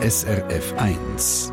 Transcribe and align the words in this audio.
SRF 0.00 0.74
1. 0.76 1.52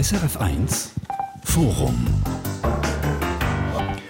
SRF 0.00 0.36
1 0.36 0.92
Forum 1.42 2.06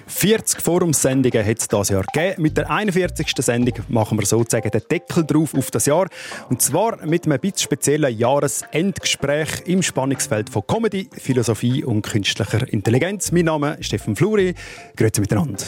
40 0.06 0.61
Forumssendungen 0.61 1.46
hat 1.46 1.58
es 1.58 1.69
dieses 1.69 1.88
Jahr 1.88 2.04
gegeben. 2.12 2.43
Mit 2.43 2.58
der 2.58 2.71
41. 2.71 3.33
Sendung 3.38 3.72
machen 3.88 4.19
wir 4.19 4.26
sozusagen 4.26 4.71
den 4.71 4.83
Deckel 4.90 5.24
drauf 5.24 5.54
auf 5.54 5.71
das 5.71 5.87
Jahr. 5.87 6.08
Und 6.51 6.60
zwar 6.60 7.06
mit 7.06 7.24
einem 7.24 7.40
bisschen 7.40 7.60
speziellen 7.60 8.15
Jahresendgespräch 8.15 9.62
im 9.65 9.83
Spannungsfeld 9.83 10.51
von 10.51 10.67
Comedy, 10.67 11.08
Philosophie 11.17 11.83
und 11.83 12.03
künstlicher 12.03 12.71
Intelligenz. 12.71 13.33
Mein 13.33 13.47
Name 13.47 13.78
ist 13.81 13.87
Stefan 13.87 14.17
Fluri. 14.17 14.54
Grüezi 14.97 15.22
miteinander. 15.22 15.65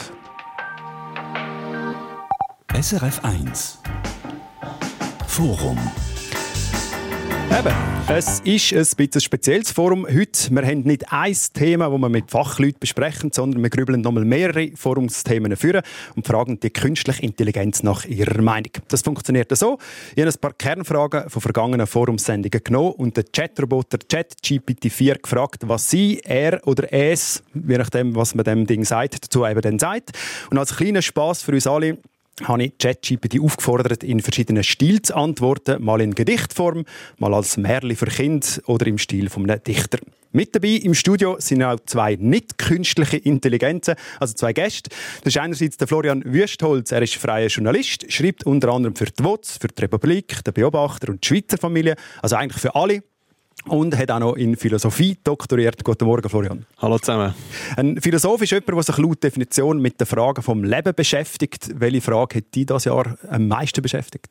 SRF 2.75 3.23
1 3.23 3.81
Forum 5.27 5.79
Eben, 7.51 7.75
es 8.09 8.41
ist 8.41 8.73
ein 8.73 8.97
bisschen 8.97 9.21
spezielles 9.21 9.71
Forum 9.71 10.07
heute. 10.07 10.51
Wir 10.51 10.63
haben 10.63 10.81
nicht 10.85 11.13
ein 11.13 11.37
Thema, 11.53 11.91
das 11.91 12.01
wir 12.01 12.09
mit 12.09 12.31
Fachleuten 12.31 12.81
besprechen, 12.81 13.31
sondern 13.31 13.63
wir 13.63 13.69
grübeln 13.69 14.01
nochmal 14.01 14.25
mehrere 14.25 14.71
Forumsthemen 14.75 15.55
führen 15.55 15.83
und 16.17 16.27
fragen 16.27 16.61
die 16.61 16.71
künstliche 16.71 17.23
Intelligenz 17.23 17.83
nach 17.83 18.07
ihrer 18.07 18.41
Meinung. 18.41 18.73
Das 18.89 19.03
funktioniert 19.03 19.55
so. 19.55 19.77
Ich 20.15 20.23
habe 20.23 20.31
ein 20.31 20.41
paar 20.41 20.55
Kernfragen 20.55 21.29
von 21.29 21.43
vergangenen 21.43 21.87
Forumsendungen 21.87 22.65
genommen 22.65 22.93
und 22.93 23.19
den 23.19 23.25
Chatroboter 23.31 23.99
ChatGPT-4 23.99 25.21
gefragt, 25.21 25.69
was 25.69 25.91
sie, 25.91 26.21
er 26.25 26.67
oder 26.67 26.91
es, 26.91 27.43
je 27.53 27.77
nachdem, 27.77 28.17
was 28.17 28.35
man 28.35 28.47
dem 28.47 28.67
Ding 28.67 28.87
sagt, 28.87 29.25
dazu 29.25 29.45
eben 29.45 29.61
dann 29.61 29.79
sagt. 29.79 30.13
Und 30.51 30.57
als 30.57 30.75
kleiner 30.75 31.03
Spaß 31.03 31.43
für 31.43 31.53
uns 31.53 31.67
alle 31.67 31.99
habe 32.45 32.65
ich 32.65 32.79
ChatGPT 32.79 33.41
aufgefordert, 33.41 34.03
in 34.03 34.21
verschiedenen 34.21 34.65
Stilen 34.65 35.05
zu 35.05 35.15
antworten, 35.15 35.83
mal 35.83 36.01
in 36.01 36.15
Gedichtform, 36.15 36.85
mal 37.19 37.35
als 37.35 37.57
Märli 37.57 37.95
für 37.95 38.07
Kind 38.07 38.63
oder 38.67 38.87
im 38.87 38.99
Stil 38.99 39.29
von 39.29 39.49
einem 39.49 39.63
Dichter. 39.63 39.99
Mit 40.35 40.55
dabei 40.55 40.81
im 40.83 40.95
Studio 40.95 41.37
sind 41.39 41.63
auch 41.63 41.79
zwei 41.85 42.17
nicht 42.19 42.57
künstliche 42.57 43.19
Intelligenzen, 43.19 43.97
also 44.19 44.33
zwei 44.33 44.55
Gäste. 44.55 44.89
Das 45.23 45.35
ist 45.35 45.39
einerseits 45.39 45.77
der 45.77 45.87
Florian 45.87 46.25
Wüstholz, 46.25 46.91
er 46.91 47.03
ist 47.03 47.17
freier 47.17 47.49
Journalist, 47.49 48.11
schreibt 48.11 48.47
unter 48.47 48.73
anderem 48.73 48.97
für 48.97 49.05
die 49.05 49.23
WOZ, 49.23 49.59
für 49.61 49.69
die 49.69 49.83
Republik, 49.83 50.43
der 50.45 50.53
Beobachter 50.53 51.11
und 51.11 51.23
die 51.23 51.29
Schweizer 51.29 51.59
Familie, 51.59 51.97
also 52.23 52.37
eigentlich 52.37 52.63
für 52.63 52.75
alle 52.75 53.03
und 53.67 53.97
hat 53.97 54.11
auch 54.11 54.19
noch 54.19 54.35
in 54.35 54.57
Philosophie 54.57 55.17
doktoriert. 55.23 55.85
Guten 55.85 56.05
Morgen, 56.07 56.29
Florian. 56.29 56.67
Hallo 56.79 56.99
zusammen. 56.99 57.35
Ein 57.77 58.01
Philosoph 58.01 58.43
ist 58.43 58.51
jemand, 58.51 58.69
der 58.69 58.83
sich 58.83 58.99
laut 58.99 59.23
Definition 59.23 59.81
mit 59.81 60.01
den 60.01 60.07
Fragen 60.07 60.43
vom 60.43 60.65
Leben 60.65 60.95
beschäftigt. 60.95 61.71
Welche 61.75 62.01
Frage 62.01 62.39
hat 62.39 62.55
dich 62.55 62.67
dieses 62.67 62.85
Jahr 62.85 63.17
am 63.29 63.49
meisten 63.49 63.83
beschäftigt? 63.83 64.29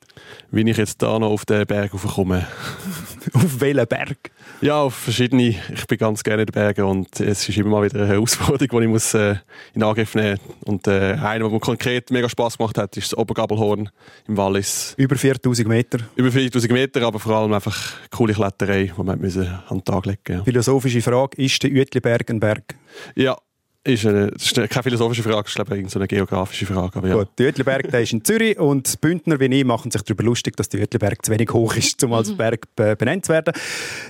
Wie 0.52 0.70
ich 0.70 0.78
jetzt 0.78 1.02
da 1.02 1.18
noch 1.18 1.30
auf 1.30 1.46
den 1.46 1.66
Berg 1.66 1.92
komme. 1.92 2.48
auf 3.34 3.62
welchen 3.62 3.88
Berg? 3.88 4.32
Ja, 4.62 4.82
auf 4.82 4.96
verschiedene. 4.96 5.56
Ich 5.74 5.88
bin 5.88 5.98
ganz 5.98 6.24
gerne 6.24 6.44
in 6.44 6.48
den 6.48 6.54
Bergen 6.54 6.86
und 6.86 7.20
es 7.20 7.48
ist 7.48 7.58
immer 7.58 7.70
mal 7.70 7.84
wieder 7.84 8.02
eine 8.02 8.08
Herausforderung, 8.08 8.80
die 8.80 8.86
ich 8.86 8.92
muss, 8.92 9.14
äh, 9.14 9.36
in 9.74 9.84
Angriff 9.84 10.14
nehmen 10.16 10.40
muss. 10.44 10.68
Und 10.68 10.88
äh, 10.88 11.14
einer, 11.14 11.40
der 11.40 11.50
mir 11.50 11.59
konkret 11.59 12.12
mega 12.12 12.28
Spass 12.28 12.58
gemacht 12.58 12.78
hat, 12.78 12.98
ist 12.98 13.12
das 13.12 13.18
Obergabelhorn 13.18 13.90
im 14.28 14.38
Wallis. 14.38 14.94
Über 14.98 15.16
4000 15.16 15.68
Meter? 15.68 16.00
Über 16.16 16.32
4000 16.32 16.72
Meter, 16.74 17.02
aber 17.04 17.20
vor 17.20 17.36
allem 17.36 17.54
einfach 17.54 17.94
coole 18.12 18.34
Kletterei, 18.34 18.92
die 18.96 19.04
man 19.04 19.21
müssen 19.22 19.48
an 19.48 19.78
den 19.78 19.86
Tag 19.86 20.06
legen 20.06 20.20
ja. 20.28 20.44
Philosophische 20.44 21.02
Frage, 21.02 21.42
ist 21.42 21.62
der 21.64 21.72
Uetliberg 21.72 22.30
ein 22.30 22.40
Berg? 22.40 22.76
Ja, 23.16 23.38
ist 23.84 24.06
eine, 24.06 24.30
das 24.30 24.44
ist 24.44 24.56
keine 24.56 24.84
philosophische 24.84 25.24
Frage, 25.24 25.42
das 25.44 25.50
ist 25.50 25.56
glaube 25.56 25.78
ich 25.80 25.90
so 25.90 25.98
eine 25.98 26.08
geografische 26.08 26.68
Frage. 26.68 26.98
Aber 26.98 27.08
ja. 27.08 27.16
Gut, 27.16 27.30
der 27.40 27.48
Uetliberg 27.48 27.90
der 27.90 28.02
ist 28.02 28.14
in 28.14 28.24
Zürich 28.24 28.60
und 28.60 29.02
Bündner 29.02 29.40
wie 29.40 29.46
ich 29.46 29.66
machen 29.66 29.90
sich 29.90 30.04
darüber 30.04 30.24
lustig, 30.24 30.56
dass 30.56 30.70
der 30.70 30.82
Uetliberg 30.82 31.26
zu 31.26 31.32
wenig 31.32 31.52
hoch 31.52 31.76
ist, 31.76 32.04
um 32.04 32.14
als 32.14 32.30
mhm. 32.30 32.38
Berg 32.38 32.76
benannt 32.76 33.26
zu 33.26 33.34
werden. 33.34 33.54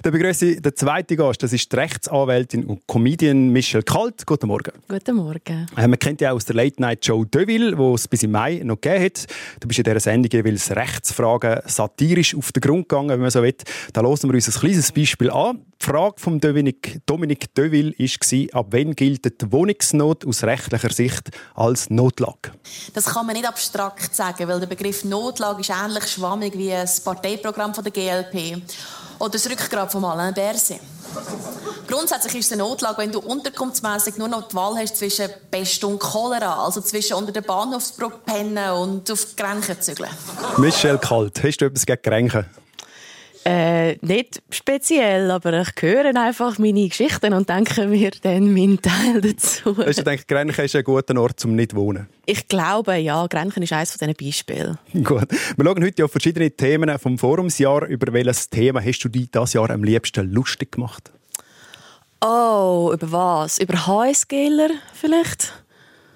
Der 0.04 0.12
begrüße 0.12 0.60
der 0.60 0.76
zweite 0.76 1.16
Gast, 1.16 1.42
das 1.42 1.54
ist 1.54 1.72
die 1.72 1.76
Rechtsanwältin 1.78 2.66
und 2.66 2.86
Comedian 2.86 3.50
Michelle 3.50 3.84
Kalt. 3.84 4.26
Guten 4.26 4.48
Morgen. 4.48 4.74
Guten 4.90 5.16
Morgen. 5.16 5.68
Äh, 5.78 5.88
man 5.88 5.98
kennt 6.00 6.20
ja 6.20 6.34
aus 6.34 6.44
der 6.44 6.56
Late 6.58 6.82
Night 6.82 7.06
Show 7.06 7.24
Deville, 7.24 7.78
wo 7.78 7.96
es 7.96 8.10
bis 8.10 8.24
im 8.24 8.32
Mai 8.32 8.62
noch 8.66 8.82
gegeben 8.82 9.06
hat. 9.06 9.28
Du 9.62 9.70
bist 9.70 9.80
in 9.80 9.86
dieser 9.86 10.02
Sendung 10.02 10.30
jeweils 10.32 10.70
Rechtsfragen 10.76 11.62
satirisch 11.66 12.36
auf 12.36 12.52
den 12.52 12.60
Grund 12.60 12.90
gegangen, 12.90 13.10
wenn 13.10 13.22
man 13.22 13.32
so 13.32 13.42
will. 13.42 13.56
Da 13.94 14.02
hören 14.02 14.22
wir 14.24 14.34
uns 14.34 14.48
ein 14.48 14.60
kleines 14.60 14.92
Beispiel 14.92 15.30
an. 15.30 15.62
Die 15.82 15.86
Frage 15.88 16.16
von 16.18 16.40
Dominique 16.40 17.00
Deville 17.56 17.94
war, 17.98 18.60
ab 18.60 18.68
wann 18.70 18.94
gilt 18.94 19.42
die 19.42 19.52
Wohnungsnot 19.62 20.26
aus 20.26 20.44
rechtlicher 20.44 20.92
Sicht 20.92 21.30
als 21.54 21.90
Notlage? 21.92 22.52
Das 22.96 23.06
kann 23.06 23.28
man 23.28 23.36
nicht 23.36 23.48
abstrakt 23.48 24.16
sagen, 24.16 24.48
weil 24.48 24.60
der 24.60 24.66
Begriff 24.66 25.04
Notlage 25.04 25.62
ist 25.62 25.70
ähnlich 25.70 26.08
schwammig 26.08 26.58
wie 26.58 26.70
das 26.70 27.00
Parteiprogramm 27.00 27.72
der 27.74 27.92
GLP 27.92 28.64
oder 29.20 29.30
das 29.30 29.48
Rückgrat 29.48 29.92
von 29.92 30.04
Alain 30.04 30.34
Berset. 30.34 30.80
Grundsätzlich 31.88 32.36
ist 32.36 32.46
es 32.48 32.54
eine 32.54 32.64
Notlage, 32.64 32.98
wenn 33.00 33.12
du 33.12 33.20
unterkunftsmässig 33.20 34.18
nur 34.18 34.30
noch 34.30 34.48
die 34.48 34.56
Wahl 34.56 34.78
hast 34.78 34.98
zwischen 34.98 35.30
Pest 35.52 35.84
und 35.84 36.00
Cholera, 36.00 36.66
also 36.66 36.82
zwischen 36.82 37.14
unter 37.16 37.32
der 37.32 37.42
Bahnhofsbrücke 37.42 38.18
pennen 38.26 38.72
und 38.72 39.12
auf 39.12 39.26
die 39.26 39.36
Grenchen 39.36 39.80
zügeln. 39.80 40.10
Michel 40.58 40.98
Kalt, 40.98 41.44
hast 41.44 41.58
du 41.58 41.66
etwas 41.66 41.86
gegen 41.86 42.02
Grenchen? 42.02 42.46
Äh, 43.44 43.98
nicht 44.06 44.42
speziell, 44.52 45.32
aber 45.32 45.62
ich 45.62 45.70
höre 45.80 46.16
einfach 46.16 46.60
meine 46.60 46.88
Geschichten 46.88 47.34
und 47.34 47.50
denke 47.50 47.88
mir 47.88 48.12
dann 48.22 48.54
meinen 48.54 48.80
Teil 48.80 49.20
dazu. 49.20 49.76
Hast 49.78 50.00
du 50.00 50.04
gedacht, 50.04 50.28
Grenchen 50.28 50.66
ist 50.66 50.76
ein 50.76 50.84
guter 50.84 51.20
Ort 51.20 51.40
zum 51.40 51.56
nicht 51.56 51.76
wohnen? 51.76 52.08
Ich 52.28 52.48
glaube, 52.48 52.98
ja. 52.98 53.26
Grenchen 53.26 53.64
ist 53.64 53.74
eines 53.74 53.96
von 53.96 54.08
diesen 54.08 54.28
Beispielen. 54.28 54.78
Gut. 55.04 55.32
Wir 55.32 55.66
schauen 55.66 55.84
heute 55.84 56.06
auf 56.06 56.12
verschiedene 56.12 56.52
Themen 56.52 56.98
vom 57.00 57.18
Forumsjahr. 57.18 57.88
Über 57.88 58.14
welches 58.14 58.50
Thema 58.50 58.80
hast 58.84 59.00
du 59.00 59.10
dich 59.10 59.32
dieses 59.32 59.54
Jahr 59.54 59.72
am 59.72 59.84
liebsten 59.84 60.32
lustig 60.32 60.74
gemacht? 60.74 61.12
Oh, 62.24 62.92
über 62.94 63.12
was? 63.12 63.58
Über 63.58 63.88
HSGler 63.88 64.70
vielleicht? 64.94 65.61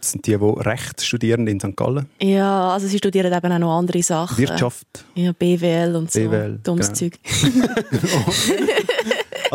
Das 0.05 0.11
sind 0.11 0.27
die, 0.27 0.37
die 0.37 0.69
Recht 0.69 1.01
studieren 1.01 1.47
in 1.47 1.59
St. 1.59 1.75
Gallen? 1.75 2.05
Ja, 2.21 2.69
also 2.73 2.85
sie 2.85 2.99
studieren 2.99 3.33
eben 3.33 3.51
auch 3.51 3.57
noch 3.57 3.75
andere 3.79 4.03
Sachen. 4.03 4.37
Wirtschaft? 4.37 4.85
Ja, 5.15 5.31
BWL 5.31 5.95
und 5.95 6.11
so. 6.11 6.19
BWL, 6.19 6.59
Dummes 6.61 6.93
genau. 6.93 7.09
Zeug. 7.09 7.19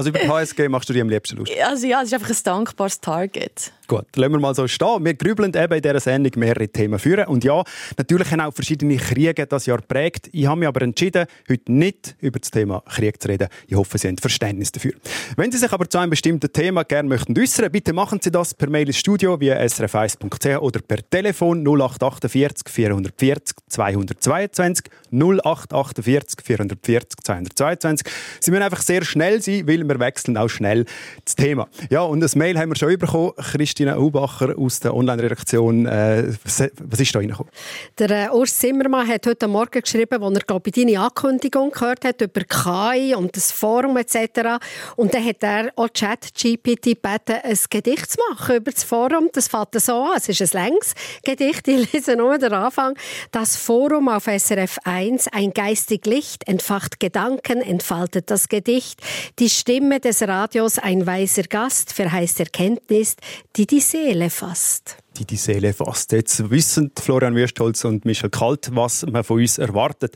also 0.00 0.11
über 0.11 0.19
die 0.19 0.28
HSG 0.28 0.69
machst 0.69 0.88
du 0.88 0.94
dir 0.94 1.03
am 1.03 1.11
liebsten 1.11 1.37
lustig? 1.37 1.62
Also 1.62 1.87
ja, 1.87 2.00
es 2.00 2.06
ist 2.09 2.15
einfach 2.15 2.31
ein 2.31 2.37
dankbares 2.43 3.00
Target. 3.00 3.72
Gut, 3.87 4.06
lassen 4.16 4.33
wir 4.33 4.41
mal 4.41 4.55
so 4.55 4.66
stehen. 4.66 5.05
Wir 5.05 5.15
grübeln 5.15 5.53
eben 5.55 5.75
in 5.75 5.83
dieser 5.83 6.00
Sendung 6.00 6.33
mehrere 6.37 6.69
Themen 6.69 6.99
führen. 6.99 7.27
Und 7.27 7.44
ja, 7.44 7.62
natürlich 7.99 8.31
haben 8.31 8.41
auch 8.41 8.55
verschiedene 8.55 8.97
Kriege 8.97 9.47
das 9.47 9.66
Jahr 9.66 9.78
geprägt. 9.78 10.31
Ich 10.33 10.47
habe 10.47 10.61
mich 10.61 10.69
aber 10.69 10.83
entschieden, 10.83 11.27
heute 11.50 11.72
nicht 11.72 12.15
über 12.21 12.38
das 12.38 12.50
Thema 12.50 12.83
Krieg 12.88 13.21
zu 13.21 13.28
reden. 13.28 13.49
Ich 13.66 13.77
hoffe, 13.77 13.99
Sie 13.99 14.09
haben 14.09 14.16
Verständnis 14.16 14.72
dafür. 14.72 14.93
Wenn 15.37 15.53
Sie 15.53 15.59
sich 15.59 15.72
aber 15.72 15.91
zu 15.91 15.99
einem 15.99 16.11
bestimmten 16.11 16.50
Thema 16.53 16.84
gerne 16.84 17.09
möchten 17.09 17.38
äußern, 17.38 17.71
bitte 17.71 17.93
machen 17.93 18.21
Sie 18.22 18.31
das 18.31 18.55
per 18.55 18.71
Mail 18.71 18.87
ins 18.87 18.97
Studio 18.97 19.38
via 19.38 19.56
srf1.ch 19.59 20.61
oder 20.61 20.81
per 20.81 20.99
Telefon 21.11 21.67
0848 21.67 22.72
440 22.72 23.56
222 23.69 24.84
0848 25.12 26.44
440 26.44 27.19
222. 27.25 28.06
Sie 28.41 28.50
müssen 28.50 28.62
einfach 28.62 28.82
sehr 28.82 29.04
schnell 29.04 29.41
sein, 29.43 29.66
weil 29.66 29.87
wir 29.87 29.98
wechseln 29.98 30.37
auch 30.37 30.48
schnell 30.48 30.84
das 31.25 31.37
Thema. 31.37 31.69
Ja, 31.91 32.03
und 32.03 32.21
das 32.21 32.37
Mail 32.37 32.59
haben 32.59 32.71
wir 32.71 32.76
schon 32.76 32.97
bekommen. 32.97 33.32
Christina 33.37 33.97
Aubacher 33.97 34.56
aus 34.56 34.81
der 34.81 34.94
Online-Redaktion. 34.94 35.87
Äh, 35.87 36.32
was 36.44 37.00
ist 37.00 37.15
da 37.15 37.19
reingekommen? 37.19 37.50
Der 37.99 38.10
äh, 38.10 38.31
Urs 38.31 38.59
Zimmermann 38.59 39.09
hat 39.09 39.26
heute 39.26 39.49
Morgen 39.49 39.81
geschrieben, 39.81 40.22
als 40.22 40.34
er 40.34 40.43
glaube 40.43 40.70
ich, 40.70 40.75
deine 40.75 41.00
Ankündigung 41.00 41.70
gehört 41.70 42.04
hat 42.04 42.20
über 42.20 42.43
KI 42.43 43.15
und 43.15 43.37
das 43.37 43.53
Forum 43.53 43.97
etc. 43.97 44.62
Und 44.97 45.15
dann 45.15 45.25
hat 45.25 45.43
er 45.43 45.70
auch 45.76 45.88
ChatGPT 45.93 47.00
gebeten, 47.03 47.37
ein 47.43 47.59
Gedicht 47.70 48.10
zu 48.10 48.19
machen 48.28 48.56
über 48.56 48.70
das 48.70 48.84
Forum. 48.84 49.28
Das 49.32 49.49
fängt 49.49 49.81
so 49.81 50.04
an. 50.04 50.12
Es 50.16 50.28
ist 50.28 50.54
ein 50.54 50.65
längs 50.65 50.94
Gedicht. 51.25 51.66
Ich 51.69 51.93
lese 51.93 52.16
nur 52.16 52.38
den 52.38 52.52
Anfang. 52.52 52.96
Das 53.31 53.56
Forum 53.56 54.08
auf 54.08 54.25
SRF 54.25 54.79
1, 54.85 55.00
ein 55.32 55.52
geistig 55.52 56.06
Licht, 56.06 56.47
entfacht 56.47 57.00
Gedanken, 57.00 57.61
entfaltet 57.61 58.31
das 58.31 58.49
Gedicht. 58.49 59.00
Die 59.38 59.50
Stimme 59.50 60.00
des 60.00 60.23
Radios, 60.23 60.79
ein 60.79 61.06
weiser 61.06 61.44
Gast, 61.44 61.93
verheißt 61.93 62.41
Erkenntnis, 62.41 63.17
die 63.56 63.67
die 63.67 63.81
Seele 63.81 64.31
fasst 64.31 64.97
die 65.19 65.26
die 65.26 65.37
Seele 65.37 65.73
fasst. 65.73 66.12
Jetzt 66.12 66.50
wissen 66.50 66.93
Florian 66.99 67.35
Würstholz 67.35 67.85
und 67.85 68.05
Michel 68.05 68.31
Kalt, 68.31 68.70
was 68.73 69.05
man 69.06 69.23
von 69.23 69.38
uns 69.41 69.58
erwartet. 69.58 70.14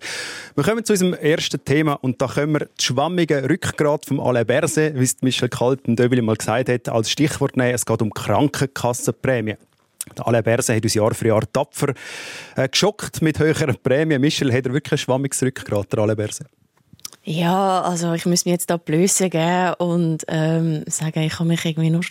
Wir 0.55 0.65
kommen 0.65 0.85
zu 0.85 0.95
unserem 0.95 1.15
ersten 1.15 1.63
Thema 1.63 1.95
und 1.95 2.23
da 2.23 2.27
können 2.27 2.53
wir 2.53 2.61
das 2.61 2.85
schwammige 2.85 3.49
Rückgrat 3.49 4.07
vom 4.07 4.19
Alain 4.19 4.47
Berset, 4.47 4.99
wie 4.99 5.05
es 5.05 5.17
Michel 5.21 5.49
Kalt 5.49 5.87
und 5.87 5.99
Döbeli 5.99 6.23
mal 6.23 6.37
gesagt 6.37 6.69
hat, 6.69 6.89
als 6.89 7.11
Stichwort 7.11 7.57
nehmen. 7.57 7.75
Es 7.75 7.85
geht 7.85 8.01
um 8.01 8.13
Krankenkassenprämie. 8.13 9.57
Alain 10.19 10.43
Berset 10.43 10.77
hat 10.77 10.85
uns 10.85 10.95
Jahr 10.95 11.15
für 11.15 11.29
Jahr 11.29 11.53
tapfer 11.53 11.95
äh, 12.57 12.69
geschockt 12.69 13.23
mit 13.23 13.39
höheren 13.39 13.77
Prämien. 13.83 14.21
Michel, 14.21 14.53
hat 14.53 14.67
er 14.67 14.73
wirklich 14.73 14.93
ein 14.93 14.99
schwammiges 14.99 15.43
Rückgrat, 15.43 15.93
der 15.93 16.01
Alain 16.01 16.17
Berset? 16.17 16.47
Ja, 17.27 17.81
also 17.81 18.13
ich 18.13 18.27
muss 18.27 18.45
mir 18.45 18.53
jetzt 18.53 18.69
da 18.69 18.77
Blöße 18.77 19.31
geben 19.31 19.75
und 19.79 20.25
ähm, 20.29 20.85
sagen, 20.87 21.21
ich 21.21 21.39
habe 21.39 21.49
mich 21.49 21.65
irgendwie 21.65 21.89
nur 21.89 22.03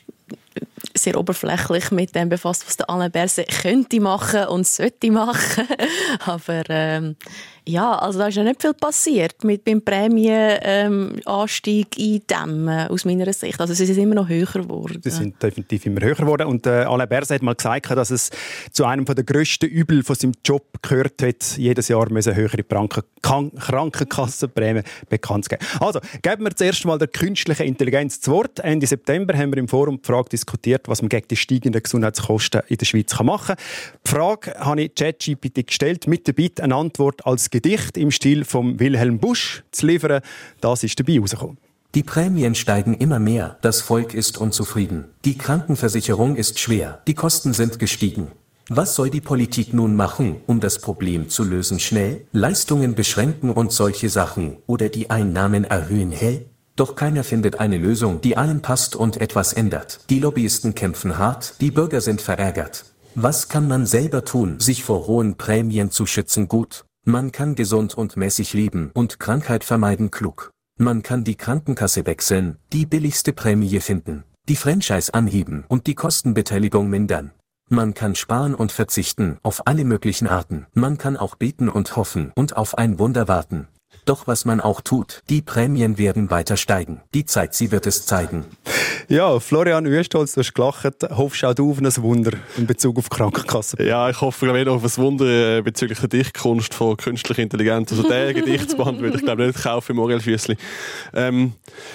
sehr 0.96 1.18
oberflächlich 1.18 1.90
mit 1.92 2.16
dem 2.16 2.30
befasst, 2.30 2.66
was 2.68 2.78
der 2.78 2.90
Alain 2.90 3.12
Berset 3.12 3.50
könnte 3.50 4.00
machen 4.00 4.46
und 4.46 4.66
sollte 4.68 5.12
machen. 5.12 5.68
Aber 6.26 6.64
ähm, 6.70 7.18
ja, 7.66 7.98
also 7.98 8.20
da 8.20 8.28
ist 8.28 8.36
ja 8.36 8.44
nicht 8.44 8.62
viel 8.62 8.74
passiert 8.74 9.42
mit 9.44 9.64
beim 9.64 9.82
Prämienanstieg 9.82 11.98
ähm, 11.98 12.22
eindämmen, 12.32 12.90
aus 12.90 13.06
meiner 13.06 13.32
Sicht. 13.32 13.62
Also 13.62 13.74
sie 13.74 13.86
sind 13.86 14.00
immer 14.00 14.16
noch 14.16 14.28
höher 14.28 14.46
geworden. 14.46 15.00
Sie 15.02 15.10
sind 15.10 15.42
definitiv 15.42 15.86
immer 15.86 16.02
höher 16.02 16.16
geworden. 16.16 16.48
Und 16.48 16.68
äh, 16.68 16.84
Alain 16.84 17.08
Berset 17.08 17.36
hat 17.36 17.42
mal 17.42 17.56
gesagt, 17.56 17.90
dass 17.92 18.12
es 18.12 18.32
zu 18.72 18.84
einem 18.86 19.06
der 19.06 19.24
grössten 19.24 19.68
Übel 19.68 20.04
von 20.04 20.16
seinem 20.16 20.34
Job 20.44 20.66
gehört 20.82 21.22
hat, 21.22 21.58
jedes 21.58 21.88
Jahr 21.88 22.12
müssen 22.12 22.36
höhere 22.36 22.64
Krankenkassenprämien 22.64 24.84
bekannt 25.10 25.48
geben. 25.48 25.66
Also, 25.80 26.02
geben 26.22 26.44
wir 26.44 26.54
zuerst 26.56 26.84
mal 26.86 26.98
der 26.98 27.08
künstlichen 27.08 27.64
Intelligenz 27.64 28.20
zu 28.20 28.32
Wort. 28.32 28.60
Ende 28.60 28.86
September 28.88 29.38
haben 29.38 29.54
wir 29.54 29.60
im 29.60 29.70
Forum 29.70 30.02
die 30.02 30.06
Frage 30.06 30.23
diskutiert, 30.30 30.88
was 30.88 31.02
man 31.02 31.10
gegen 31.10 31.28
die 31.28 31.36
steigenden 31.36 31.82
Gesundheitskosten 31.82 32.62
in 32.68 32.78
der 32.78 32.86
Schweiz 32.86 33.18
machen 33.20 33.56
kann. 33.56 33.66
Die 34.06 34.10
Frage 34.10 34.54
habe 34.58 34.82
ich 34.84 34.96
ChatGPT 34.96 35.68
gestellt, 35.68 36.08
mit 36.08 36.28
der 36.28 36.34
Bitte 36.34 36.64
eine 36.64 36.76
Antwort 36.76 37.26
als 37.26 37.50
Gedicht 37.50 37.98
im 37.98 38.12
Stil 38.12 38.46
von 38.46 38.80
Wilhelm 38.80 39.20
Busch 39.20 39.64
zu 39.72 39.88
liefern. 39.88 40.22
Das 40.62 40.84
ist 40.84 41.00
dabei 41.00 41.20
rausgekommen. 41.20 41.58
Die 41.96 42.04
Prämien 42.04 42.56
steigen 42.56 42.96
immer 42.96 43.20
mehr, 43.20 43.58
das 43.62 43.82
Volk 43.82 44.16
ist 44.16 44.40
unzufrieden. 44.40 45.06
Die 45.26 45.38
Krankenversicherung 45.38 46.38
ist 46.38 46.60
schwer, 46.60 47.02
die 47.06 47.14
Kosten 47.14 47.54
sind 47.54 47.78
gestiegen. 47.78 48.30
Was 48.70 48.96
soll 48.96 49.10
die 49.10 49.22
Politik 49.22 49.74
nun 49.74 49.96
machen, 49.96 50.38
um 50.48 50.60
das 50.60 50.80
Problem 50.80 51.30
zu 51.30 51.44
lösen 51.44 51.80
schnell? 51.80 52.26
Leistungen 52.32 52.96
beschränken 52.96 53.52
und 53.52 53.72
solche 53.72 54.10
Sachen 54.10 54.58
oder 54.66 54.90
die 54.90 55.10
Einnahmen 55.10 55.66
erhöhen, 55.66 56.12
hä? 56.12 56.46
Doch 56.76 56.96
keiner 56.96 57.24
findet 57.24 57.60
eine 57.60 57.78
Lösung, 57.78 58.22
die 58.22 58.36
allen 58.36 58.62
passt 58.62 58.96
und 58.96 59.18
etwas 59.18 59.54
ändert. 59.54 60.00
Die 60.10 60.20
Lobbyisten 60.20 60.74
kämpfen 60.74 61.18
hart, 61.18 61.62
die 61.62 61.72
Bürger 61.72 62.02
sind 62.02 62.22
verärgert. 62.22 62.86
Was 63.16 63.48
kann 63.48 63.68
man 63.68 63.86
selber 63.86 64.26
tun, 64.26 64.60
sich 64.60 64.84
vor 64.84 65.06
hohen 65.06 65.36
Prämien 65.36 65.92
zu 65.92 66.08
schützen? 66.08 66.48
Gut, 66.48 66.86
man 67.06 67.32
kann 67.32 67.54
gesund 67.54 67.94
und 67.94 68.18
mäßig 68.18 68.54
leben 68.54 68.90
und 68.94 69.20
Krankheit 69.20 69.64
vermeiden 69.64 70.10
klug. 70.10 70.52
Man 70.80 71.04
kann 71.04 71.24
die 71.24 71.36
Krankenkasse 71.36 72.08
wechseln, 72.08 72.58
die 72.72 72.88
billigste 72.88 73.34
Prämie 73.34 73.80
finden, 73.80 74.24
die 74.50 74.56
Franchise 74.56 75.14
anheben 75.14 75.66
und 75.68 75.86
die 75.86 75.94
Kostenbeteiligung 75.94 76.90
mindern. 76.90 77.32
Man 77.70 77.94
kann 77.94 78.16
sparen 78.16 78.56
und 78.56 78.72
verzichten 78.72 79.38
auf 79.44 79.68
alle 79.68 79.86
möglichen 79.86 80.28
Arten. 80.28 80.66
Man 80.74 80.98
kann 80.98 81.18
auch 81.18 81.36
beten 81.36 81.70
und 81.70 81.96
hoffen 81.96 82.32
und 82.36 82.58
auf 82.58 82.78
ein 82.78 82.98
Wunder 82.98 83.28
warten. 83.28 83.68
Doch 84.06 84.28
was 84.28 84.44
man 84.44 84.60
auch 84.60 84.82
tut, 84.82 85.22
die 85.30 85.42
Prämien 85.42 85.98
werden 85.98 86.30
weiter 86.30 86.58
steigen. 86.58 87.02
Die 87.14 87.26
Zeit, 87.26 87.54
sie 87.54 87.72
wird 87.72 87.88
es 87.88 88.06
zeigen. 88.06 88.46
Ja, 89.08 89.40
Florian 89.40 89.86
Wüstholz, 89.86 90.34
du 90.34 90.42
hast 90.42 90.54
gelacht. 90.54 90.84
Hoffst 91.10 91.46
auch 91.46 91.54
du 91.54 91.72
auf 91.72 91.80
ein 91.80 92.04
Wunder 92.04 92.32
in 92.58 92.68
Bezug 92.68 92.98
auf 92.98 93.10
Krankenkassen? 93.10 93.86
Ja, 93.86 94.10
ich 94.10 94.20
hoffe 94.20 94.58
ich, 94.58 94.68
auf 94.68 94.84
ein 94.84 95.04
Wunder 95.04 95.58
äh, 95.58 95.62
bezüglich 95.62 96.00
der 96.00 96.10
Dichtkunst 96.10 96.74
von 96.74 96.98
künstlicher 96.98 97.42
Intelligenz. 97.42 97.92
Also 97.92 98.04
der 98.04 98.34
Gedichtsband 98.34 99.00
würde 99.00 99.18
ich 99.18 99.24
glaube 99.24 99.48
nicht 99.48 99.62
kaufen 99.62 99.94
im 99.94 100.00
Orel 100.00 100.20
Füssli. 100.20 100.58
Ähm, 101.14 101.54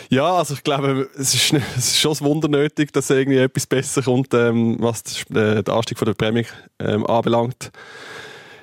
ja, 0.09 0.33
also 0.33 0.55
ich 0.55 0.63
glaube, 0.63 1.09
es 1.15 1.35
ist, 1.35 1.53
es 1.77 1.89
ist 1.89 1.99
schon 1.99 2.13
ein 2.13 2.21
Wunder 2.21 2.49
nötig, 2.49 2.93
dass 2.93 3.11
irgendwie 3.11 3.39
etwas 3.39 3.67
besser 3.67 4.03
kommt, 4.03 4.33
ähm, 4.33 4.77
was 4.81 5.25
äh, 5.31 5.63
den 5.63 5.75
Anstieg 5.75 5.99
von 5.99 6.07
der 6.07 6.15
Prämie 6.15 6.47
ähm, 6.79 7.07
anbelangt. 7.07 7.71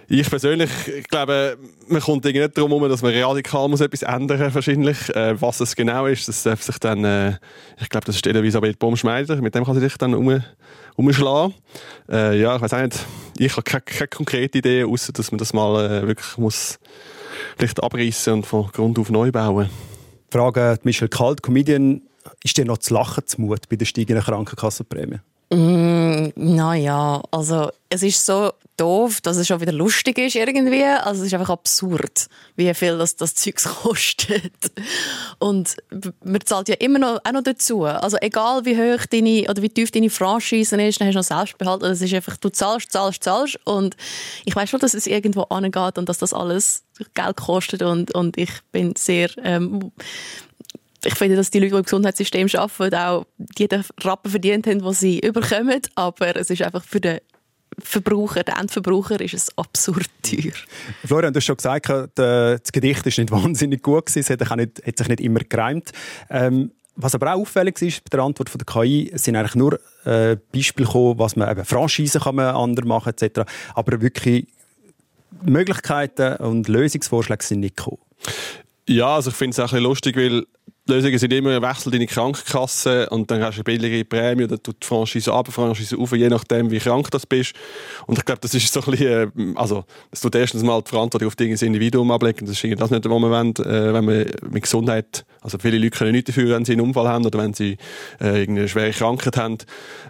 Ich 0.07 0.29
persönlich 0.29 0.69
ich 0.87 1.07
glaube, 1.07 1.57
man 1.87 2.01
kommt 2.01 2.25
irgendwie 2.25 2.43
nicht 2.43 2.57
darum 2.57 2.71
herum, 2.71 2.89
dass 2.89 3.01
man 3.01 3.13
radikal 3.13 3.67
muss 3.67 3.81
etwas 3.81 4.03
ändern 4.03 4.53
wahrscheinlich. 4.53 5.09
Äh, 5.15 5.39
was 5.41 5.59
es 5.59 5.75
genau 5.75 6.05
ist, 6.05 6.27
das 6.27 6.43
darf 6.43 6.61
sich 6.61 6.77
dann, 6.79 7.03
äh, 7.03 7.37
ich 7.79 7.89
glaube, 7.89 8.05
das 8.05 8.17
ist 8.17 8.27
Elisabeth 8.27 8.77
Baumschneider, 8.77 9.37
mit 9.37 9.55
dem 9.55 9.65
kann 9.65 9.75
sie 9.75 9.81
sich 9.81 9.97
dann 9.97 10.13
um, 10.13 10.43
umschlagen. 10.95 11.53
Äh, 12.09 12.39
ja, 12.39 12.55
ich 12.55 12.61
weiß 12.61 12.73
auch 12.73 12.81
nicht, 12.81 13.05
ich 13.37 13.51
habe 13.51 13.63
keine, 13.63 13.81
keine 13.81 14.07
konkrete 14.07 14.57
Idee, 14.59 14.83
außer 14.83 15.11
dass 15.11 15.31
man 15.31 15.39
das 15.39 15.53
mal 15.53 15.85
äh, 15.85 16.07
wirklich 16.07 16.37
muss 16.37 16.79
vielleicht 17.57 17.81
abreißen 17.81 18.33
und 18.33 18.45
von 18.45 18.67
Grund 18.71 18.99
auf 18.99 19.09
neu 19.09 19.31
bauen. 19.31 19.69
Frage 20.29 20.77
Michel 20.83 21.09
Kalt, 21.09 21.41
Comedian, 21.41 22.01
ist 22.43 22.57
dir 22.57 22.65
noch 22.65 22.77
zu 22.77 22.93
lachen 22.93 23.25
zumut 23.25 23.69
bei 23.69 23.75
der 23.75 23.85
steigenden 23.85 24.23
Krankenkassenprämie? 24.23 25.19
Mm, 25.51 26.29
naja, 26.35 27.21
also 27.31 27.69
es 27.89 28.03
ist 28.03 28.25
so 28.25 28.51
doof, 28.77 29.22
dass 29.22 29.38
es 29.38 29.48
schon 29.48 29.62
wieder 29.62 29.72
lustig 29.72 30.18
ist 30.18 30.36
irgendwie. 30.36 30.83
Also 30.83 31.22
es 31.22 31.27
ist 31.27 31.33
einfach 31.33 31.50
absurd, 31.50 32.27
wie 32.56 32.74
viel 32.74 32.98
das, 32.98 33.16
das 33.16 33.36
Zeugs 33.36 33.63
kostet. 33.81 34.54
Und 35.39 35.77
man 36.24 36.42
zahlt 36.45 36.69
ja 36.69 36.75
immer 36.75 37.00
noch, 37.00 37.19
auch 37.24 37.31
noch 37.31 37.44
dazu. 37.44 37.83
Also 37.83 38.18
egal 38.22 38.66
wie 38.66 38.75
hoch 38.75 39.06
deine, 39.06 39.50
oder 39.50 39.62
wie 39.62 39.69
tief 39.69 39.92
deine 39.92 40.10
Franchise 40.10 40.75
ist, 40.81 41.00
dann 41.01 41.07
hast 41.07 41.16
du 41.16 41.18
noch 41.18 41.24
Selbstbehalt. 41.24 41.83
Also 41.83 41.94
es 41.94 42.01
ist 42.01 42.13
einfach, 42.13 42.38
du 42.38 42.50
zahlst, 42.50 42.92
zahlst, 42.92 43.24
zahlst. 43.24 43.60
Und 43.66 43.95
ich 44.45 44.56
weiß 44.56 44.69
schon, 44.69 44.80
dass 44.80 44.94
es 44.94 45.07
irgendwo 45.07 45.44
angeht 45.44 45.98
und 45.98 46.10
dass 46.10 46.18
das 46.18 46.33
alles 46.33 46.83
Geld 47.13 47.38
kostet. 47.38 47.81
Und, 47.81 48.13
und 48.13 48.38
ich 48.38 48.51
bin 48.72 48.94
sehr... 48.98 49.30
Ähm, 49.44 49.92
ich 51.07 51.13
finde, 51.13 51.36
dass 51.36 51.51
die 51.51 51.60
Leute, 51.60 51.74
die 51.74 51.77
im 51.77 51.83
Gesundheitssystem 51.83 52.48
arbeiten, 52.56 52.95
auch 52.95 53.25
jeden 53.60 53.86
Rappen 54.04 54.31
verdient 54.31 54.66
haben, 54.66 54.80
den 54.80 54.94
sie 54.94 55.19
überkommen. 55.19 55.81
Aber 55.94 56.36
es 56.36 56.50
ist 56.50 56.63
einfach 56.63 56.83
für 56.83 57.00
den 57.00 57.19
Verbraucher, 57.80 58.44
der 58.44 58.57
Endverbraucher, 58.57 59.19
ist 59.22 59.33
es 59.33 59.57
absurd 59.57 60.10
teuer. 60.24 60.54
Florian, 61.06 61.33
du 61.33 61.38
hast 61.38 61.45
schon 61.45 61.57
gesagt, 61.57 61.89
das 62.16 62.72
Gedicht 62.72 63.06
ist 63.06 63.18
nicht 63.18 63.31
wahnsinnig 63.31 63.81
gut 63.81 64.06
gewesen. 64.06 64.19
Es 64.19 64.30
hat, 64.30 64.51
auch 64.51 64.56
nicht, 64.56 64.81
hat 64.86 64.98
sich 64.98 65.07
nicht 65.07 65.22
immer 65.22 65.39
gereimt. 65.39 65.92
Ähm, 66.30 66.72
was 66.95 67.13
aber 67.13 67.33
auch 67.33 67.42
auffällig 67.42 67.81
ist 67.81 68.04
bei 68.10 68.16
der 68.18 68.25
Antwort 68.25 68.50
von 68.50 68.57
der 68.57 68.66
KI, 68.66 69.12
sind 69.16 69.36
eigentlich 69.36 69.56
nur 69.56 69.80
äh, 70.06 70.38
Beispiele 70.54 70.88
gekommen, 70.88 71.19
was 71.19 71.36
man 71.36 71.51
eben 71.51 71.66
Franchise 71.66 72.19
kann 72.19 72.36
man 72.36 72.56
anders 72.56 72.86
machen 72.86 73.13
etc. 73.18 73.42
Aber 73.74 74.01
wirklich 74.01 74.48
Möglichkeiten 75.44 76.38
und 76.38 76.68
Lösungsvorschläge 76.69 77.44
sind 77.44 77.60
nicht 77.60 77.75
gekommen. 77.75 78.00
Ja, 78.88 79.16
also 79.16 79.31
ich 79.31 79.36
finde 79.36 79.51
es 79.51 79.60
auch 79.60 79.63
ein 79.63 79.69
bisschen 79.69 79.83
lustig, 79.83 80.16
weil 80.16 80.45
die 80.87 80.93
Lösungen 80.93 81.17
sind 81.17 81.33
immer, 81.33 81.61
wechsel 81.61 81.91
deine 81.91 82.05
Krankenkasse 82.05 83.09
und 83.09 83.31
dann 83.31 83.41
hast 83.41 83.55
du 83.55 83.59
eine 83.59 83.63
billige 83.63 84.05
Prämie 84.05 84.43
oder 84.43 84.61
tut 84.61 84.83
die 84.83 84.85
Franchise 84.85 85.33
ab, 85.33 85.47
Franchise 85.51 85.97
auf, 85.97 86.11
je 86.11 86.29
nachdem, 86.29 86.69
wie 86.69 86.77
krank 86.77 87.09
du 87.09 87.17
bist. 87.27 87.53
Und 88.05 88.19
ich 88.19 88.25
glaube, 88.25 88.41
das 88.41 88.53
ist 88.53 88.71
so 88.71 88.81
ein 88.81 88.91
bisschen, 88.91 89.31
äh, 89.35 89.53
also, 89.55 89.85
das 90.11 90.21
tut 90.21 90.35
erstens 90.35 90.61
mal 90.61 90.79
die 90.83 90.89
Verantwortung 90.89 91.27
auf 91.27 91.35
das 91.35 91.61
Individuum 91.63 92.11
ablegen. 92.11 92.45
Das 92.45 92.63
ist 92.63 92.79
das 92.79 92.91
nicht, 92.91 93.09
was 93.09 93.19
man 93.19 93.31
wollen, 93.31 93.55
äh, 93.55 93.93
wenn 93.93 94.05
man 94.05 94.25
mit 94.51 94.63
Gesundheit, 94.63 95.25
also 95.41 95.57
viele 95.57 95.79
Leute 95.79 95.97
können 95.97 96.11
nicht 96.11 96.29
dafür, 96.29 96.55
wenn 96.55 96.65
sie 96.65 96.73
einen 96.73 96.81
Unfall 96.81 97.07
haben 97.07 97.25
oder 97.25 97.39
wenn 97.39 97.53
sie 97.53 97.77
äh, 98.21 98.41
irgendeine 98.41 98.67
schwere 98.67 98.91
Krankheit 98.91 99.38
haben. 99.38 99.57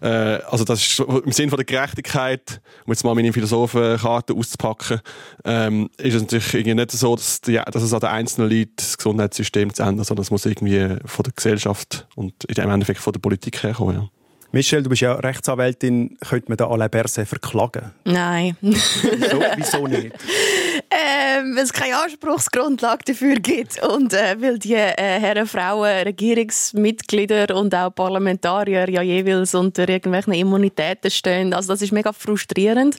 Äh, 0.01 0.07
also 0.49 0.65
das 0.65 0.81
ist 0.81 0.99
im 0.99 1.31
Sinne 1.31 1.49
von 1.51 1.57
der 1.57 1.65
Gerechtigkeit, 1.65 2.59
um 2.85 2.91
jetzt 2.91 3.05
mal 3.05 3.15
meine 3.15 3.31
Philosophenkarte 3.31 4.33
auszupacken, 4.33 4.99
ähm, 5.45 5.89
ist 5.97 6.15
es 6.15 6.21
natürlich 6.21 6.53
irgendwie 6.53 6.75
nicht 6.75 6.91
so, 6.91 7.15
dass, 7.15 7.39
die, 7.39 7.61
dass 7.71 7.81
es 7.81 7.93
an 7.93 8.01
den 8.01 8.09
Einzelnen 8.09 8.49
liegt, 8.49 8.81
das 8.81 8.97
Gesundheitssystem 8.97 9.73
zu 9.73 9.83
ändern, 9.83 10.03
sondern 10.03 10.23
es 10.23 10.31
muss 10.31 10.45
irgendwie 10.45 10.64
irgendwie 10.65 11.07
von 11.07 11.23
der 11.23 11.33
Gesellschaft 11.35 12.07
und 12.15 12.43
in 12.45 12.55
dem 12.55 12.69
Endeffekt 12.69 12.99
von 12.99 13.13
der 13.13 13.19
Politik 13.19 13.63
herkommen. 13.63 13.95
Ja. 13.95 14.09
Michelle, 14.51 14.83
du 14.83 14.89
bist 14.89 15.01
ja 15.01 15.13
Rechtsanwältin. 15.13 16.17
Könnte 16.21 16.49
man 16.49 16.57
da 16.57 16.67
Alain 16.67 16.89
Berset 16.89 17.27
verklagen? 17.27 17.91
Nein. 18.05 18.55
wieso, 18.61 19.41
wieso 19.57 19.87
nicht? 19.87 20.13
Ähm, 20.97 21.57
es 21.57 21.73
keine 21.73 21.97
Anspruchsgrundlage 21.97 23.03
dafür 23.07 23.35
gibt 23.35 23.83
und 23.83 24.13
äh, 24.13 24.39
weil 24.39 24.57
die 24.59 24.75
äh, 24.75 24.93
Herren, 24.95 25.45
Frauen, 25.45 26.03
Regierungsmitglieder 26.03 27.53
und 27.53 27.75
auch 27.75 27.93
Parlamentarier 27.93 28.89
ja 28.89 29.01
jeweils 29.01 29.53
unter 29.55 29.89
irgendwelchen 29.89 30.31
Immunitäten 30.33 31.11
stehen. 31.11 31.53
Also 31.53 31.73
das 31.73 31.81
ist 31.81 31.91
mega 31.91 32.13
frustrierend. 32.13 32.95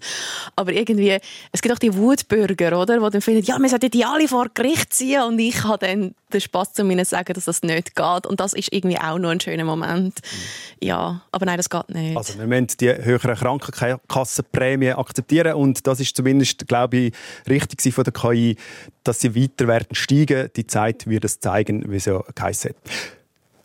Aber 0.57 0.73
irgendwie, 0.73 1.17
es 1.53 1.63
gibt 1.63 1.75
auch 1.75 1.79
die 1.79 1.95
Wutbürger, 1.95 2.79
oder, 2.79 2.99
die 2.99 3.11
dann 3.13 3.23
finden, 3.23 3.45
ja, 3.45 3.59
wir 3.59 3.69
sollten 3.71 3.91
die 3.91 4.05
alle 4.05 4.29
vor 4.29 4.49
Gericht 4.53 4.93
ziehen 4.93 5.23
und 5.23 5.39
ich 5.39 5.65
habe 5.65 5.87
dann 5.87 6.15
den 6.33 6.41
Spaß 6.41 6.75
zu 6.75 6.83
ihnen 6.83 7.05
sagen, 7.05 7.33
dass 7.35 7.45
das 7.45 7.63
nicht 7.63 7.95
geht. 7.95 8.27
Und 8.27 8.41
das 8.41 8.53
ist 8.53 8.73
irgendwie 8.73 8.99
auch 8.99 9.19
noch 9.19 9.31
ein 9.31 9.41
schöner 9.41 9.65
Moment. 9.65 10.21
Mhm. 10.23 10.87
Ja, 10.87 11.23
aber 11.31 11.47
nein, 11.47 11.57
das 11.57 11.71
geht 11.71 11.89
nicht. 11.89 12.17
Also 12.17 12.39
wir 12.39 12.47
müssen 12.47 12.69
die 12.81 12.89
höheren 12.89 13.37
Krankenkassenprämien 13.37 14.97
akzeptieren 14.97 15.55
und 15.55 15.87
das 15.87 16.01
ist 16.01 16.17
zumindest, 16.17 16.67
glaube 16.67 16.97
ich, 16.97 17.15
richtig 17.49 17.81
von 17.93 18.05
der 18.05 18.13
KI, 18.13 18.57
dass 19.05 19.21
sie 19.21 19.35
weiter 19.35 19.67
werden 19.69 19.95
steigen. 19.95 20.51
Die 20.57 20.67
Zeit 20.67 21.07
wird 21.07 21.25
es 21.25 21.41
zeigen, 21.41 21.91
wie 21.91 21.97
es 21.97 22.05
ja 22.07 22.23
geheißen 22.35 22.71
hat. 22.71 22.77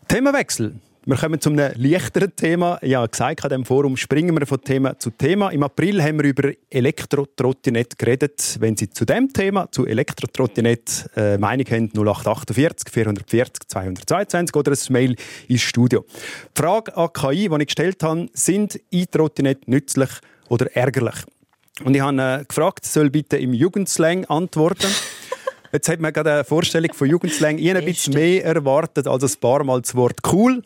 Themawechsel. 0.08 0.74
Wir 1.04 1.16
kommen 1.16 1.40
zu 1.40 1.50
einem 1.50 1.72
leichteren 1.74 2.36
Thema. 2.36 2.78
Habe 2.80 3.08
gesagt, 3.08 3.42
an 3.44 3.48
diesem 3.48 3.64
Forum 3.64 3.96
springen 3.96 4.38
wir 4.38 4.46
von 4.46 4.60
Thema 4.60 4.96
zu 4.96 5.10
Thema. 5.10 5.50
Im 5.50 5.64
April 5.64 6.00
haben 6.00 6.22
wir 6.22 6.30
über 6.30 6.52
Elektrotrottinett 6.70 7.98
geredet. 7.98 8.56
Wenn 8.60 8.76
Sie 8.76 8.88
zu 8.88 9.04
dem 9.04 9.32
Thema, 9.32 9.68
zu 9.72 9.84
Elektrotrottinett, 9.84 11.10
äh, 11.16 11.38
Meinung 11.38 11.66
haben, 11.66 11.90
0848 11.92 12.88
440 12.88 13.66
222 13.66 14.54
oder 14.54 14.70
ein 14.70 14.92
Mail 14.92 15.16
ins 15.48 15.62
Studio. 15.62 16.04
Die 16.56 16.62
Frage 16.62 16.96
an 16.96 17.12
KI, 17.12 17.48
die 17.48 17.56
ich 17.62 17.66
gestellt 17.66 18.00
habe, 18.04 18.28
sind 18.32 18.78
E-Trottinett 18.92 19.66
nützlich 19.66 20.10
oder 20.48 20.70
ärgerlich? 20.76 21.16
Und 21.84 21.94
ich 21.94 22.02
habe 22.02 22.20
äh, 22.20 22.44
gefragt, 22.44 22.84
soll 22.84 23.10
bitte 23.10 23.38
im 23.38 23.54
Jugendslang 23.54 24.24
antworten. 24.26 24.88
Jetzt 25.72 25.88
hat 25.88 26.00
man 26.00 26.12
gerade 26.12 26.32
eine 26.32 26.44
Vorstellung 26.44 26.92
von 26.92 27.08
Jugendslang 27.08 27.56
ein 27.58 27.84
bisschen 27.86 28.12
mehr 28.12 28.44
erwartet 28.44 29.06
als 29.06 29.24
ein 29.24 29.40
paar 29.40 29.64
Mal 29.64 29.80
das 29.80 29.94
Wort 29.94 30.18
cool. 30.30 30.62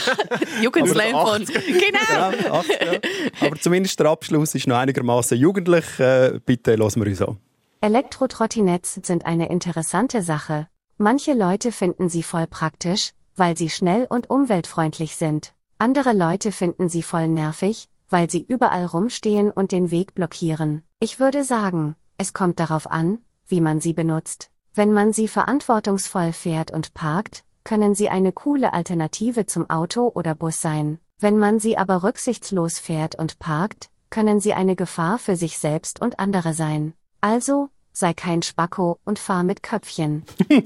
Jugendslang 0.62 1.12
von. 1.12 1.44
Genau! 1.46 2.42
Ja, 2.44 2.52
80, 2.52 2.76
ja. 2.80 3.46
Aber 3.46 3.56
zumindest 3.56 3.98
der 3.98 4.08
Abschluss 4.08 4.54
ist 4.54 4.66
noch 4.66 4.76
einigermaßen 4.76 5.38
jugendlich. 5.38 5.98
Äh, 5.98 6.38
bitte 6.44 6.74
lassen 6.74 7.02
wir 7.02 7.08
uns 7.08 7.22
an. 7.22 7.38
Elektrotrottinetts 7.80 9.00
sind 9.02 9.24
eine 9.24 9.48
interessante 9.48 10.20
Sache. 10.20 10.68
Manche 10.98 11.32
Leute 11.32 11.72
finden 11.72 12.10
sie 12.10 12.22
voll 12.22 12.46
praktisch, 12.46 13.12
weil 13.36 13.56
sie 13.56 13.70
schnell 13.70 14.06
und 14.08 14.28
umweltfreundlich 14.28 15.16
sind. 15.16 15.54
Andere 15.78 16.12
Leute 16.12 16.52
finden 16.52 16.90
sie 16.90 17.02
voll 17.02 17.26
nervig, 17.26 17.88
weil 18.12 18.30
sie 18.30 18.44
überall 18.46 18.84
rumstehen 18.84 19.50
und 19.50 19.72
den 19.72 19.90
Weg 19.90 20.14
blockieren. 20.14 20.82
Ich 21.00 21.18
würde 21.18 21.42
sagen, 21.42 21.96
es 22.18 22.32
kommt 22.32 22.60
darauf 22.60 22.90
an, 22.90 23.18
wie 23.46 23.60
man 23.60 23.80
sie 23.80 23.94
benutzt. 23.94 24.50
Wenn 24.74 24.92
man 24.92 25.12
sie 25.12 25.28
verantwortungsvoll 25.28 26.32
fährt 26.32 26.70
und 26.70 26.94
parkt, 26.94 27.44
können 27.64 27.94
sie 27.94 28.08
eine 28.08 28.32
coole 28.32 28.72
Alternative 28.72 29.46
zum 29.46 29.68
Auto 29.68 30.10
oder 30.14 30.34
Bus 30.34 30.60
sein. 30.60 30.98
Wenn 31.18 31.38
man 31.38 31.58
sie 31.58 31.76
aber 31.78 32.02
rücksichtslos 32.02 32.78
fährt 32.78 33.14
und 33.14 33.38
parkt, 33.38 33.90
können 34.10 34.40
sie 34.40 34.52
eine 34.52 34.76
Gefahr 34.76 35.18
für 35.18 35.36
sich 35.36 35.58
selbst 35.58 36.00
und 36.00 36.18
andere 36.18 36.54
sein. 36.54 36.94
Also, 37.20 37.70
sei 37.92 38.14
kein 38.14 38.42
Spacko 38.42 38.98
und 39.04 39.18
fahr 39.18 39.42
mit 39.42 39.62
Köpfchen. 39.62 40.24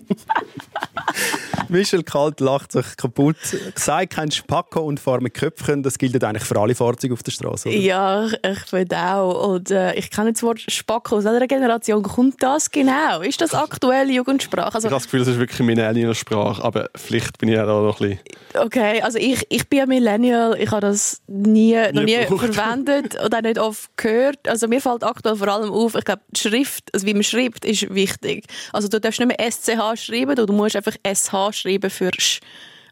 Michel 1.69 2.05
Kalt 2.05 2.41
lacht 2.41 2.73
sich 2.73 2.97
kaputt. 2.97 3.37
Sei 3.75 4.07
kein 4.07 4.31
Spacko 4.31 4.81
und 4.81 5.01
fahr 5.01 5.21
mit 5.21 5.35
Köpfchen. 5.35 5.83
Das 5.83 5.99
gilt 5.99 6.23
eigentlich 6.23 6.45
für 6.45 6.59
alle 6.61 6.75
Fahrzeuge 6.75 7.15
auf 7.15 7.23
der 7.23 7.33
Straße. 7.33 7.71
Ja, 7.71 8.27
ich 8.27 8.59
finde 8.67 8.97
auch. 8.97 9.55
Und 9.55 9.71
äh, 9.71 9.95
ich 9.95 10.11
kenne 10.11 10.33
das 10.33 10.43
Wort 10.43 10.61
Spacko. 10.61 11.17
Aus 11.17 11.25
welcher 11.25 11.49
Generation 11.49 12.03
kommt 12.03 12.43
das 12.43 12.71
genau? 12.71 13.21
Ist 13.21 13.41
das 13.41 13.55
aktuelle 13.55 14.13
Jugendsprache? 14.13 14.75
Also, 14.75 14.87
ich 14.87 14.93
habe 14.93 15.01
das 15.01 15.05
Gefühl, 15.05 15.21
das 15.21 15.29
ist 15.31 15.39
wirklich 15.39 15.59
Millennial-Sprache, 15.61 16.63
aber 16.63 16.91
vielleicht 16.95 17.39
bin 17.39 17.49
ich 17.49 17.57
ja 17.57 17.67
da 17.67 17.81
noch 17.81 18.01
ein 18.01 18.11
bisschen... 18.11 18.65
Okay, 18.65 19.03
also 19.03 19.19
ich, 19.19 19.45
ich 19.49 19.69
bin 19.69 19.81
ein 19.81 19.89
Millennial. 19.89 20.57
Ich 20.61 20.71
habe 20.71 20.83
das 20.83 21.21
nie, 21.27 21.77
noch 21.93 22.03
nie 22.03 22.25
verwendet 22.27 23.19
oder 23.25 23.43
nicht 23.43 23.59
oft 23.59 23.97
gehört. 23.97 24.49
Also 24.49 24.69
mir 24.69 24.81
fällt 24.81 25.03
aktuell 25.03 25.37
vor 25.37 25.49
allem 25.49 25.73
auf, 25.73 25.95
ich 25.95 26.05
glaube, 26.05 26.23
die 26.31 26.41
Schrift, 26.41 26.95
also 26.95 27.07
wie 27.07 27.15
man 27.17 27.25
schreibt, 27.25 27.65
ist 27.65 27.93
wichtig. 27.95 28.45
Also 28.73 28.89
du 28.89 29.01
darfst 29.01 29.21
nicht 29.21 29.29
mehr 29.29 29.51
SCH 29.51 30.01
schreiben, 30.03 30.35
du 30.37 30.53
musst 30.53 30.77
einfach 30.77 30.95
SH 31.05 31.53
schreiben 31.53 31.91
für 31.91 32.11
Sch. 32.19 32.41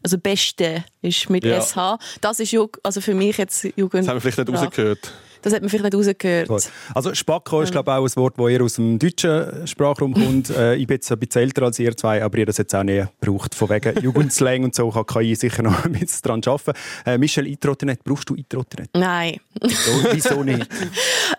Also 0.03 0.19
Beste 0.19 0.83
ist 1.01 1.29
mit 1.31 1.43
Ja. 1.45 1.59
SH. 1.61 1.97
Das 2.21 2.39
ist 2.39 2.55
also 2.83 3.01
für 3.01 3.15
mich 3.15 3.37
jetzt 3.37 3.63
Jugend. 3.75 4.03
Das 4.03 4.07
haben 4.07 4.17
wir 4.17 4.21
vielleicht 4.21 4.37
nicht 4.37 4.49
rausgehört. 4.61 5.11
Das 5.45 5.53
hat 5.53 5.61
man 5.61 5.69
vielleicht 5.69 5.93
nicht 5.93 5.95
rausgehört. 5.95 6.47
Gut. 6.47 6.63
Also 6.95 7.13
Spacko 7.13 7.61
ist 7.61 7.71
glaube 7.71 7.91
ich, 7.91 7.95
auch 7.95 8.03
ein 8.03 8.15
Wort, 8.15 8.33
das 8.35 8.49
eher 8.49 8.63
aus 8.63 8.73
dem 8.73 8.97
deutschen 8.97 9.67
Sprachraum 9.67 10.15
kommt. 10.15 10.49
äh, 10.57 10.73
ich 10.73 10.87
bin 10.87 10.95
jetzt 10.95 11.11
ein 11.11 11.19
bisschen 11.19 11.43
älter 11.43 11.61
als 11.61 11.77
ihr 11.77 11.95
zwei, 11.95 12.23
aber 12.23 12.39
ihr 12.39 12.47
das 12.47 12.57
jetzt 12.57 12.73
auch 12.73 12.81
nie 12.81 13.03
gebraucht. 13.21 13.53
Von 13.53 13.69
wegen 13.69 13.95
Jugendslang 14.01 14.63
und 14.63 14.73
so 14.73 14.89
kann 14.89 15.05
KI 15.05 15.35
sicher 15.35 15.61
noch 15.61 15.85
ein 15.85 15.91
bisschen 15.91 16.21
dran 16.23 16.41
arbeiten. 16.47 16.73
Äh, 17.05 17.19
Michel, 17.19 17.45
Introtinett, 17.45 18.03
brauchst 18.03 18.27
du 18.27 18.33
Introtinett? 18.33 18.89
Nein. 18.95 19.39
So, 19.61 19.91
wieso 20.11 20.41
nicht? 20.41 20.67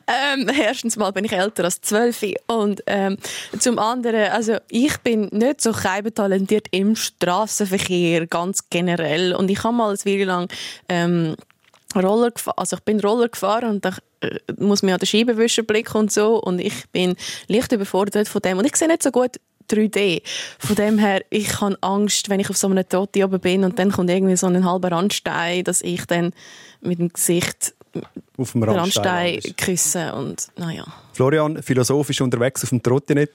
Ähm, 0.07 0.49
erstens 0.57 0.97
mal 0.97 1.11
bin 1.11 1.25
ich 1.25 1.33
älter 1.33 1.65
als 1.65 1.81
12 1.81 2.35
und 2.47 2.85
ähm, 2.87 3.17
zum 3.59 3.81
anderen, 3.81 4.31
also 4.31 4.59
ich 4.69 4.99
bin 4.99 5.31
nicht 5.33 5.61
so 5.61 5.73
talentiert 5.73 6.69
im 6.71 6.95
Straßenverkehr 6.95 8.29
ganz 8.29 8.71
generell 8.71 9.35
und 9.35 9.51
ich 9.51 9.65
habe 9.65 9.75
mal 9.75 9.89
eine 9.89 9.99
Weile 10.05 10.25
lang 10.25 10.49
ähm, 10.89 11.35
Roller 12.05 12.33
also 12.57 12.77
ich 12.77 12.83
bin 12.83 13.01
Roller 13.01 13.29
gefahren 13.29 13.71
und 13.71 13.85
da 13.85 13.97
äh, 14.21 14.39
muss 14.59 14.83
man 14.83 14.95
an 14.95 14.99
den 14.99 15.07
Scheibenwischer 15.07 15.63
blicken 15.63 15.97
und 15.97 16.13
so 16.13 16.41
und 16.41 16.61
ich 16.61 16.89
bin 16.91 17.17
leicht 17.49 17.73
überfordert 17.73 18.29
von 18.29 18.43
dem 18.43 18.59
und 18.59 18.67
ich 18.67 18.77
sehe 18.77 18.89
nicht 18.89 19.03
so 19.03 19.11
gut 19.11 19.37
3D. 19.71 20.23
Von 20.59 20.77
dem 20.77 20.99
her, 20.99 21.23
ich 21.31 21.61
habe 21.61 21.77
Angst, 21.81 22.29
wenn 22.29 22.41
ich 22.41 22.51
auf 22.51 22.57
so 22.57 22.69
einem 22.69 22.89
Totti 22.89 23.25
oben 23.25 23.41
bin 23.41 23.65
und 23.65 23.79
dann 23.79 23.91
kommt 23.91 24.11
irgendwie 24.11 24.37
so 24.37 24.47
ein 24.47 24.65
halber 24.65 24.93
Randstein, 24.93 25.65
dass 25.65 25.81
ich 25.81 26.07
dann 26.07 26.33
mit 26.81 26.99
dem 26.99 27.13
Gesicht 27.13 27.75
Auf 28.37 28.53
dem 28.53 28.63
Randstein. 28.63 29.35
Randstein 29.35 29.57
küsse 29.57 30.13
und 30.15 30.49
naja. 30.57 30.85
Florian, 31.13 31.63
philosophisch 31.63 32.21
unterwegs 32.21 32.63
auf 32.63 32.69
dem 32.71 32.83
Trottinett. 32.83 33.33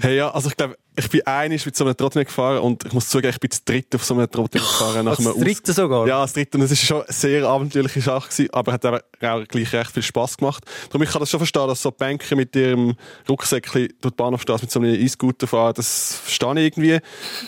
Hey, 0.00 0.16
ja, 0.16 0.30
also 0.32 0.48
ich 0.48 0.56
glaube, 0.56 0.76
ich 0.96 1.08
bin 1.08 1.24
einig 1.24 1.64
mit 1.64 1.76
so 1.76 1.84
einem 1.84 1.96
Trottinett 1.96 2.26
gefahren 2.26 2.58
und 2.58 2.84
ich 2.84 2.92
muss 2.92 3.08
zugeben, 3.08 3.30
ich 3.32 3.38
bin 3.38 3.50
das 3.50 3.64
dritte 3.64 3.96
auf 3.96 4.04
so 4.04 4.14
einem 4.14 4.28
Trottinett 4.28 4.66
gefahren. 4.66 5.04
nach 5.04 5.12
Als 5.12 5.20
einem 5.20 5.28
Aus- 5.36 5.38
dritte 5.40 5.72
sogar? 5.72 6.08
Ja, 6.08 6.22
das 6.22 6.32
dritte. 6.32 6.58
Und 6.58 6.64
es 6.64 6.70
war 6.70 6.76
schon 6.76 7.02
eine 7.02 7.12
sehr 7.12 7.44
abenteuerliche 7.44 8.00
Sache, 8.00 8.28
gewesen, 8.28 8.48
aber 8.52 8.72
hat 8.72 8.84
aber 8.84 9.02
auch 9.20 9.44
gleich 9.46 9.72
recht 9.72 9.92
viel 9.92 10.02
Spass 10.02 10.36
gemacht. 10.36 10.64
Darum, 10.88 11.02
ich 11.04 11.10
kann 11.10 11.20
das 11.20 11.30
schon 11.30 11.38
verstehen, 11.38 11.68
dass 11.68 11.80
so 11.80 11.92
Banker 11.92 12.34
mit 12.34 12.56
ihrem 12.56 12.96
Rucksäckchen 13.28 13.88
durch 14.00 14.12
die 14.12 14.16
Bahnhofstraße 14.16 14.64
mit 14.64 14.70
so 14.72 14.80
einem 14.80 14.92
E-Scooter 14.94 15.46
fahren, 15.46 15.74
das 15.76 16.16
verstehe 16.24 16.52
ich 16.58 16.76
irgendwie. 16.76 16.98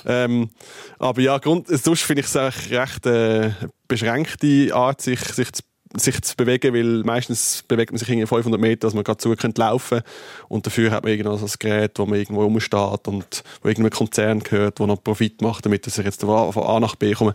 Ähm, 0.06 0.50
aber 1.00 1.20
ja, 1.20 1.38
Grund, 1.38 1.66
sonst 1.66 2.02
finde 2.02 2.20
ich 2.20 2.26
es 2.26 2.36
eigentlich 2.36 2.70
recht 2.78 3.04
äh, 3.06 3.50
beschränkte 3.88 4.70
Art, 4.72 5.00
sich, 5.02 5.18
sich 5.20 5.50
zu 5.52 5.62
sich 5.96 6.20
zu 6.22 6.36
bewegen, 6.36 6.74
weil 6.74 7.04
meistens 7.04 7.64
bewegt 7.66 7.92
man 7.92 7.98
sich 7.98 8.08
irgendwie 8.08 8.26
500 8.26 8.60
Meter, 8.60 8.86
dass 8.86 8.94
man 8.94 9.04
gerade 9.04 9.18
zu 9.18 9.34
könnte 9.36 9.60
laufen 9.60 10.02
und 10.48 10.66
dafür 10.66 10.90
hat 10.90 11.04
man 11.04 11.12
irgendwo 11.12 11.36
so 11.36 11.46
ein 11.46 11.52
Gerät, 11.58 11.98
wo 11.98 12.06
man 12.06 12.18
irgendwo 12.18 12.42
rumsteht 12.42 13.08
und 13.08 13.44
wo 13.62 13.68
irgendein 13.68 13.90
Konzern 13.90 14.40
gehört, 14.40 14.80
wo 14.80 14.86
noch 14.86 15.02
Profit 15.02 15.42
macht, 15.42 15.64
damit 15.64 15.86
dass 15.86 15.98
ich 15.98 16.04
jetzt 16.04 16.20
von 16.20 16.62
A 16.62 16.80
nach 16.80 16.96
B 16.96 17.12
komme. 17.12 17.34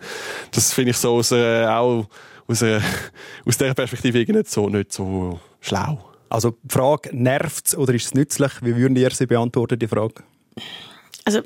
Das 0.52 0.74
finde 0.74 0.92
ich 0.92 0.98
so 0.98 1.16
aus, 1.16 1.32
äh, 1.32 1.66
auch 1.66 2.08
aus, 2.48 2.62
äh, 2.62 2.80
aus 3.46 3.58
dieser 3.58 3.74
Perspektive 3.74 4.20
irgendwie 4.20 4.40
nicht 4.40 4.52
so, 4.52 4.70
nicht 4.70 4.92
so 4.92 5.40
schlau. 5.62 6.04
Also 6.30 6.52
die 6.64 6.74
Frage, 6.74 7.10
nervt 7.12 7.68
es 7.68 7.78
oder 7.78 7.94
ist 7.94 8.06
es 8.06 8.14
nützlich? 8.14 8.52
Wie 8.62 8.76
würden 8.76 8.96
ihr 8.96 9.10
sie 9.12 9.26
beantworten, 9.26 9.80
die 9.80 9.88
Frage? 9.88 10.24
Also 11.26 11.42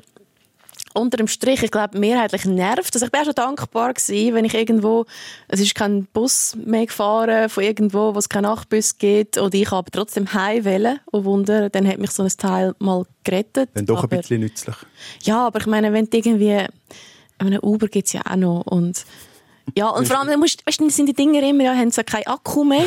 unter 0.94 1.16
dem 1.16 1.28
Strich, 1.28 1.62
ich 1.62 1.70
glaube, 1.70 1.98
mehrheitlich 1.98 2.44
nervt. 2.44 2.94
Also 2.94 3.06
ich 3.06 3.12
wäre 3.12 3.24
schon 3.24 3.34
dankbar 3.34 3.92
gewesen, 3.92 4.34
wenn 4.34 4.44
ich 4.44 4.54
irgendwo, 4.54 5.04
es 5.48 5.60
ist 5.60 5.74
kein 5.74 6.06
Bus 6.06 6.56
mehr 6.64 6.86
gefahren 6.86 7.48
von 7.48 7.62
irgendwo, 7.62 8.14
wo 8.14 8.18
es 8.18 8.28
keinen 8.28 8.44
Nachtbus 8.44 8.96
gibt, 8.98 9.36
oder 9.36 9.54
ich 9.54 9.70
aber 9.72 9.90
trotzdem 9.90 10.32
heim 10.32 10.64
wollen. 10.64 11.00
Oh 11.12 11.24
Wunder, 11.24 11.68
dann 11.68 11.86
hat 11.86 11.98
mich 11.98 12.12
so 12.12 12.22
ein 12.22 12.28
Teil 12.28 12.74
mal 12.78 13.04
gerettet. 13.24 13.70
Dann 13.74 13.86
doch 13.86 14.04
aber, 14.04 14.16
ein 14.16 14.20
bisschen 14.20 14.40
nützlich. 14.40 14.76
Ja, 15.22 15.46
aber 15.46 15.60
ich 15.60 15.66
meine, 15.66 15.92
wenn 15.92 16.08
irgendwie, 16.12 16.66
einen 17.38 17.58
Uber 17.60 17.88
gibt 17.88 18.06
es 18.06 18.12
ja 18.12 18.22
auch 18.24 18.36
noch 18.36 18.62
und 18.66 19.04
ja, 19.76 19.88
und 19.88 20.06
vor 20.06 20.20
allem, 20.20 20.38
musst, 20.38 20.64
weißt, 20.66 20.80
sind 20.90 21.08
die 21.08 21.14
Dinger 21.14 21.42
immer, 21.42 21.64
ja, 21.64 21.74
haben 21.74 21.90
sie 21.90 22.04
keinen 22.04 22.26
Akku 22.26 22.64
mehr. 22.64 22.84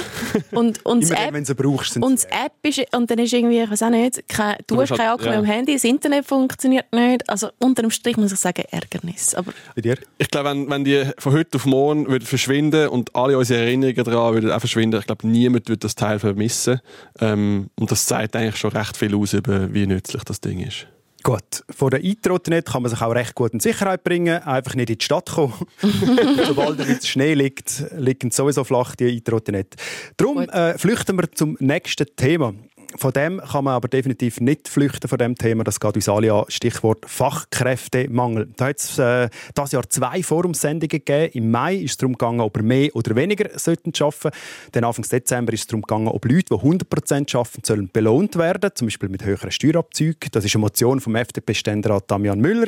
Und, 0.52 0.86
und 0.86 1.02
das 1.04 1.10
Immer 1.10 1.28
App, 1.28 1.34
wenn 1.34 1.46
sie 1.46 1.56
brauchst, 1.56 1.94
sind 1.94 2.04
und 2.04 2.14
das 2.14 2.26
App 2.26 2.54
ist, 2.64 2.82
und 2.96 3.10
dann 3.10 3.20
ist 3.20 3.34
irgendwie, 3.34 3.60
ich 3.62 3.70
weiß 3.70 3.84
auch 3.84 3.90
nicht, 3.90 4.28
kein, 4.30 4.56
du, 4.68 4.76
Du 4.76 4.82
hast 4.82 4.90
musst 4.92 5.00
keinen 5.00 5.10
halt- 5.10 5.20
Akku 5.20 5.24
mehr 5.26 5.34
ja. 5.34 5.40
am 5.40 5.46
Handy, 5.46 5.74
das 5.74 5.84
Internet 5.84 6.26
funktioniert 6.26 6.86
nicht. 6.94 7.30
Also 7.30 7.50
unter 7.60 7.82
dem 7.82 7.92
Strich 7.92 8.16
muss 8.18 8.32
ich 8.32 8.40
sagen, 8.40 8.64
Ärgernis. 8.72 9.34
Aber 9.36 9.52
bei 9.76 9.82
dir. 9.82 9.98
Ich 10.18 10.30
glaube, 10.30 10.50
wenn, 10.50 10.70
wenn 10.70 10.84
die 10.84 11.04
von 11.18 11.34
heute 11.34 11.58
auf 11.58 11.66
morgen 11.66 12.08
würden 12.08 12.26
verschwinden 12.26 12.88
und 12.90 13.16
alle 13.16 13.38
unsere 13.38 13.62
Erinnerungen 13.62 14.04
daran 14.04 14.34
würden 14.36 14.52
auch 14.52 14.60
verschwinden, 14.60 15.00
ich 15.00 15.06
glaube, 15.08 15.28
niemand 15.28 15.68
würde 15.68 15.80
das 15.80 15.96
Teil 15.96 16.20
vermissen. 16.20 16.80
Ähm, 17.20 17.70
und 17.80 17.92
das 17.92 18.06
zeigt 18.06 18.36
eigentlich 18.36 18.58
schon 18.58 18.72
recht 18.72 18.96
viel 18.98 19.16
aus, 19.16 19.34
über 19.34 19.74
wie 19.74 19.88
nützlich 19.88 20.24
das 20.24 20.40
Ding 20.42 20.60
ist. 20.60 20.88
Gut, 21.24 21.64
von 21.70 21.90
der 21.90 22.00
Eintrottinet 22.00 22.68
kann 22.68 22.84
man 22.84 22.92
sich 22.92 23.02
auch 23.02 23.12
recht 23.12 23.36
gut 23.36 23.52
in 23.54 23.60
Sicherheit 23.60 24.04
bringen, 24.04 24.42
einfach 24.44 24.76
nicht 24.76 24.90
in 24.90 24.98
die 24.98 25.04
Stadt 25.04 25.32
kommen. 25.32 25.54
Sobald 25.82 26.80
ein 26.80 26.88
bisschen 26.88 27.06
Schnee 27.06 27.34
liegt, 27.34 27.84
liegen 27.98 28.32
sowieso 28.32 28.64
flach 28.64 28.96
die 28.96 29.10
Eintrottinet. 29.10 29.76
Darum 30.16 30.40
äh, 30.40 30.78
flüchten 30.78 31.18
wir 31.18 31.32
zum 31.32 31.58
nächsten 31.60 32.06
Thema. 32.16 32.54
Von 32.96 33.12
dem 33.12 33.40
kann 33.42 33.66
man 33.66 33.74
aber 33.76 33.88
definitiv 33.90 34.40
nicht 34.40 34.68
flüchten 34.70 35.08
von 35.08 35.18
dem 35.18 35.36
Thema. 35.36 35.64
Das 35.64 35.80
geht 35.80 35.96
uns 35.96 36.08
alle 36.10 36.34
an. 36.34 36.46
Stichwort 36.48 37.06
Fachkräftemangel. 37.06 38.48
Da 38.56 38.68
hat 38.68 38.80
es 38.80 38.98
äh, 38.98 39.30
dieses 39.56 39.72
Jahr 39.74 39.90
zwei 39.90 40.24
Forumsendungen 40.24 40.88
gegeben. 40.90 41.32
Im 41.34 41.52
Mai 41.52 41.76
ist 41.76 41.92
es 41.92 41.98
darum 41.98 42.14
gegangen, 42.14 42.40
ob 42.40 42.56
wir 42.58 42.64
mehr 42.64 42.96
oder 42.96 43.16
weniger 43.16 43.50
sollten 43.60 43.92
arbeiten. 44.00 44.32
Dann 44.72 44.84
Anfang 44.86 45.06
Dezember 45.08 45.54
ist 45.54 45.62
es 45.62 45.68
darum 45.68 45.82
gegangen, 45.82 46.08
ob 46.08 46.26
Leute, 46.26 46.46
die 46.50 46.54
100% 46.56 47.36
arbeiten, 47.38 47.62
sollen 47.64 47.90
belohnt 47.92 48.36
werden, 48.38 48.72
zum 48.74 48.88
Beispiel 48.88 49.10
mit 49.10 49.24
höheren 49.24 49.52
Steuerabzügen. 49.52 50.30
Das 50.32 50.46
ist 50.46 50.56
eine 50.56 50.62
Motion 50.62 51.00
vom 51.00 51.16
FDP-Ständerat 51.16 52.10
Damian 52.10 52.40
Müller. 52.40 52.68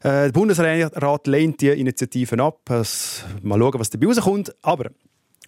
Äh, 0.00 0.30
der 0.30 0.32
Bundesrat 0.32 1.26
lehnt 1.26 1.60
die 1.60 1.68
Initiativen 1.70 2.40
ab. 2.40 2.70
Es- 2.70 3.24
Mal 3.42 3.58
schauen, 3.58 3.80
was 3.80 3.90
dabei 3.90 4.06
rauskommt. 4.06 4.54
Aber 4.62 4.90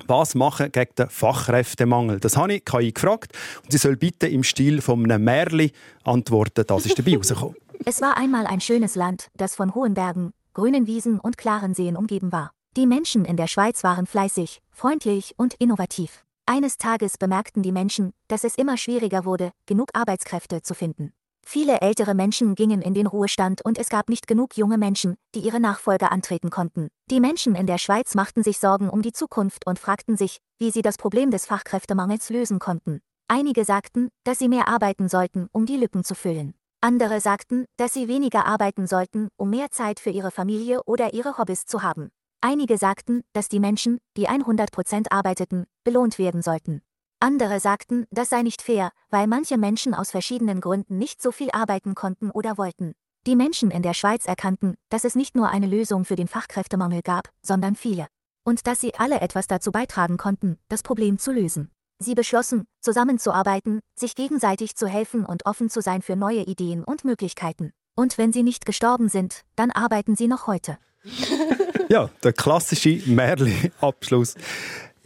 was 0.07 0.35
machen 0.35 0.73
gegen 0.73 0.95
den 0.97 1.09
Fachkräftemangel? 1.09 2.21
Das 2.21 2.37
habe 2.37 2.55
ich 2.55 2.65
KI 2.65 2.93
gefragt 2.93 3.33
und 3.63 3.73
sie 3.73 3.79
soll 3.79 3.97
bitte 3.97 4.29
im 4.29 4.43
Stil 4.45 4.81
von 4.81 5.05
einem 5.05 5.25
Märli 5.25 5.73
antworten. 6.05 6.65
Das 6.67 6.87
ist 6.87 6.99
dabei 6.99 7.17
rausgekommen. 7.17 7.57
Es 7.87 8.03
war 8.03 8.19
einmal 8.19 8.47
ein 8.47 8.61
schönes 8.61 8.95
Land, 8.95 9.29
das 9.39 9.55
von 9.55 9.75
hohen 9.75 9.95
Bergen, 9.95 10.35
grünen 10.53 10.87
Wiesen 10.87 11.19
und 11.19 11.39
klaren 11.39 11.73
Seen 11.73 11.97
umgeben 11.97 12.31
war. 12.31 12.51
Die 12.77 12.87
Menschen 12.87 13.25
in 13.25 13.39
der 13.39 13.47
Schweiz 13.47 13.83
waren 13.83 14.07
fleißig, 14.07 14.61
freundlich 14.71 15.33
und 15.39 15.55
innovativ. 15.55 16.25
Eines 16.45 16.77
Tages 16.77 17.17
bemerkten 17.17 17.63
die 17.63 17.73
Menschen, 17.73 18.13
dass 18.29 18.45
es 18.45 18.57
immer 18.57 18.77
schwieriger 18.77 19.25
wurde, 19.25 19.53
genug 19.65 19.89
Arbeitskräfte 19.95 20.63
zu 20.63 20.75
finden. 20.75 21.13
Viele 21.47 21.81
ältere 21.81 22.15
Menschen 22.15 22.55
gingen 22.55 22.81
in 22.81 22.95
den 22.95 23.07
Ruhestand 23.07 23.65
und 23.65 23.79
es 23.79 23.89
gab 23.89 24.09
nicht 24.09 24.27
genug 24.27 24.57
junge 24.57 24.79
Menschen, 24.79 25.17
die 25.35 25.41
ihre 25.41 25.61
Nachfolger 25.61 26.13
antreten 26.13 26.51
konnten. 26.51 26.89
Die 27.11 27.21
Menschen 27.21 27.55
in 27.55 27.67
der 27.67 27.79
Schweiz 27.79 28.15
machten 28.15 28.43
sich 28.43 28.59
Sorgen 28.59 28.89
um 28.89 29.03
die 29.03 29.13
Zukunft 29.13 29.67
und 29.67 29.79
fragten 29.79 30.17
sich, 30.17 30.39
wie 30.59 30.71
sie 30.71 30.83
das 30.83 30.97
Problem 30.97 31.31
des 31.31 31.47
Fachkräftemangels 31.47 32.31
lösen 32.31 32.59
konnten. 32.59 33.01
Einige 33.27 33.65
sagten, 33.65 34.11
dass 34.25 34.39
sie 34.39 34.49
mehr 34.49 34.69
arbeiten 34.69 35.09
sollten, 35.09 35.49
um 35.53 35.67
die 35.67 35.77
Lücken 35.77 36.05
zu 36.05 36.15
füllen. 36.15 36.55
Andere 36.81 37.21
sagten, 37.21 37.67
dass 37.77 37.93
sie 37.93 38.09
weniger 38.09 38.47
arbeiten 38.47 38.87
sollten, 38.87 39.29
um 39.37 39.51
mehr 39.51 39.71
Zeit 39.71 40.01
für 40.01 40.11
ihre 40.11 40.31
Familie 40.31 40.83
oder 40.85 41.15
ihre 41.15 41.37
Hobbys 41.37 41.67
zu 41.67 41.83
haben. 41.83 42.11
Einige 42.41 42.79
sagten, 42.79 43.23
dass 43.35 43.49
die 43.49 43.61
Menschen, 43.61 43.99
die 44.17 44.29
100% 44.29 45.11
arbeiteten, 45.11 45.67
belohnt 45.85 46.19
werden 46.19 46.43
sollten. 46.43 46.81
Andere 47.23 47.61
sagten, 47.61 48.07
das 48.11 48.31
sei 48.31 48.41
nicht 48.41 48.63
fair, 48.63 48.93
weil 49.11 49.27
manche 49.27 49.59
Menschen 49.59 49.93
aus 49.93 50.11
verschiedenen 50.11 50.63
Gründen 50.63 50.97
nicht 50.97 51.21
so 51.21 51.33
viel 51.33 51.51
arbeiten 51.51 51.95
konnten 51.95 52.31
oder 52.31 52.57
wollten. 52.57 52.95
Die 53.27 53.37
Menschen 53.37 53.71
in 53.71 53.83
der 53.83 53.93
Schweiz 53.93 54.25
erkannten, 54.25 54.77
dass 54.89 55.05
es 55.05 55.15
nicht 55.15 55.37
nur 55.37 55.51
eine 55.51 55.67
Lösung 55.67 56.07
für 56.07 56.17
den 56.17 56.29
Fachkräftemangel 56.29 57.03
gab, 57.03 57.29
sondern 57.43 57.77
viele. 57.77 58.07
Und 58.43 58.67
dass 58.67 58.81
sie 58.81 58.95
alle 58.95 59.21
etwas 59.21 59.47
dazu 59.47 59.71
beitragen 59.71 60.17
konnten, 60.17 60.57
das 60.71 60.83
Problem 60.83 61.19
zu 61.19 61.31
lösen. 61.31 61.71
Sie 61.99 62.15
beschlossen, 62.15 62.65
zusammenzuarbeiten, 62.81 63.81
sich 63.95 64.15
gegenseitig 64.15 64.75
zu 64.75 64.87
helfen 64.87 65.27
und 65.27 65.45
offen 65.45 65.69
zu 65.69 65.83
sein 65.83 66.01
für 66.01 66.17
neue 66.17 66.45
Ideen 66.45 66.83
und 66.83 67.05
Möglichkeiten. 67.05 67.73
Und 67.95 68.17
wenn 68.17 68.33
sie 68.33 68.43
nicht 68.43 68.65
gestorben 68.65 69.11
sind, 69.11 69.43
dann 69.57 69.71
arbeiten 69.71 70.17
sie 70.17 70.27
noch 70.27 70.47
heute. 70.47 70.79
ja, 71.91 72.09
der 72.25 72.33
klassische 72.33 73.03
Märli-Abschluss. 73.05 74.37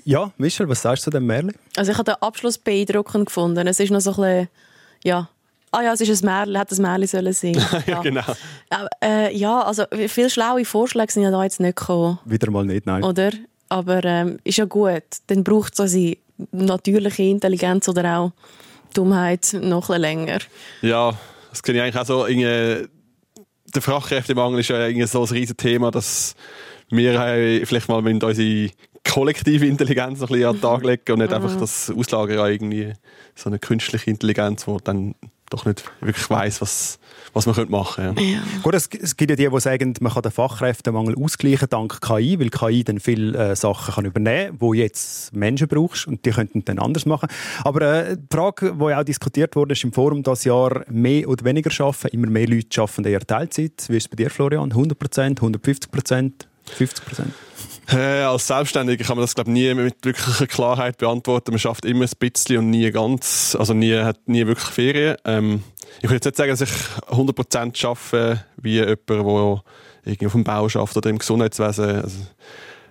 Ja, 0.05 0.31
Michel, 0.37 0.69
was 0.69 0.83
sagst 0.83 1.07
du 1.07 1.11
zu 1.11 1.17
dem 1.17 1.27
Märli? 1.27 1.53
Also 1.77 1.93
ich 1.93 1.99
habe 1.99 2.13
den 2.13 2.23
Abschluss 2.23 2.59
beeindruckend 2.59 3.27
gefunden. 3.27 3.67
Es 3.67 3.81
ist 3.81 3.91
noch 3.91 4.01
so 4.01 4.11
ein 4.11 4.17
bisschen, 4.17 4.49
ja, 5.03 5.29
ah 5.71 5.83
ja, 5.83 5.93
es 5.95 6.01
ist 6.03 6.23
ein 6.23 6.27
Märchen, 6.27 6.57
hätte 6.57 6.75
ein 6.75 6.83
Märchen 6.83 7.07
sollen 7.07 7.33
sein. 7.33 7.83
ja, 7.87 8.03
genau. 8.03 8.23
Aber, 8.69 8.89
äh, 9.03 9.35
ja, 9.35 9.63
also 9.63 9.85
viele 10.09 10.29
schlaue 10.29 10.65
Vorschläge 10.67 11.11
sind 11.11 11.23
ja 11.23 11.31
da 11.31 11.43
jetzt 11.43 11.59
nicht 11.59 11.77
gekommen. 11.77 12.19
Wieder 12.27 12.51
mal 12.51 12.67
nicht, 12.67 12.85
nein. 12.85 13.03
Oder? 13.03 13.33
Aber 13.71 14.05
ähm, 14.05 14.39
ist 14.45 14.59
ja 14.59 14.67
gut. 14.67 15.03
Dann 15.29 15.43
braucht 15.43 15.73
es 15.73 15.81
also 15.81 16.13
natürliche 16.53 17.23
Intelligenz 17.23 17.89
oder 17.89 18.19
auch 18.19 18.33
Dummheit 18.93 19.57
noch 19.59 19.89
ein 19.89 20.01
länger. 20.03 20.39
Ja, 20.83 21.19
das 21.51 21.63
kenne 21.63 21.79
ich 21.79 21.85
eigentlich 21.85 22.01
auch 22.01 22.07
so. 22.07 22.27
Der 22.27 23.83
Fachkräftemangel 23.83 24.61
ist 24.61 24.69
ja 24.69 24.87
irgendwie 24.87 25.07
so 25.07 25.23
ein 25.23 25.29
riesiges 25.29 25.57
Thema, 25.57 25.91
dass 25.91 26.37
wir 26.91 27.63
vielleicht 27.67 27.89
mal 27.89 28.03
mit 28.03 28.23
unsere 28.23 28.71
kollektive 29.05 29.67
Intelligenz 29.67 30.21
noch 30.21 30.31
ein 30.31 30.35
bisschen 30.35 30.49
an 30.49 30.57
den 30.57 30.63
Tag 30.63 30.85
legen 30.85 31.13
und 31.13 31.19
nicht 31.19 31.31
mhm. 31.31 31.37
einfach 31.37 31.57
das 31.59 31.91
Auslagern 31.91 32.39
an 32.39 32.51
irgendwie 32.51 32.93
so 33.35 33.49
eine 33.49 33.59
künstliche 33.59 34.11
Intelligenz, 34.11 34.65
die 34.65 34.77
dann 34.85 35.15
doch 35.51 35.65
nicht 35.67 35.85
wirklich 36.01 36.29
weiß, 36.29 36.61
was, 36.61 36.99
was 37.33 37.47
man 37.47 37.71
machen 37.71 38.05
könnte. 38.05 38.23
Ja. 38.23 38.31
Ja. 38.35 38.43
Gut, 38.63 38.75
es, 38.75 38.89
es, 39.01 39.17
gibt 39.17 39.31
ja 39.31 39.37
die, 39.37 39.49
die 39.49 39.61
sagen, 39.61 39.95
man 40.01 40.13
kann 40.13 40.23
den 40.23 40.33
Fachkräftemangel 40.33 41.15
ausgleichen 41.17 41.69
dank 41.69 42.01
KI, 42.01 42.39
weil 42.41 42.51
KI 42.51 42.83
dann 42.83 42.99
viele 42.99 43.37
äh, 43.51 43.57
Sachen 43.57 43.95
kann 43.95 44.05
übernehmen 44.05 44.51
kann, 44.51 44.61
wo 44.61 44.75
jetzt 44.75 45.35
Menschen 45.35 45.69
brauchst 45.69 46.07
und 46.07 46.25
die 46.25 46.31
könnten 46.31 46.65
dann 46.65 46.79
anders 46.79 47.07
machen. 47.07 47.29
Aber 47.63 47.83
äh, 47.83 48.17
die 48.17 48.35
Frage, 48.35 48.75
die 48.75 48.95
auch 48.95 49.05
diskutiert 49.05 49.55
wurde, 49.55 49.73
ist 49.73 49.85
im 49.85 49.93
Forum 49.93 50.23
das 50.23 50.45
Jahr 50.45 50.85
mehr 50.89 51.29
oder 51.29 51.45
weniger 51.45 51.71
schaffen. 51.71 52.09
Immer 52.11 52.29
mehr 52.29 52.49
Leute 52.49 52.81
arbeiten 52.81 53.05
eher 53.05 53.21
Teilzeit. 53.21 53.85
Wie 53.89 53.97
ist 53.97 54.05
es 54.05 54.09
bei 54.09 54.17
dir, 54.17 54.31
Florian? 54.31 54.71
100 54.71 54.99
Prozent, 54.99 55.39
150 55.39 55.91
Prozent, 55.91 56.49
50 56.65 57.05
Prozent? 57.05 57.35
Äh, 57.89 58.23
als 58.23 58.47
Selbstständiger 58.47 59.05
kann 59.05 59.17
man 59.17 59.25
das 59.25 59.35
glaube 59.35 59.51
nie 59.51 59.73
mit 59.75 60.05
wirklicher 60.05 60.47
Klarheit 60.47 60.99
beantworten. 60.99 61.51
Man 61.51 61.59
schafft 61.59 61.85
immer 61.85 62.05
ein 62.05 62.11
bisschen 62.19 62.59
und 62.59 62.71
nie 62.71 62.91
ganz, 62.91 63.57
also 63.59 63.75
nie 63.75 63.95
hat 63.97 64.27
nie 64.27 64.47
wirklich 64.47 64.69
Ferien. 64.69 65.17
Ähm, 65.25 65.63
ich 65.99 66.05
würde 66.05 66.15
jetzt 66.15 66.25
nicht 66.25 66.37
sagen, 66.37 66.51
dass 66.51 66.61
ich 66.61 66.71
100% 67.11 67.87
arbeite 67.87 68.45
wie 68.57 68.75
jemand, 68.75 69.09
der 69.09 69.63
irgendwie 70.05 70.27
auf 70.27 70.33
dem 70.33 70.45
Bau 70.45 70.65
arbeitet 70.65 70.97
oder 70.97 71.11
im 71.11 71.19
Gesundheitswesen. 71.19 72.03
Also, 72.03 72.19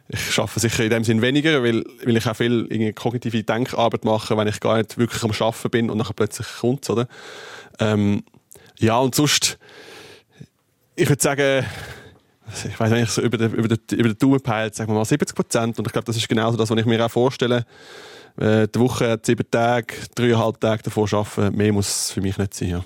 ich 0.09 0.37
arbeite 0.37 0.59
sicher 0.59 0.83
in 0.83 0.89
dem 0.89 1.03
Sinn 1.03 1.21
weniger, 1.21 1.63
weil, 1.63 1.83
weil 2.03 2.17
ich 2.17 2.27
auch 2.27 2.35
viel 2.35 2.93
kognitive 2.93 3.43
Denkarbeit 3.43 4.05
mache, 4.05 4.37
wenn 4.37 4.47
ich 4.47 4.59
gar 4.59 4.77
nicht 4.77 4.97
wirklich 4.97 5.23
am 5.23 5.31
Arbeiten 5.31 5.69
bin 5.69 5.89
und 5.89 5.97
dann 5.97 6.07
plötzlich 6.15 6.47
kommt 6.59 6.89
oder? 6.89 7.07
Ähm, 7.79 8.23
ja, 8.79 8.97
und 8.97 9.15
sonst, 9.15 9.57
ich 10.95 11.09
würde 11.09 11.21
sagen, 11.21 11.65
ich 12.65 12.79
weiß 12.79 12.91
nicht, 12.91 13.11
so 13.11 13.21
über 13.21 13.37
den, 13.37 13.53
über 13.53 13.67
den, 13.67 13.79
über 13.91 14.09
den 14.09 14.17
Daumen 14.17 14.41
peilt, 14.41 14.75
sagen 14.75 14.91
wir 14.91 14.95
mal 14.95 15.05
70 15.05 15.35
Prozent. 15.35 15.79
Und 15.79 15.87
ich 15.87 15.93
glaube, 15.93 16.05
das 16.05 16.17
ist 16.17 16.27
genau 16.27 16.51
das, 16.55 16.69
was 16.69 16.79
ich 16.79 16.85
mir 16.85 17.05
auch 17.05 17.11
vorstelle. 17.11 17.65
Äh, 18.37 18.67
die 18.67 18.79
Woche 18.79 19.11
hat 19.11 19.25
sieben 19.25 19.45
Tage, 19.49 19.93
dreieinhalb 20.15 20.59
Tage 20.59 20.83
davor 20.83 21.07
arbeiten. 21.13 21.55
Mehr 21.55 21.73
muss 21.73 22.11
für 22.11 22.21
mich 22.21 22.37
nicht 22.37 22.53
sein. 22.53 22.69
Ja. 22.69 22.85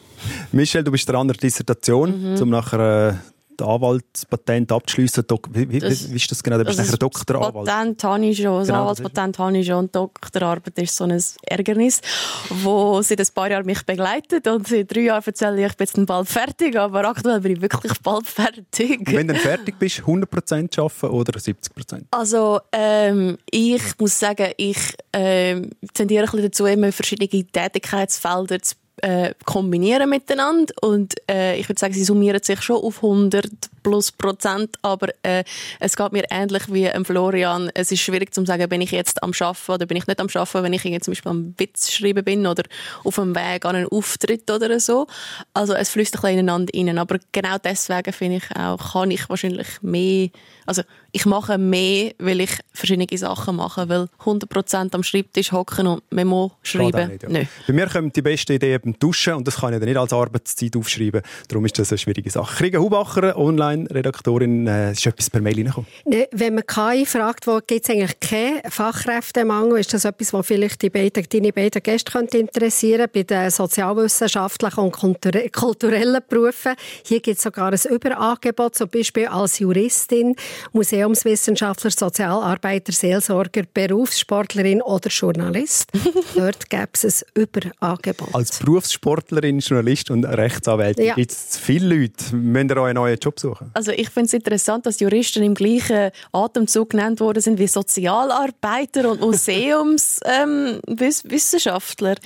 Michel, 0.52 0.84
du 0.84 0.92
bist 0.92 1.08
dran 1.08 1.22
an 1.22 1.28
der 1.30 1.38
Dissertation, 1.38 2.34
mhm. 2.34 2.42
um 2.42 2.50
nachher 2.50 3.10
äh, 3.10 3.14
das 3.58 3.68
Anwaltspatent 3.68 4.72
abzuschliessen. 4.72 5.26
Wie, 5.52 5.70
wie, 5.70 5.82
wie, 5.82 6.16
ist 6.16 6.32
das 6.32 6.44
genau? 6.44 6.58
Du 6.58 6.66
bist 6.66 6.80
also 6.80 6.92
nachher 6.92 6.98
Doktoranwalt. 7.00 7.68
Patent 7.68 8.04
habe 8.04 8.26
ich 8.26 8.38
schon, 8.38 8.60
das 8.60 8.68
genau, 8.68 8.82
Anwaltspatent 8.82 9.40
habe 9.40 9.58
ich 9.58 9.68
schon. 9.68 9.78
Und 9.78 9.96
Doktorarbeit 9.96 10.78
ist 10.80 10.96
so 10.96 11.04
ein 11.04 11.22
Ärgernis, 11.44 12.02
das 12.50 13.08
seit 13.08 13.20
ein 13.20 13.28
paar 13.34 13.52
Jahren 13.52 13.66
mich 13.66 13.86
begleitet. 13.86 14.48
Und 14.48 14.68
seit 14.68 14.94
drei 14.94 15.02
Jahren 15.02 15.24
erzähle 15.26 15.66
ich, 15.66 15.72
ich 15.72 15.78
bin 15.78 15.88
jetzt 15.88 16.06
bald 16.06 16.28
fertig, 16.28 16.78
aber 16.78 17.06
aktuell 17.06 17.42
bin 17.42 17.54
ich 17.54 17.62
wirklich 17.62 17.94
bald 18.04 18.28
fertig. 18.28 19.00
Und 19.00 19.14
wenn 19.14 19.28
du 19.28 19.36
fertig 19.36 19.78
bist, 19.80 20.00
100% 20.00 20.80
arbeiten 20.80 21.16
oder 21.16 21.40
70%? 21.40 22.04
Also 22.12 22.60
ähm, 22.72 23.38
ich 23.50 23.82
muss 24.00 24.20
sagen, 24.20 24.52
ich 24.58 24.78
ähm, 25.14 25.72
tendiere 25.94 26.24
ein 26.24 26.32
bisschen 26.32 26.46
dazu, 26.46 26.66
immer 26.66 26.92
verschiedene 26.92 27.28
Tätigkeitsfelder 27.30 28.62
zu 28.62 28.76
äh, 29.02 29.34
kombinieren 29.46 30.10
miteinander. 30.10 30.74
Und 30.82 31.16
äh, 31.30 31.58
ich 31.60 31.70
würde 31.70 31.80
sagen, 31.80 31.94
sie 31.94 32.04
summieren 32.04 32.42
sich 32.42 32.62
schon 32.62 32.78
auf 32.78 33.04
100 33.04 33.50
plus 33.84 34.12
Prozent, 34.12 34.76
aber 34.82 35.10
äh, 35.24 35.44
es 35.80 35.96
geht 35.96 36.12
mir 36.12 36.26
ähnlich 36.30 36.64
wie 36.72 36.86
ähm, 36.86 37.06
Florian. 37.06 37.70
Es 37.74 37.92
ist 37.92 38.02
schwierig 38.02 38.34
zu 38.34 38.46
sagen, 38.46 38.68
bin 38.70 38.82
ich 38.82 38.92
jetzt 38.92 39.22
am 39.24 39.34
Schaffen 39.34 39.76
oder 39.76 39.86
bin 39.86 39.98
ich 39.98 40.08
nicht 40.08 40.20
am 40.20 40.30
Schaffen, 40.30 40.64
wenn 40.64 40.74
ich 40.74 40.84
zum 41.02 41.12
Beispiel 41.12 41.32
am 41.32 41.54
Witz 41.58 41.92
schreiben 41.92 42.24
bin 42.24 42.48
oder 42.48 42.64
auf 43.04 43.16
dem 43.16 43.36
Weg 43.36 43.66
an 43.66 43.76
einen 43.76 43.88
Auftritt 43.88 44.50
oder 44.50 44.80
so. 44.80 45.08
Also 45.54 45.74
es 45.74 45.90
fließt 45.90 46.16
ein 46.16 46.22
bisschen 46.22 46.38
ineinander 46.38 46.74
rein, 46.76 46.98
aber 46.98 47.20
genau 47.32 47.58
deswegen 47.64 48.14
finde 48.14 48.38
ich 48.38 48.56
auch, 48.56 48.94
kann 48.94 49.12
ich 49.12 49.30
wahrscheinlich 49.30 49.68
mehr, 49.82 50.30
also 50.66 50.84
ich 51.12 51.26
mache 51.26 51.58
mehr, 51.58 52.14
weil 52.20 52.42
ich 52.42 52.52
verschiedene 52.74 53.08
Sachen 53.18 53.56
mache, 53.56 53.90
weil 53.90 54.08
100% 54.24 54.94
am 54.94 55.04
Schreibtisch 55.04 55.52
hocken 55.52 55.88
und 55.88 56.04
Memo 56.12 56.52
schreiben, 56.62 57.10
nicht, 57.10 57.24
ja. 57.24 57.42
Bei 57.66 57.74
mir 57.74 57.88
kommt 57.88 58.16
die 58.16 58.22
beste 58.22 58.54
Idee 58.54 58.78
beim 58.78 58.98
Duschen 59.00 59.34
und 59.34 59.48
das 59.48 59.58
kann 59.58 59.74
ich 59.74 59.80
dann 59.80 59.88
nicht 59.88 59.98
als 59.98 60.14
Arbeitszeit 60.14 60.76
aufschreiben. 60.76 61.22
Darum 61.48 61.66
ist 61.66 61.80
das 61.80 61.92
eine 61.92 61.98
schwierige 61.98 62.30
Sache. 62.30 62.56
Kriegen 62.58 62.82
Hubacher, 62.82 63.36
Online-Redaktorin, 63.68 64.68
äh, 64.68 64.92
ist 64.92 65.06
etwas 65.06 65.30
per 65.30 65.42
Mail 65.42 65.56
reingekommen? 65.56 65.90
Ne, 66.06 66.28
wenn 66.32 66.56
man 66.56 66.66
KI 66.66 67.06
fragt, 67.06 67.48
wo 67.48 67.60
gibt 67.66 67.84
es 67.84 67.90
eigentlich 67.90 68.20
keinen 68.20 68.62
Fachkräftemangel, 68.70 69.80
ist 69.80 69.94
das 69.94 70.06
etwas, 70.06 70.34
was 70.34 70.48
vielleicht 70.48 70.82
die 70.82 70.90
beiden, 70.90 71.24
deine 71.30 71.52
beiden 71.52 71.82
Gäste 71.82 72.12
könnte 72.12 72.38
interessieren 72.38 73.08
bei 73.14 73.24
den 73.24 73.50
sozialwissenschaftlichen 73.50 74.80
und 74.80 75.52
kulturellen 75.54 76.22
Berufen. 76.28 76.74
Hier 77.04 77.20
gibt 77.20 77.38
es 77.38 77.44
sogar 77.44 77.72
ein 77.72 77.80
Überangebot, 77.90 78.76
zum 78.76 78.90
Beispiel 78.90 79.28
als 79.28 79.60
Juristin, 79.60 80.36
Museumswissenschaftler, 80.74 81.92
Sozialarbeiter, 81.92 82.92
Seelsorger, 82.92 83.64
Berufssportlerin 83.74 84.82
oder 84.82 85.10
Journalist. 85.10 85.92
Dort 86.36 86.70
gäbe 86.70 86.90
es 86.94 87.24
ein 87.24 87.42
Überangebot. 87.42 88.34
Als 88.34 88.60
Berufssportlerin, 88.60 89.60
Journalist 89.60 90.12
und 90.12 90.26
Rechtsanwältin 90.26 91.06
ja. 91.06 91.16
gibt 91.16 91.32
es 91.32 91.58
viele 91.58 91.96
Leute. 91.96 92.36
Müsst 92.36 92.72
ihr 92.72 92.78
euch 92.78 92.90
einen 92.90 92.96
neuen 92.96 93.18
Job 93.20 93.40
suchen? 93.40 93.57
Also 93.74 93.92
ich 93.92 94.10
finde 94.10 94.28
es 94.28 94.34
interessant, 94.34 94.86
dass 94.86 95.00
Juristen 95.00 95.42
im 95.44 95.54
gleichen 95.54 96.12
Atemzug 96.32 96.92
genannt 96.92 97.20
worden 97.20 97.42
sind 97.42 97.60
wie 97.60 97.68
Sozialarbeiter 97.68 99.12
und 99.12 99.20
Museumswissenschaftler. 99.22 102.16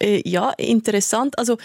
äh, 0.00 0.28
ja, 0.28 0.50
interessant. 0.50 1.38
Also 1.38 1.56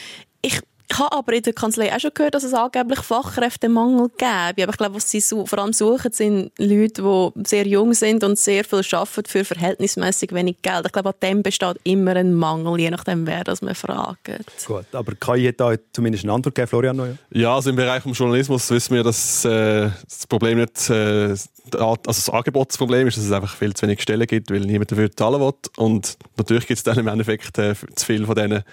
ich 0.42 0.62
ich 0.92 0.98
habe 0.98 1.16
aber 1.16 1.34
in 1.34 1.44
der 1.44 1.54
Kanzlei 1.54 1.94
auch 1.94 2.00
schon 2.00 2.12
gehört, 2.14 2.34
dass 2.34 2.44
es 2.44 2.54
angeblich 2.54 3.00
Fachkräftemangel 3.02 4.10
gäbe. 4.18 4.64
Aber 4.64 4.72
ich 4.72 4.78
glaube, 4.78 4.96
was 4.96 5.10
sie 5.10 5.20
so, 5.20 5.46
vor 5.46 5.60
allem 5.60 5.72
suchen, 5.72 6.12
sind 6.12 6.52
Leute, 6.58 7.04
die 7.04 7.48
sehr 7.48 7.68
jung 7.68 7.94
sind 7.94 8.24
und 8.24 8.40
sehr 8.40 8.64
viel 8.64 8.82
arbeiten 8.92 9.26
für 9.28 9.46
verhältnismäßig 9.46 10.34
wenig 10.34 10.62
Geld. 10.62 10.88
Ich 10.88 10.92
glaube, 10.92 11.10
an 11.10 11.16
dem 11.22 11.44
besteht 11.44 11.78
immer 11.84 12.16
ein 12.16 12.34
Mangel, 12.34 12.80
je 12.80 12.90
nachdem, 12.90 13.28
wer 13.28 13.44
das 13.44 13.62
man 13.62 13.76
fragt. 13.76 14.30
Gut, 14.66 14.86
aber 14.92 15.14
KI 15.16 15.48
hat 15.48 15.60
da 15.60 15.76
zumindest 15.94 16.24
eine 16.24 16.34
Antwort 16.34 16.56
gegeben, 16.56 16.70
Florian 16.70 16.98
Neuer? 16.98 17.18
Ja, 17.32 17.56
also 17.56 17.70
im 17.70 17.76
Bereich 17.76 18.04
des 18.04 18.18
Journalismus 18.18 18.70
wissen 18.72 18.96
wir, 18.96 19.04
dass 19.04 19.46
äh, 19.46 19.90
das 20.04 20.26
Problem 20.28 20.58
nicht 20.58 20.90
äh, 20.90 21.36
also 21.76 21.98
das 22.06 22.30
Angebotsproblem 22.30 23.08
ist, 23.08 23.18
dass 23.18 23.26
es 23.26 23.32
einfach 23.32 23.56
viel 23.56 23.74
zu 23.74 23.84
wenig 23.84 24.02
Stellen 24.02 24.28
gibt, 24.28 24.52
weil 24.52 24.62
niemand 24.62 24.92
dafür 24.92 25.12
zahlen 25.12 25.42
will. 25.42 25.54
Und 25.78 26.18
natürlich 26.38 26.68
gibt 26.68 26.78
es 26.78 26.84
dann 26.84 26.98
im 26.98 27.08
Endeffekt 27.08 27.58
äh, 27.58 27.76
zu 27.96 28.06
viel 28.06 28.26
von 28.26 28.36
denen. 28.36 28.64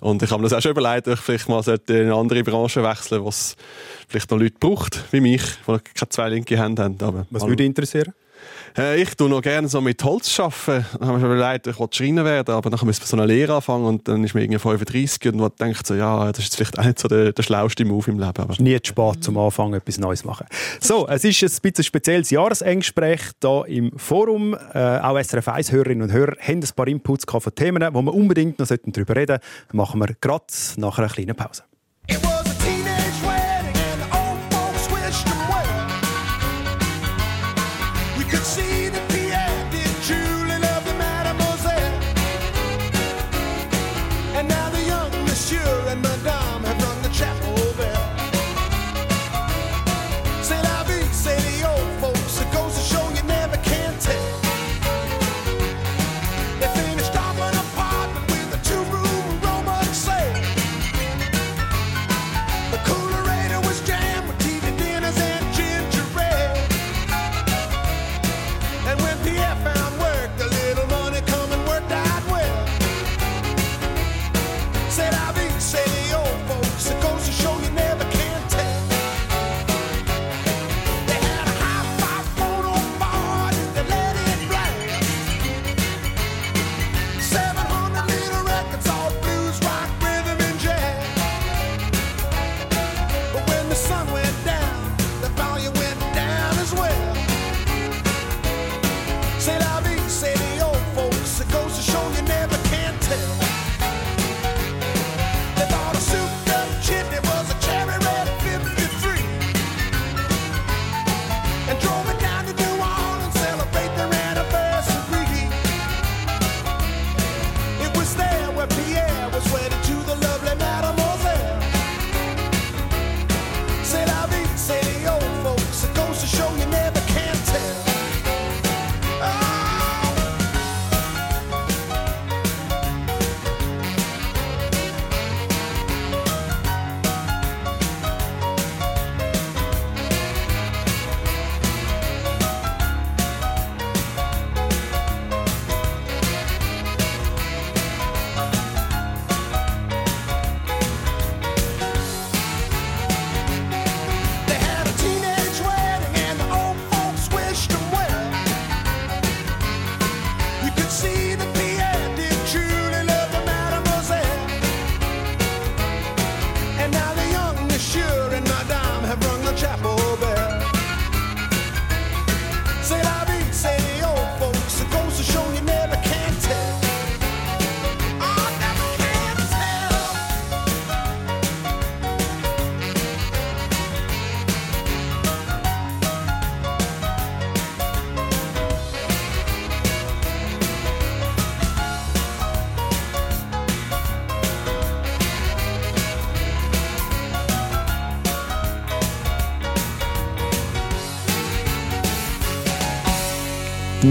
Und 0.00 0.22
ich 0.22 0.30
habe 0.30 0.42
mir 0.42 0.48
das 0.48 0.58
auch 0.58 0.62
schon 0.62 0.72
überlegt, 0.72 1.08
ob 1.08 1.14
ich 1.14 1.20
vielleicht 1.20 1.48
mal 1.48 1.62
in 1.66 1.96
eine 1.96 2.14
andere 2.14 2.42
Branche 2.42 2.82
wechseln 2.82 3.22
wo 3.22 3.28
es 3.28 3.56
vielleicht 4.08 4.30
noch 4.30 4.38
Leute 4.38 4.56
braucht, 4.58 5.04
wie 5.12 5.20
mich, 5.20 5.42
die 5.66 5.78
keine 5.94 6.08
zwei 6.08 6.28
linke 6.28 6.58
Hände 6.58 6.82
haben. 6.82 6.96
Aber 7.00 7.26
Was 7.30 7.42
würde 7.42 7.56
dich 7.56 7.66
interessieren? 7.66 8.12
Äh, 8.76 9.00
ich 9.00 9.14
tue 9.14 9.28
noch 9.28 9.40
gerne 9.40 9.68
so 9.68 9.80
mit 9.80 10.02
Holz 10.02 10.38
arbeiten. 10.40 10.86
Da 10.98 11.06
habe 11.06 11.18
ich 11.18 11.24
mir 11.24 11.34
überlegt, 11.34 11.66
ich 11.66 11.78
wollte 11.78 11.96
Schreiner 11.96 12.24
werden, 12.24 12.54
aber 12.54 12.70
dann 12.70 12.80
müsste 12.84 13.02
man 13.02 13.08
so 13.08 13.16
eine 13.16 13.26
Lehre 13.26 13.54
anfangen 13.54 13.84
und 13.84 14.08
dann 14.08 14.24
ist 14.24 14.34
man 14.34 14.42
irgendwie 14.42 14.58
35 14.58 15.32
und 15.32 15.36
man 15.36 15.50
denkt 15.60 15.86
so, 15.86 15.94
ja, 15.94 16.32
das 16.32 16.38
ist 16.38 16.44
jetzt 16.44 16.56
vielleicht 16.56 16.78
auch 16.78 16.84
nicht 16.84 16.98
so 16.98 17.08
der, 17.08 17.32
der 17.32 17.42
schlauste 17.42 17.84
Move 17.84 18.10
im 18.10 18.18
Leben. 18.18 18.36
Aber 18.36 18.54
nie 18.58 18.80
zu 18.80 18.88
spät 18.90 19.22
zum 19.22 19.38
Anfangen, 19.38 19.74
etwas 19.74 19.98
Neues 19.98 20.20
zu 20.20 20.26
machen. 20.26 20.46
So, 20.80 21.06
es 21.08 21.24
ist 21.24 21.42
ein 21.42 21.48
bisschen 21.48 21.72
ein 21.78 21.84
spezielles 21.84 22.30
Jahresengespräch 22.30 23.20
hier 23.40 23.64
im 23.68 23.96
Forum. 23.96 24.56
Äh, 24.72 24.98
auch 24.98 25.18
SRF 25.18 25.48
1-Hörerinnen 25.48 26.02
und 26.02 26.12
Hörer 26.12 26.36
haben 26.40 26.60
ein 26.60 26.68
paar 26.74 26.88
Inputs 26.88 27.24
von 27.26 27.54
Themen, 27.54 27.86
wo 27.92 28.02
wir 28.02 28.14
unbedingt 28.14 28.58
noch 28.58 28.66
darüber 28.66 29.16
reden 29.16 29.38
sollten. 29.38 29.76
Machen 29.76 30.00
wir 30.00 30.14
gerade 30.20 30.44
nach 30.76 30.98
einer 30.98 31.08
kleinen 31.08 31.36
Pause. 31.36 31.62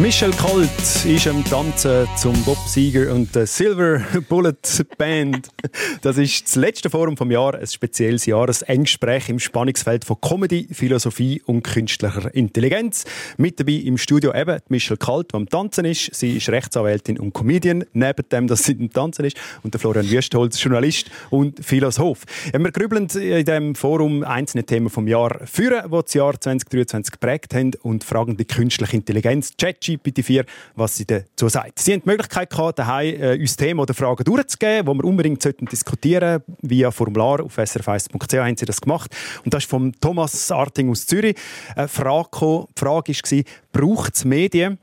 Michel 0.04 0.32
Colt 0.32 0.70
ist 1.06 1.28
am 1.28 1.46
Tanzen 1.46 2.06
zum 2.18 2.34
Bob 2.44 2.58
Seger 2.68 3.14
und 3.14 3.34
der 3.34 3.48
Silver 3.48 4.02
Bullet 4.28 4.58
Band. 4.98 5.48
Das 6.02 6.18
ist 6.18 6.44
das 6.44 6.56
letzte 6.56 6.90
Forum 6.90 7.16
vom 7.16 7.32
Jahr, 7.32 7.56
ein 7.56 7.66
spezielles 7.66 8.26
Jahresengespräch 8.26 9.30
im 9.30 9.40
Spannungsfeld 9.40 10.04
von 10.04 10.20
Comedy, 10.20 10.68
Philosophie 10.70 11.42
und 11.46 11.64
künstlicher 11.64 12.36
Intelligenz. 12.36 13.06
Mit 13.38 13.62
dabei 13.62 13.76
im 13.76 13.98
Studio 13.98 14.36
eben 14.36 14.60
Michel 14.68 14.98
Kalt, 14.98 15.32
die 15.32 15.38
am 15.38 15.48
Tanzen 15.48 15.86
ist. 15.86 16.14
Sie 16.14 16.36
ist 16.36 16.50
Rechtsanwältin 16.50 17.18
und 17.18 17.34
Comedian, 17.34 17.86
neben 17.94 18.28
dem, 18.30 18.48
dass 18.48 18.66
sie 18.66 18.76
am 18.78 18.92
Tanzen 18.92 19.24
ist. 19.24 19.38
Und 19.64 19.74
der 19.74 19.80
Florian 19.80 20.12
Wüstholz, 20.12 20.62
Journalist 20.62 21.10
und 21.30 21.64
Philosoph. 21.64 22.26
Ja, 22.52 22.60
wir 22.60 22.74
grübeln 22.74 23.08
in 23.08 23.46
diesem 23.46 23.74
Forum 23.74 24.26
einzelne 24.26 24.66
Themen 24.66 24.90
vom 24.90 25.08
Jahr 25.08 25.40
führen, 25.46 25.90
die 25.90 26.02
das 26.04 26.14
Jahr 26.14 26.38
2023 26.38 27.14
geprägt 27.14 27.54
haben 27.54 27.72
und 27.84 28.04
fragen 28.04 28.36
die 28.36 28.44
künstliche 28.44 28.98
Intelligenz, 28.98 29.56
ChatGPT-4, 29.98 30.46
was 30.76 30.98
sie 30.98 31.06
dazu 31.06 31.50
sagt. 31.50 31.80
Sie 31.80 31.94
haben 31.94 32.02
die 32.02 32.10
Möglichkeit 32.10 32.50
gehabt, 32.50 32.80
daheim 32.80 33.16
äh, 33.22 33.40
uns 33.40 33.56
Themen 33.56 33.80
oder 33.80 33.94
Fragen 33.94 34.24
durchzugeben, 34.24 34.86
die 34.86 35.04
wir 35.04 35.06
unbedingt 35.06 35.42
sollten 35.42 35.66
diskutieren 35.66 36.42
Via 36.62 36.92
Formular 36.92 37.44
auf 37.44 37.58
srf1.ch 37.58 38.38
haben 38.38 38.58
sie 38.58 38.66
das 38.66 38.82
gemacht. 38.82 39.16
Und 39.44 39.54
das 39.54 39.64
ist 39.64 39.70
von 39.70 39.94
Thomas 40.00 40.52
Arting 40.52 40.90
aus 40.90 41.06
Zürich. 41.06 41.36
Eine 41.76 41.88
Frage 41.88 42.30
gekommen. 42.32 42.68
Die 42.76 42.80
Frage 42.80 43.14
war, 43.14 43.44
braucht 43.72 44.16
es 44.16 44.26
Medien? 44.26 44.78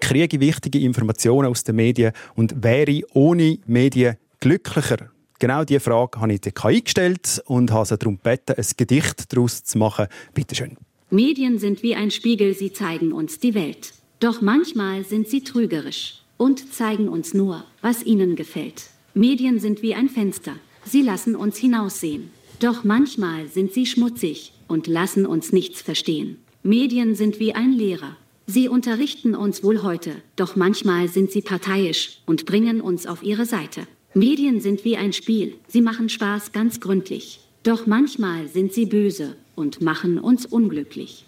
Kriege 0.00 0.36
ich 0.36 0.40
wichtige 0.40 0.80
Informationen 0.80 1.48
aus 1.48 1.64
den 1.64 1.76
Medien 1.76 2.12
und 2.34 2.62
wäre 2.62 2.90
ich 2.90 3.04
ohne 3.14 3.58
Medien 3.66 4.16
glücklicher? 4.40 5.10
Genau 5.38 5.64
diese 5.64 5.80
Frage 5.80 6.20
habe 6.20 6.32
ich 6.32 6.40
der 6.40 6.52
KI 6.52 6.82
gestellt 6.82 7.42
und 7.46 7.72
habe 7.72 7.84
sie 7.84 7.98
darum 7.98 8.16
gebeten, 8.16 8.54
ein 8.56 8.66
Gedicht 8.76 9.32
daraus 9.32 9.64
zu 9.64 9.78
machen. 9.78 10.06
Bitte 10.34 10.54
schön. 10.54 10.76
Medien 11.10 11.58
sind 11.58 11.82
wie 11.82 11.94
ein 11.94 12.10
Spiegel, 12.10 12.54
sie 12.54 12.72
zeigen 12.72 13.12
uns 13.12 13.38
die 13.38 13.54
Welt. 13.54 13.92
Doch 14.22 14.40
manchmal 14.40 15.02
sind 15.02 15.26
sie 15.26 15.42
trügerisch 15.42 16.22
und 16.36 16.72
zeigen 16.72 17.08
uns 17.08 17.34
nur, 17.34 17.64
was 17.80 18.06
ihnen 18.06 18.36
gefällt. 18.36 18.84
Medien 19.14 19.58
sind 19.58 19.82
wie 19.82 19.96
ein 19.96 20.08
Fenster, 20.08 20.52
sie 20.84 21.02
lassen 21.02 21.34
uns 21.34 21.56
hinaussehen. 21.56 22.30
Doch 22.60 22.84
manchmal 22.84 23.48
sind 23.48 23.72
sie 23.72 23.84
schmutzig 23.84 24.52
und 24.68 24.86
lassen 24.86 25.26
uns 25.26 25.50
nichts 25.50 25.82
verstehen. 25.82 26.36
Medien 26.62 27.16
sind 27.16 27.40
wie 27.40 27.56
ein 27.56 27.72
Lehrer. 27.72 28.16
Sie 28.46 28.68
unterrichten 28.68 29.34
uns 29.34 29.64
wohl 29.64 29.82
heute, 29.82 30.12
doch 30.36 30.54
manchmal 30.54 31.08
sind 31.08 31.32
sie 31.32 31.42
parteiisch 31.42 32.20
und 32.24 32.46
bringen 32.46 32.80
uns 32.80 33.08
auf 33.08 33.24
ihre 33.24 33.44
Seite. 33.44 33.88
Medien 34.14 34.60
sind 34.60 34.84
wie 34.84 34.96
ein 34.96 35.12
Spiel, 35.12 35.54
sie 35.66 35.80
machen 35.80 36.08
Spaß 36.08 36.52
ganz 36.52 36.78
gründlich. 36.78 37.40
Doch 37.64 37.88
manchmal 37.88 38.46
sind 38.46 38.72
sie 38.72 38.86
böse 38.86 39.34
und 39.56 39.82
machen 39.82 40.20
uns 40.20 40.46
unglücklich. 40.46 41.24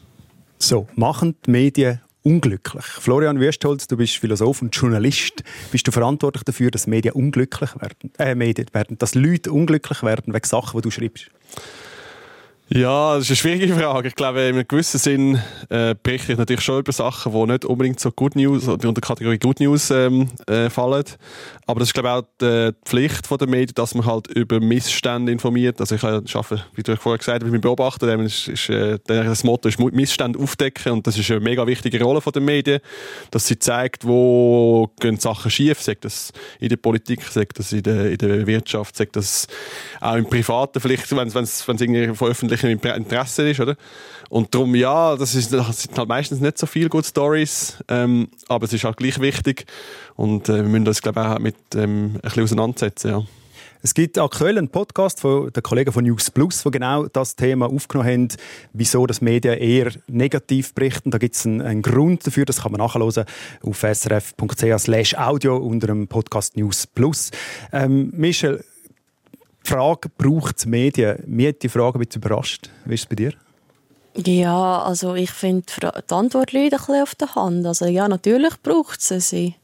So, 0.60 0.86
machen 0.94 1.34
die 1.44 1.50
Medien 1.50 2.00
unglücklich. 2.24 2.84
Florian 2.84 3.38
Wüstholz, 3.38 3.86
du 3.86 3.96
bist 3.96 4.16
Philosoph 4.16 4.62
und 4.62 4.74
Journalist. 4.74 5.44
Bist 5.70 5.86
du 5.86 5.92
verantwortlich 5.92 6.42
dafür, 6.42 6.70
dass 6.70 6.86
Medien 6.86 7.14
unglücklich 7.14 7.70
werden? 7.80 8.12
Äh, 8.18 8.34
Medien 8.34 8.66
werden, 8.72 8.98
dass 8.98 9.14
Leute 9.14 9.52
unglücklich 9.52 10.02
werden 10.02 10.34
wegen 10.34 10.46
Sachen, 10.46 10.80
die 10.80 10.82
du 10.82 10.90
schreibst? 10.90 11.30
Ja, 12.70 13.16
das 13.16 13.24
ist 13.24 13.30
eine 13.30 13.36
schwierige 13.36 13.74
Frage. 13.74 14.08
Ich 14.08 14.14
glaube, 14.14 14.40
in 14.40 14.54
einem 14.54 14.66
gewissen 14.66 14.98
Sinn 14.98 15.38
äh, 15.68 15.94
berichte 16.02 16.32
ich 16.32 16.38
natürlich 16.38 16.62
schon 16.62 16.80
über 16.80 16.92
Sachen, 16.92 17.30
die 17.30 17.52
nicht 17.52 17.66
unbedingt 17.66 18.00
so 18.00 18.10
Good 18.10 18.36
News 18.36 18.66
oder 18.66 18.88
unter 18.88 19.02
Kategorie 19.02 19.38
Good 19.38 19.60
News 19.60 19.90
ähm, 19.90 20.30
äh, 20.46 20.70
fallen. 20.70 21.04
Aber 21.66 21.80
das 21.80 21.90
ist, 21.90 21.92
glaube 21.92 22.08
ich, 22.08 22.14
auch 22.14 22.22
die, 22.40 22.70
Pflicht 22.86 23.30
der 23.30 23.48
Medien, 23.48 23.74
dass 23.74 23.94
man 23.94 24.06
halt 24.06 24.28
über 24.28 24.60
Missstände 24.60 25.30
informiert. 25.30 25.78
Also 25.78 25.94
ich 25.94 26.02
arbeite, 26.02 26.64
wie 26.74 26.82
du 26.82 26.96
vorher 26.96 27.18
gesagt 27.18 27.44
hast, 27.44 27.50
mit 27.50 27.60
Beobachter. 27.60 28.18
Ist, 28.20 28.48
ist, 28.48 28.70
äh, 28.70 28.98
das 29.06 29.44
Motto 29.44 29.68
ist 29.68 29.78
Missstände 29.78 30.38
aufdecken 30.38 30.92
und 30.92 31.06
das 31.06 31.18
ist 31.18 31.30
eine 31.30 31.40
mega 31.40 31.66
wichtige 31.66 32.02
Rolle 32.02 32.20
der 32.20 32.42
Medien, 32.42 32.80
dass 33.30 33.46
sie 33.46 33.58
zeigt, 33.58 34.06
wo 34.06 34.90
gehen 35.00 35.18
Sachen 35.18 35.50
schief, 35.50 35.82
sagt 35.82 36.06
das 36.06 36.32
in 36.60 36.70
der 36.70 36.78
Politik, 36.78 37.22
sagt 37.24 37.58
das 37.58 37.72
in 37.72 37.82
der, 37.82 38.10
in 38.10 38.18
der 38.18 38.46
Wirtschaft, 38.46 38.96
sagt 38.96 39.16
das 39.16 39.48
auch 40.00 40.16
im 40.16 40.26
Privaten 40.26 40.80
vielleicht, 40.80 41.14
wenn 41.14 41.28
es 41.28 41.68
irgendwie 41.68 42.24
öffentlichen 42.24 42.53
Interesse 42.62 43.50
ist, 43.50 43.60
oder? 43.60 43.76
Und 44.30 44.54
darum, 44.54 44.74
ja, 44.74 45.16
das, 45.16 45.34
ist, 45.34 45.52
das 45.52 45.82
sind 45.82 45.98
halt 45.98 46.08
meistens 46.08 46.40
nicht 46.40 46.58
so 46.58 46.66
viele 46.66 46.88
gute 46.88 47.08
Stories, 47.08 47.78
ähm, 47.88 48.28
aber 48.48 48.64
es 48.64 48.72
ist 48.72 48.84
auch 48.84 48.96
gleich 48.96 49.20
wichtig 49.20 49.66
und 50.16 50.48
äh, 50.48 50.56
wir 50.56 50.62
müssen 50.64 50.88
uns, 50.88 51.02
glaube 51.02 51.20
ich, 51.20 51.26
auch 51.26 51.38
mit 51.38 51.56
ähm, 51.74 52.14
ein 52.14 52.20
bisschen 52.20 52.44
auseinandersetzen, 52.44 53.10
ja. 53.10 53.22
Es 53.84 53.92
gibt 53.92 54.16
aktuell 54.16 54.56
einen 54.56 54.70
Podcast 54.70 55.20
von 55.20 55.52
den 55.52 55.62
Kollegen 55.62 55.92
von 55.92 56.04
News 56.04 56.30
Plus, 56.30 56.62
die 56.62 56.70
genau 56.70 57.04
das 57.06 57.36
Thema 57.36 57.66
aufgenommen 57.66 58.10
haben, 58.10 58.28
wieso 58.72 59.06
das 59.06 59.20
Medien 59.20 59.58
eher 59.58 59.92
negativ 60.06 60.72
berichten. 60.72 61.10
Da 61.10 61.18
gibt 61.18 61.34
es 61.34 61.44
einen, 61.44 61.60
einen, 61.60 61.82
Grund 61.82 62.26
dafür, 62.26 62.46
das 62.46 62.62
kann 62.62 62.72
man 62.72 62.78
nachhören 62.78 63.26
auf 63.62 63.78
srf.ch 63.82 65.14
audio 65.18 65.58
unter 65.58 65.88
dem 65.88 66.08
Podcast 66.08 66.56
News 66.56 66.86
Plus. 66.86 67.30
Ähm, 67.72 68.10
Michel, 68.16 68.64
Frage, 69.64 70.10
braucht 70.16 70.58
es 70.58 70.66
Medien? 70.66 71.22
Mir 71.26 71.48
hat 71.48 71.62
die 71.62 71.68
Frage 71.68 71.98
ein 71.98 72.04
bisschen 72.04 72.22
überrascht. 72.22 72.70
Wie 72.84 72.94
ist 72.94 73.00
es 73.00 73.06
bei 73.06 73.16
dir? 73.16 73.32
Ja, 74.16 74.82
also 74.82 75.14
ich 75.14 75.30
finde, 75.30 75.66
die 75.80 76.14
Antwort 76.14 76.52
liegt 76.52 76.72
ein 76.72 76.78
bisschen 76.78 77.02
auf 77.02 77.14
der 77.14 77.34
Hand. 77.34 77.66
Also 77.66 77.86
ja, 77.86 78.06
natürlich 78.06 78.54
braucht 78.62 79.00
es 79.10 79.30
sie. 79.30 79.56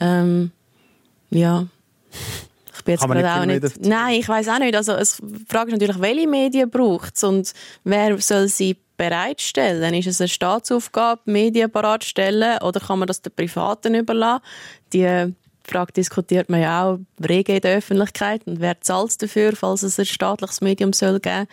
Ähm, 0.00 0.52
ja 1.30 1.66
bin 2.88 2.94
jetzt 2.94 3.06
gerade 3.06 3.40
auch 3.40 3.44
nicht. 3.44 3.86
Nein, 3.86 4.14
ich 4.14 4.28
weiß 4.28 4.48
auch 4.48 4.58
nicht. 4.58 4.74
Also 4.74 4.92
es 4.92 5.20
fragt 5.48 5.70
natürlich, 5.70 6.00
welche 6.00 6.26
Medien 6.26 6.70
braucht 6.70 7.16
es 7.16 7.24
und 7.24 7.52
wer 7.84 8.18
soll 8.20 8.48
sie 8.48 8.76
bereitstellen? 8.96 9.94
Ist 9.94 10.06
es 10.06 10.20
eine 10.20 10.28
Staatsaufgabe, 10.28 11.22
Medien 11.26 11.70
bereitstellen 11.70 12.58
oder 12.62 12.80
kann 12.80 12.98
man 12.98 13.06
das 13.06 13.22
den 13.22 13.32
Privaten 13.32 13.94
überlassen? 13.94 14.42
Die 14.92 15.34
Frage 15.70 15.92
diskutiert 15.92 16.48
man 16.48 16.60
ja 16.60 16.84
auch 16.84 16.98
rege 17.26 17.54
in 17.54 17.60
der 17.60 17.78
Öffentlichkeit 17.78 18.46
und 18.46 18.60
wer 18.60 18.80
zahlt 18.80 19.20
dafür, 19.22 19.54
falls 19.54 19.82
es 19.82 19.98
ein 19.98 20.06
staatliches 20.06 20.60
Medium 20.60 20.92
soll 20.92 21.20
geben? 21.20 21.46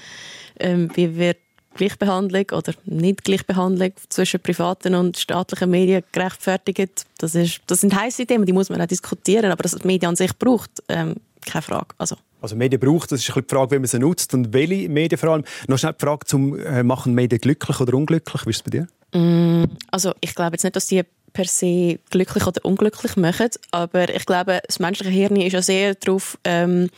Ähm, 0.60 0.90
wie 0.96 1.16
wird 1.18 1.38
Gleichbehandlung 1.76 2.46
oder 2.54 2.74
nicht 2.86 3.24
Gleichbehandlung 3.24 3.92
zwischen 4.10 4.40
privaten 4.40 4.96
und 4.96 5.18
staatlichen 5.18 5.70
Medien 5.70 6.04
gerechtfertigt. 6.12 7.06
Das, 7.18 7.36
ist, 7.36 7.62
das 7.68 7.82
sind 7.82 7.94
heiße 7.94 8.26
Themen, 8.26 8.46
die 8.46 8.54
muss 8.54 8.70
man 8.70 8.82
auch 8.82 8.88
diskutieren, 8.88 9.52
aber 9.52 9.62
dass 9.62 9.74
es 9.74 9.84
Medien 9.84 10.10
an 10.10 10.16
sich 10.16 10.36
braucht, 10.38 10.72
ähm, 10.88 11.16
keine 11.46 11.62
Frage. 11.62 11.88
Also, 11.98 12.16
also 12.42 12.56
Medien 12.56 12.80
braucht, 12.80 13.12
das 13.12 13.22
ist 13.22 13.36
ein 13.36 13.44
die 13.48 13.54
Frage, 13.54 13.72
wie 13.72 13.80
man 13.80 13.88
sie 13.88 14.00
nutzt 14.00 14.34
und 14.34 14.54
welche 14.54 14.90
Medien 14.90 15.20
vor 15.20 15.30
allem. 15.30 15.44
Noch 15.68 15.78
schnell 15.78 15.94
die 15.94 16.06
Frage 16.06 16.26
zum 16.26 16.60
äh, 16.60 16.84
machen 16.84 17.14
Medien 17.14 17.40
glücklich 17.40 17.80
oder 17.80 17.94
unglücklich, 17.94 18.46
wie 18.46 18.50
ist 18.50 18.58
es 18.58 18.64
bei 18.64 18.72
dir? 18.72 18.88
Mm, 19.14 19.66
also 19.92 20.14
ich 20.22 20.34
glaube 20.34 20.54
jetzt 20.54 20.64
nicht, 20.64 20.76
dass 20.76 20.88
die 20.88 21.04
per 21.36 21.46
se 21.46 22.00
glücklich 22.10 22.48
oder 22.48 22.64
unglücklich 22.64 23.18
machen, 23.18 23.50
aber 23.72 24.10
ich 24.10 24.26
glaube, 24.26 24.62
das 24.66 24.80
menschliche 24.80 25.12
Hirn 25.12 25.36
ist 25.36 25.54
ja 25.54 25.62
sehr 25.62 25.94
darauf 25.96 26.38
ähm, 26.46 26.90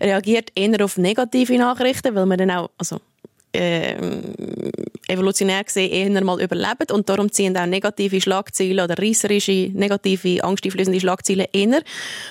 reagiert 0.00 0.50
eher 0.54 0.82
auf 0.82 0.96
negative 0.96 1.58
Nachrichten, 1.58 2.14
weil 2.14 2.26
man 2.26 2.38
dann 2.38 2.50
auch, 2.50 2.70
also 2.78 2.98
äh, 3.52 3.94
evolutionär 5.08 5.62
gesehen 5.62 5.90
eher 5.92 6.24
mal 6.24 6.40
überleben 6.40 6.90
und 6.90 7.06
darum 7.06 7.30
ziehen 7.30 7.54
auch 7.56 7.66
negative 7.66 8.18
Schlagzeilen 8.18 8.80
oder 8.80 8.98
reisserische, 8.98 9.70
negative, 9.74 10.42
angsteinflößende 10.42 10.98
Schlagzeilen 10.98 11.46
inner 11.52 11.82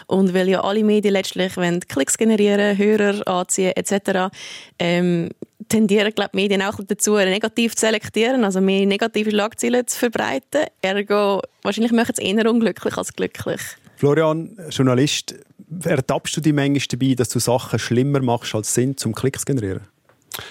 und 0.07 0.33
weil 0.33 0.49
ja 0.49 0.61
alle 0.63 0.83
Medien 0.83 1.13
letztlich 1.13 1.57
wenn 1.57 1.79
Klicks 1.81 2.17
generieren, 2.17 2.75
Hörer 2.75 3.27
anziehen 3.27 3.73
etc., 3.75 4.33
ähm, 4.79 5.29
tendieren 5.71 6.11
glaub, 6.13 6.33
Medien 6.33 6.61
auch 6.61 6.79
dazu, 6.85 7.15
negativ 7.15 7.75
zu 7.75 7.85
selektieren, 7.85 8.43
also 8.43 8.61
mehr 8.61 8.85
negative 8.85 9.31
Schlagzeilen 9.31 9.87
zu 9.87 9.97
verbreiten. 9.97 10.65
Ergo, 10.81 11.41
wahrscheinlich 11.63 11.93
machen 11.93 12.13
es 12.17 12.19
eher 12.19 12.49
unglücklich 12.49 12.97
als 12.97 13.13
glücklich. 13.13 13.61
Florian, 13.95 14.57
Journalist, 14.69 15.35
ertappst 15.83 16.35
du 16.35 16.41
dich 16.41 16.53
manchmal 16.53 16.81
dabei, 16.89 17.15
dass 17.15 17.29
du 17.29 17.39
Sachen 17.39 17.79
schlimmer 17.79 18.21
machst, 18.21 18.53
als 18.53 18.73
sind, 18.73 18.99
zum 18.99 19.15
Klicks 19.15 19.45
generieren? 19.45 19.87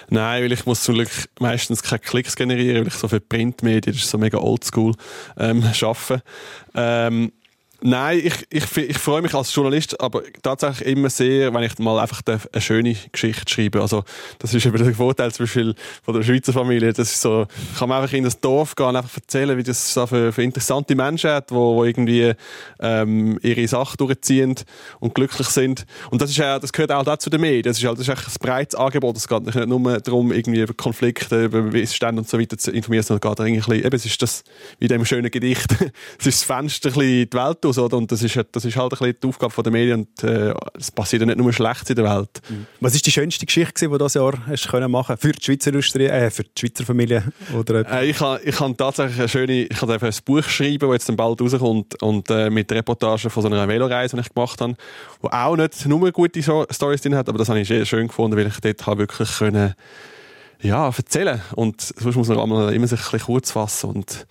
Nein, 0.09 0.43
weil 0.43 0.51
ich 0.51 0.65
muss 0.65 0.83
zum 0.83 0.95
Glück 0.95 1.09
meistens 1.39 1.83
keine 1.83 1.99
Klicks 1.99 2.35
generieren, 2.35 2.81
weil 2.81 2.87
ich 2.87 2.93
so 2.93 3.07
für 3.07 3.19
Printmedien, 3.19 3.93
das 3.93 4.03
ist 4.03 4.09
so 4.09 4.17
mega 4.17 4.37
oldschool, 4.37 4.93
ähm, 5.37 5.63
arbeite. 5.63 6.23
Ähm, 6.75 7.31
Nein, 7.83 8.21
ich, 8.23 8.45
ich, 8.51 8.77
ich 8.77 8.97
freue 8.99 9.23
mich 9.23 9.33
als 9.33 9.55
Journalist, 9.55 9.99
aber 9.99 10.21
tatsächlich 10.43 10.87
immer 10.87 11.09
sehr, 11.09 11.51
wenn 11.51 11.63
ich 11.63 11.79
mal 11.79 11.99
einfach 11.99 12.21
eine 12.27 12.61
schöne 12.61 12.95
Geschichte 13.11 13.51
schreibe. 13.51 13.81
Also, 13.81 14.03
das 14.37 14.53
ist 14.53 14.67
eben 14.67 14.77
der 14.77 14.93
Vorteil 14.93 15.31
zum 15.31 15.45
Beispiel 15.45 15.73
von 16.03 16.13
der 16.13 16.21
Schweizer 16.21 16.53
Familie. 16.53 16.93
Das 16.93 17.11
ist 17.11 17.21
so, 17.21 17.47
kann 17.79 17.89
man 17.89 18.03
einfach 18.03 18.15
in 18.15 18.23
das 18.23 18.39
Dorf 18.39 18.75
gehen 18.75 18.85
und 18.85 18.95
einfach 18.97 19.15
erzählen, 19.15 19.57
wie 19.57 19.63
das 19.63 19.95
so 19.95 20.05
für, 20.05 20.31
für 20.31 20.43
interessante 20.43 20.93
Menschen 20.93 21.31
hat, 21.31 21.51
wo 21.51 21.83
irgendwie 21.83 22.33
ähm, 22.79 23.39
ihre 23.41 23.67
Sachen 23.67 23.97
durchziehen 23.97 24.53
und 24.99 25.15
glücklich 25.15 25.47
sind. 25.47 25.85
Und 26.11 26.21
das 26.21 26.29
ist 26.29 26.39
das 26.39 26.71
gehört 26.71 26.91
auch 26.91 27.03
dazu 27.03 27.31
den 27.31 27.41
Medien. 27.41 27.63
Das 27.63 27.79
ist 27.79 27.85
halt, 27.85 27.97
das 27.97 28.07
ist 28.07 28.15
ein 28.15 28.47
breites 28.47 28.75
Angebot. 28.75 29.17
Es 29.17 29.27
geht 29.27 29.43
nicht 29.43 29.67
nur 29.67 29.99
darum, 29.99 30.31
irgendwie 30.31 30.61
über 30.61 30.75
Konflikte, 30.75 31.45
über 31.45 31.73
Wissensstände 31.73 32.21
und 32.21 32.29
so 32.29 32.39
weiter 32.39 32.59
zu 32.59 32.69
informieren, 32.69 33.03
sondern 33.03 33.31
es 33.31 33.37
geht 33.37 33.47
irgendwie, 33.47 33.83
eben, 33.83 33.95
es 33.95 34.05
ist 34.05 34.21
das, 34.21 34.43
wie 34.77 34.87
dem 34.87 35.03
schönen 35.03 35.31
Gedicht, 35.31 35.71
es 36.19 36.27
ist 36.27 36.41
das 36.41 36.43
Fenster 36.43 36.95
in 37.01 37.27
die 37.27 37.33
Welt 37.33 37.70
aus, 37.71 37.77
oder? 37.77 37.97
Und 37.97 38.11
das 38.11 38.21
ist, 38.21 38.39
das 38.51 38.65
ist 38.65 38.75
halt 38.75 38.93
ein 38.93 38.99
bisschen 38.99 39.15
die 39.23 39.27
Aufgabe 39.27 39.63
der 39.63 39.71
Medien 39.71 40.01
und 40.01 40.23
äh, 40.23 40.53
es 40.77 40.91
passiert 40.91 41.21
ja 41.21 41.25
nicht 41.25 41.37
nur 41.37 41.51
Schlechtes 41.53 41.89
in 41.89 41.95
der 41.95 42.05
Welt. 42.05 42.41
Mhm. 42.49 42.65
Was 42.79 42.95
ist 42.95 43.05
die 43.05 43.11
schönste 43.11 43.45
Geschichte, 43.45 43.85
die 43.85 43.87
du 43.87 43.97
dieses 43.97 44.15
Jahr 44.15 44.33
hast 44.45 44.67
können 44.67 44.91
machen 44.91 45.17
für 45.17 45.31
die 45.31 45.43
Schweizer 45.43 45.69
Industrie, 45.69 46.05
äh, 46.05 46.29
für 46.29 46.43
die 46.43 46.51
Schweizer 46.59 46.85
Familie? 46.85 47.23
Oder 47.57 47.89
äh, 47.91 48.09
ich 48.09 48.19
habe 48.19 48.41
ich 48.43 48.55
tatsächlich 48.55 49.19
eine 49.19 49.29
schöne, 49.29 49.53
ich 49.63 49.81
habe 49.81 49.93
ein 49.93 50.13
Buch 50.25 50.43
geschrieben, 50.43 50.87
das 50.87 50.93
jetzt 50.93 51.09
dann 51.09 51.15
bald 51.15 51.41
rauskommt 51.41 52.01
und 52.01 52.29
äh, 52.29 52.49
mit 52.49 52.71
Reportagen 52.71 53.29
von 53.29 53.43
so 53.43 53.47
einer 53.49 53.67
Veloreise, 53.67 54.15
die 54.15 54.21
ich 54.21 54.33
gemacht 54.33 54.59
habe, 54.61 54.75
wo 55.21 55.29
auch 55.29 55.55
nicht 55.55 55.85
nur 55.85 56.11
gute 56.11 56.41
Stories 56.41 57.01
drin 57.01 57.15
hat, 57.15 57.29
aber 57.29 57.37
das 57.37 57.49
habe 57.49 57.59
ich 57.59 57.67
sehr 57.67 57.85
schön 57.85 58.07
gefunden, 58.07 58.37
weil 58.37 58.47
ich 58.47 58.59
dort 58.59 58.85
habe 58.85 58.99
wirklich 58.99 59.29
können, 59.37 59.73
ja, 60.61 60.87
erzählen 60.87 61.41
und 61.55 61.81
sonst 61.81 62.15
muss 62.15 62.27
man 62.27 62.73
immer 62.73 62.87
sich 62.87 62.99
ein 62.99 63.11
bisschen 63.11 63.19
kurz 63.19 63.51
fassen 63.51 63.89
und 63.91 64.27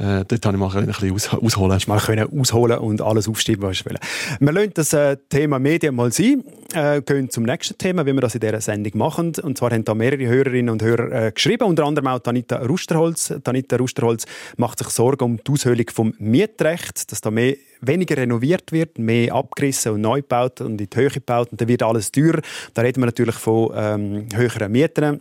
äh, 0.00 0.24
dort 0.26 0.42
konnte 0.42 0.50
ich 0.52 0.56
mal 0.56 0.76
ein 0.76 0.86
bisschen 0.86 1.12
aus, 1.12 1.32
ausholen. 1.32 1.78
Mal 1.86 2.00
können 2.00 2.40
ausholen 2.40 2.78
und 2.78 3.02
alles 3.02 3.28
aufschreiben, 3.28 3.62
was 3.62 3.80
ich 3.80 3.86
will. 3.86 3.96
Wir 4.40 4.52
lassen 4.52 4.70
das 4.74 4.92
äh, 4.94 5.18
Thema 5.28 5.58
Medien 5.58 5.94
mal 5.94 6.10
sein, 6.10 6.42
äh, 6.72 7.02
gehen 7.02 7.28
zum 7.28 7.44
nächsten 7.44 7.76
Thema, 7.76 8.06
wie 8.06 8.14
wir 8.14 8.22
das 8.22 8.34
in 8.34 8.40
dieser 8.40 8.62
Sendung 8.62 8.96
machen. 8.96 9.32
Und 9.42 9.58
zwar 9.58 9.70
haben 9.72 9.84
da 9.84 9.94
mehrere 9.94 10.26
Hörerinnen 10.26 10.70
und 10.70 10.82
Hörer 10.82 11.26
äh, 11.26 11.32
geschrieben, 11.32 11.64
unter 11.64 11.84
anderem 11.84 12.08
auch 12.08 12.20
Tanita 12.20 12.56
Rusterholz. 12.64 13.34
Tanita 13.44 13.76
Rusterholz 13.76 14.24
macht 14.56 14.78
sich 14.78 14.88
Sorgen 14.88 15.24
um 15.24 15.36
die 15.36 15.52
Aushöhlung 15.52 15.86
vom 15.92 16.14
Mietrecht, 16.18 17.12
dass 17.12 17.20
da 17.20 17.30
mehr 17.30 17.56
weniger 17.82 18.16
renoviert 18.16 18.72
wird, 18.72 18.98
mehr 18.98 19.34
abgerissen 19.34 19.92
und 19.92 20.00
neu 20.00 20.22
gebaut 20.22 20.62
und 20.62 20.80
in 20.80 20.88
die 20.88 20.96
Höhe 20.96 21.10
gebaut 21.10 21.48
und 21.50 21.60
dann 21.60 21.68
wird 21.68 21.82
alles 21.82 22.10
teurer. 22.10 22.40
Da 22.72 22.82
reden 22.82 23.02
wir 23.02 23.06
natürlich 23.06 23.36
von 23.36 23.70
ähm, 23.74 24.26
höheren 24.34 24.72
Mieten 24.72 25.20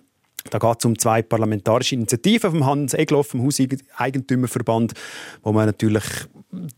da 0.49 0.57
geht 0.57 0.75
es 0.79 0.85
um 0.85 0.97
zwei 0.97 1.21
parlamentarische 1.21 1.95
Initiativen 1.95 2.51
vom 2.51 2.65
Hans 2.65 2.93
Egloff, 2.93 3.27
vom 3.27 3.43
Hauseigentümerverband, 3.43 4.93
wo 5.43 5.51
man 5.51 5.65
natürlich 5.65 6.03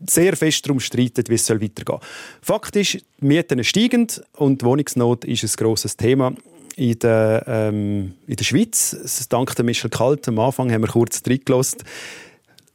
sehr 0.06 0.36
fest 0.36 0.66
darum 0.66 0.80
streitet, 0.80 1.28
wie 1.28 1.34
es 1.34 1.48
weitergehen 1.48 1.84
soll. 1.86 2.00
Fakt 2.40 2.76
ist, 2.76 2.94
die 2.94 3.04
Mieten 3.20 3.62
steigen 3.64 4.06
und 4.36 4.62
Wohnungsnot 4.62 5.24
ist 5.24 5.44
ein 5.44 5.50
grosses 5.56 5.96
Thema 5.96 6.32
in 6.76 6.98
der, 6.98 7.44
ähm, 7.46 8.14
in 8.26 8.36
der 8.36 8.44
Schweiz. 8.44 9.26
Dank 9.28 9.54
der 9.56 9.64
Michel 9.64 9.90
Kalt 9.90 10.28
am 10.28 10.38
Anfang 10.38 10.72
haben 10.72 10.82
wir 10.82 10.88
kurz 10.88 11.22
reingelassen. 11.26 11.82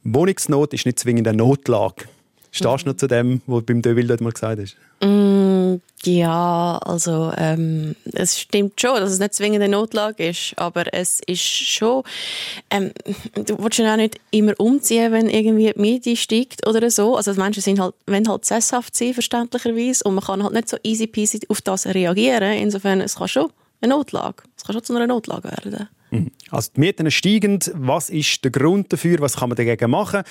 Wohnungsnot 0.04 0.72
ist 0.74 0.86
nicht 0.86 0.98
zwingend 0.98 1.28
eine 1.28 1.38
Notlage. 1.38 2.04
Stehst 2.50 2.84
du 2.84 2.90
noch 2.90 2.96
zu 2.96 3.06
dem, 3.06 3.42
was 3.46 3.64
beim 3.64 3.82
Deville 3.82 4.16
mal 4.20 4.32
gesagt 4.32 4.60
hast? 4.60 4.76
Mm, 5.00 5.47
ja, 6.04 6.78
also 6.78 7.32
ähm, 7.36 7.96
es 8.12 8.38
stimmt 8.38 8.80
schon, 8.80 9.00
dass 9.00 9.10
es 9.10 9.18
nicht 9.18 9.34
zwingend 9.34 9.62
eine 9.62 9.76
Notlage 9.76 10.28
ist, 10.28 10.54
aber 10.56 10.92
es 10.92 11.20
ist 11.26 11.42
schon, 11.42 12.02
ähm, 12.70 12.92
du 13.34 13.58
willst 13.58 13.78
ja 13.78 13.92
auch 13.92 13.96
nicht 13.96 14.20
immer 14.30 14.54
umziehen, 14.58 15.12
wenn 15.12 15.28
irgendwie 15.28 15.72
die 15.72 15.80
Miete 15.80 16.16
steigt 16.16 16.66
oder 16.66 16.90
so. 16.90 17.16
Also 17.16 17.32
die 17.32 17.40
Menschen 17.40 17.62
sind 17.62 17.80
halt, 17.80 17.94
wenn 18.06 18.28
halt 18.28 18.44
sesshaft 18.44 18.96
sein, 18.96 19.14
verständlicherweise, 19.14 20.04
und 20.04 20.14
man 20.14 20.24
kann 20.24 20.42
halt 20.42 20.54
nicht 20.54 20.68
so 20.68 20.76
easy 20.82 21.06
peasy 21.06 21.40
auf 21.48 21.62
das 21.62 21.86
reagieren. 21.86 22.52
Insofern, 22.52 23.00
es 23.00 23.16
kann 23.16 23.28
schon 23.28 23.50
eine 23.80 23.94
Notlage, 23.94 24.44
es 24.56 24.64
kann 24.64 24.74
schon 24.74 24.84
zu 24.84 24.94
einer 24.94 25.06
Notlage 25.06 25.50
werden. 25.50 25.88
Also 26.50 26.70
die 26.74 26.80
Mieten 26.80 27.10
steigen. 27.10 27.58
Was 27.74 28.10
ist 28.10 28.42
der 28.44 28.50
Grund 28.50 28.92
dafür? 28.92 29.18
Was 29.20 29.36
kann 29.36 29.50
man 29.50 29.56
dagegen 29.56 29.90
machen? 29.90 30.22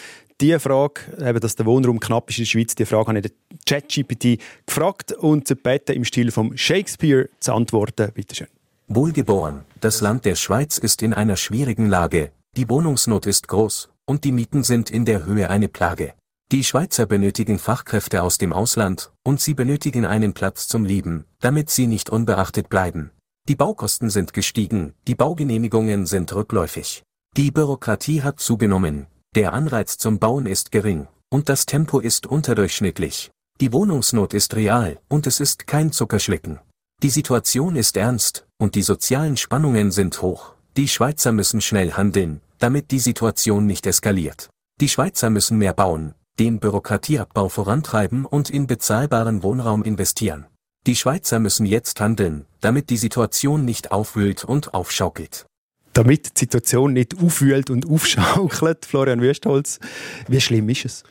Die 0.42 0.58
Frage, 0.60 1.02
eben, 1.20 1.40
dass 1.40 1.56
der 1.56 1.66
Wohnraum 1.66 2.00
knapp 2.00 2.30
ist 2.30 2.38
in 2.38 2.44
der 2.44 2.50
Schweiz, 2.50 2.76
die 2.76 2.86
Frage 2.86 3.08
habe 3.08 3.20
ich 3.20 3.32
ChatGPT 3.66 4.40
gefragt 4.66 5.12
und 5.14 5.48
gebeten, 5.48 5.96
im 5.96 6.06
Stil 6.06 6.32
von 6.32 6.58
Shakespeare 6.58 7.30
zu 7.40 7.54
antworten. 7.54 8.12
Bitte 8.14 8.36
schön. 8.36 8.48
Wohlgeboren, 8.88 9.66
das 9.82 10.02
Land 10.02 10.26
der 10.26 10.36
Schweiz 10.36 10.78
ist 10.78 11.02
in 11.02 11.14
einer 11.14 11.36
schwierigen 11.36 11.90
Lage. 11.90 12.32
Die 12.56 12.70
Wohnungsnot 12.70 13.26
ist 13.26 13.48
groß 13.48 13.90
und 14.06 14.24
die 14.24 14.32
Mieten 14.32 14.64
sind 14.64 14.90
in 14.90 15.06
der 15.06 15.26
Höhe 15.26 15.50
eine 15.50 15.68
Plage. 15.68 16.14
Die 16.54 16.64
Schweizer 16.64 17.06
benötigen 17.06 17.60
Fachkräfte 17.60 18.24
aus 18.24 18.38
dem 18.38 18.54
Ausland 18.54 19.12
und 19.24 19.42
sie 19.42 19.54
benötigen 19.54 20.06
einen 20.06 20.34
Platz 20.34 20.70
zum 20.70 20.86
Leben, 20.86 21.26
damit 21.42 21.70
sie 21.70 21.88
nicht 21.88 22.10
unbeachtet 22.10 22.70
bleiben. 22.70 23.12
Die 23.48 23.56
Baukosten 23.56 24.10
sind 24.10 24.34
gestiegen, 24.34 24.94
die 25.08 25.16
Baugenehmigungen 25.16 26.06
sind 26.06 26.36
rückläufig. 26.36 27.04
Die 27.38 27.50
Bürokratie 27.50 28.22
hat 28.22 28.42
zugenommen, 28.42 29.08
der 29.36 29.54
Anreiz 29.54 29.98
zum 29.98 30.20
Bauen 30.20 30.48
ist 30.48 30.70
gering, 30.74 31.08
und 31.30 31.48
das 31.48 31.66
Tempo 31.66 32.02
ist 32.02 32.28
unterdurchschnittlich. 32.28 33.32
Die 33.62 33.72
Wohnungsnot 33.72 34.34
ist 34.34 34.54
real, 34.58 35.00
und 35.08 35.28
es 35.28 35.40
ist 35.40 35.66
kein 35.66 35.94
Zuckerschlecken. 35.94 36.60
Die 37.02 37.10
Situation 37.10 37.78
ist 37.78 37.96
ernst, 37.96 38.46
und 38.58 38.76
die 38.76 38.82
sozialen 38.82 39.38
Spannungen 39.38 39.92
sind 39.92 40.22
hoch. 40.22 40.54
Die 40.76 40.90
Schweizer 40.90 41.32
müssen 41.32 41.62
schnell 41.62 41.94
handeln, 41.94 42.42
damit 42.60 42.92
die 42.92 43.00
Situation 43.00 43.66
nicht 43.66 43.88
eskaliert. 43.88 44.50
Die 44.82 44.90
Schweizer 44.90 45.30
müssen 45.30 45.58
mehr 45.58 45.74
bauen, 45.74 46.16
den 46.38 46.60
Bürokratieabbau 46.60 47.48
vorantreiben 47.48 48.26
und 48.26 48.50
in 48.50 48.68
bezahlbaren 48.68 49.42
Wohnraum 49.42 49.84
investieren. 49.84 50.48
Die 50.88 50.96
Schweizer 50.96 51.40
müssen 51.40 51.66
jetzt 51.66 52.00
handeln, 52.00 52.46
damit 52.62 52.90
die 52.90 52.96
Situation 52.96 53.66
nicht 53.66 53.92
aufwühlt 53.92 54.46
und 54.46 54.74
aufschaukelt. 54.74 55.46
Damit 55.92 56.38
die 56.38 56.40
Situation 56.40 56.94
nicht 56.94 57.22
aufwühlt 57.22 57.70
und 57.70 57.90
aufschaukelt, 57.90 58.86
Florian 58.86 59.20
Wüstholz, 59.20 59.82
wie 60.30 60.40
schlimm 60.40 60.70
ist 60.70 60.86
es? 60.86 61.04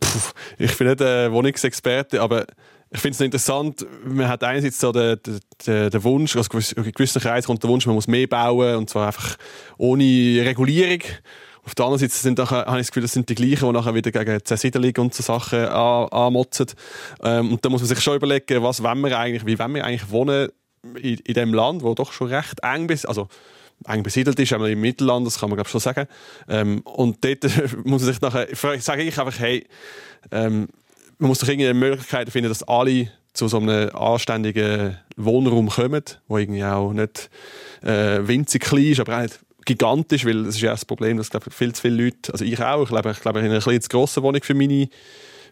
Puh, 0.00 0.30
ich 0.56 0.74
bin 0.78 0.86
nicht 0.86 1.02
äh, 1.02 1.30
Wohnungsexperte, 1.30 2.22
aber 2.22 2.46
ich 2.90 2.98
finde 2.98 3.14
es 3.16 3.20
interessant, 3.20 3.84
man 4.06 4.26
hat 4.26 4.42
einerseits 4.42 4.80
so 4.80 4.90
den, 4.90 5.20
den, 5.66 5.90
den 5.90 6.02
Wunsch, 6.04 6.34
also 6.34 6.50
in 6.76 6.90
gewissen 6.90 7.20
Kreisen 7.20 7.46
kommt 7.46 7.62
der 7.62 7.68
Wunsch, 7.68 7.84
man 7.84 7.96
muss 7.96 8.08
mehr 8.08 8.26
bauen 8.26 8.76
und 8.76 8.88
zwar 8.88 9.08
einfach 9.08 9.36
ohne 9.76 10.02
Regulierung. 10.46 11.02
Auf 11.64 11.74
der 11.74 11.84
anderen 11.84 12.00
Seite 12.00 12.14
sind 12.14 12.38
nachher, 12.38 12.66
habe 12.66 12.80
ich 12.80 12.86
das 12.86 12.90
Gefühl, 12.90 13.02
das 13.02 13.12
sind 13.12 13.28
die 13.28 13.34
gleichen, 13.34 13.66
die 13.66 13.72
nachher 13.72 13.94
wieder 13.94 14.10
gegen 14.10 14.44
Zersiedelung 14.44 14.92
und 14.98 15.14
so 15.14 15.22
Sachen 15.22 15.66
an, 15.66 16.08
anmotzen. 16.08 16.66
Ähm, 17.22 17.52
und 17.52 17.64
da 17.64 17.68
muss 17.68 17.82
man 17.82 17.88
sich 17.88 18.00
schon 18.00 18.16
überlegen, 18.16 18.62
was 18.62 18.82
wollen 18.82 19.00
wir 19.00 19.18
eigentlich, 19.18 19.46
wie 19.46 19.58
wollen 19.58 19.74
wir 19.74 19.84
eigentlich 19.84 20.10
wohnen 20.10 20.48
in, 20.82 21.18
in 21.18 21.34
dem 21.34 21.54
Land, 21.54 21.82
wo 21.82 21.94
doch 21.94 22.12
schon 22.12 22.28
recht 22.28 22.60
eng 22.62 22.88
ist, 22.88 23.06
also 23.06 23.28
eng 23.86 24.02
besiedelt 24.02 24.38
ist, 24.38 24.52
einmal 24.52 24.70
im 24.70 24.80
Mittelland, 24.80 25.26
das 25.26 25.38
kann 25.38 25.50
man 25.50 25.56
glaube 25.56 25.68
ich 25.68 25.72
schon 25.72 25.80
sagen. 25.80 26.06
Ähm, 26.48 26.80
und 26.80 27.24
dort 27.24 27.44
muss 27.84 28.02
man 28.02 28.12
sich 28.12 28.20
nachher, 28.20 28.48
sage 28.80 29.02
ich 29.02 29.18
einfach, 29.18 29.38
hey, 29.38 29.66
ähm, 30.30 30.68
man 31.18 31.28
muss 31.28 31.38
doch 31.38 31.48
irgendeine 31.48 31.78
Möglichkeit 31.78 32.30
finden, 32.30 32.48
dass 32.48 32.62
alle 32.62 33.10
zu 33.32 33.48
so 33.48 33.58
einem 33.58 33.94
anständigen 33.94 34.98
Wohnraum 35.16 35.68
kommen, 35.68 36.02
wo 36.28 36.38
irgendwie 36.38 36.64
auch 36.64 36.92
nicht 36.92 37.30
äh, 37.82 38.26
winzig 38.26 38.62
klein 38.62 38.86
ist, 38.86 39.00
aber 39.00 39.18
auch 39.18 39.22
nicht 39.22 39.40
gigantisch, 39.64 40.24
weil 40.24 40.44
das 40.44 40.56
ist 40.56 40.60
ja 40.60 40.70
das 40.70 40.84
Problem, 40.84 41.16
dass 41.16 41.30
glaube 41.30 41.50
viel 41.50 41.72
zu 41.74 41.82
viele 41.82 42.04
Leute, 42.04 42.32
also 42.32 42.44
ich 42.44 42.60
auch, 42.60 42.84
ich 42.84 42.90
lebe, 42.90 43.10
ich 43.10 43.24
lebe 43.24 43.38
in 43.40 43.46
einer 43.46 43.60
etwas 43.60 43.80
zu 43.80 43.88
grossen 43.88 44.22
Wohnung 44.22 44.42
für 44.42 44.54
meine, 44.54 44.88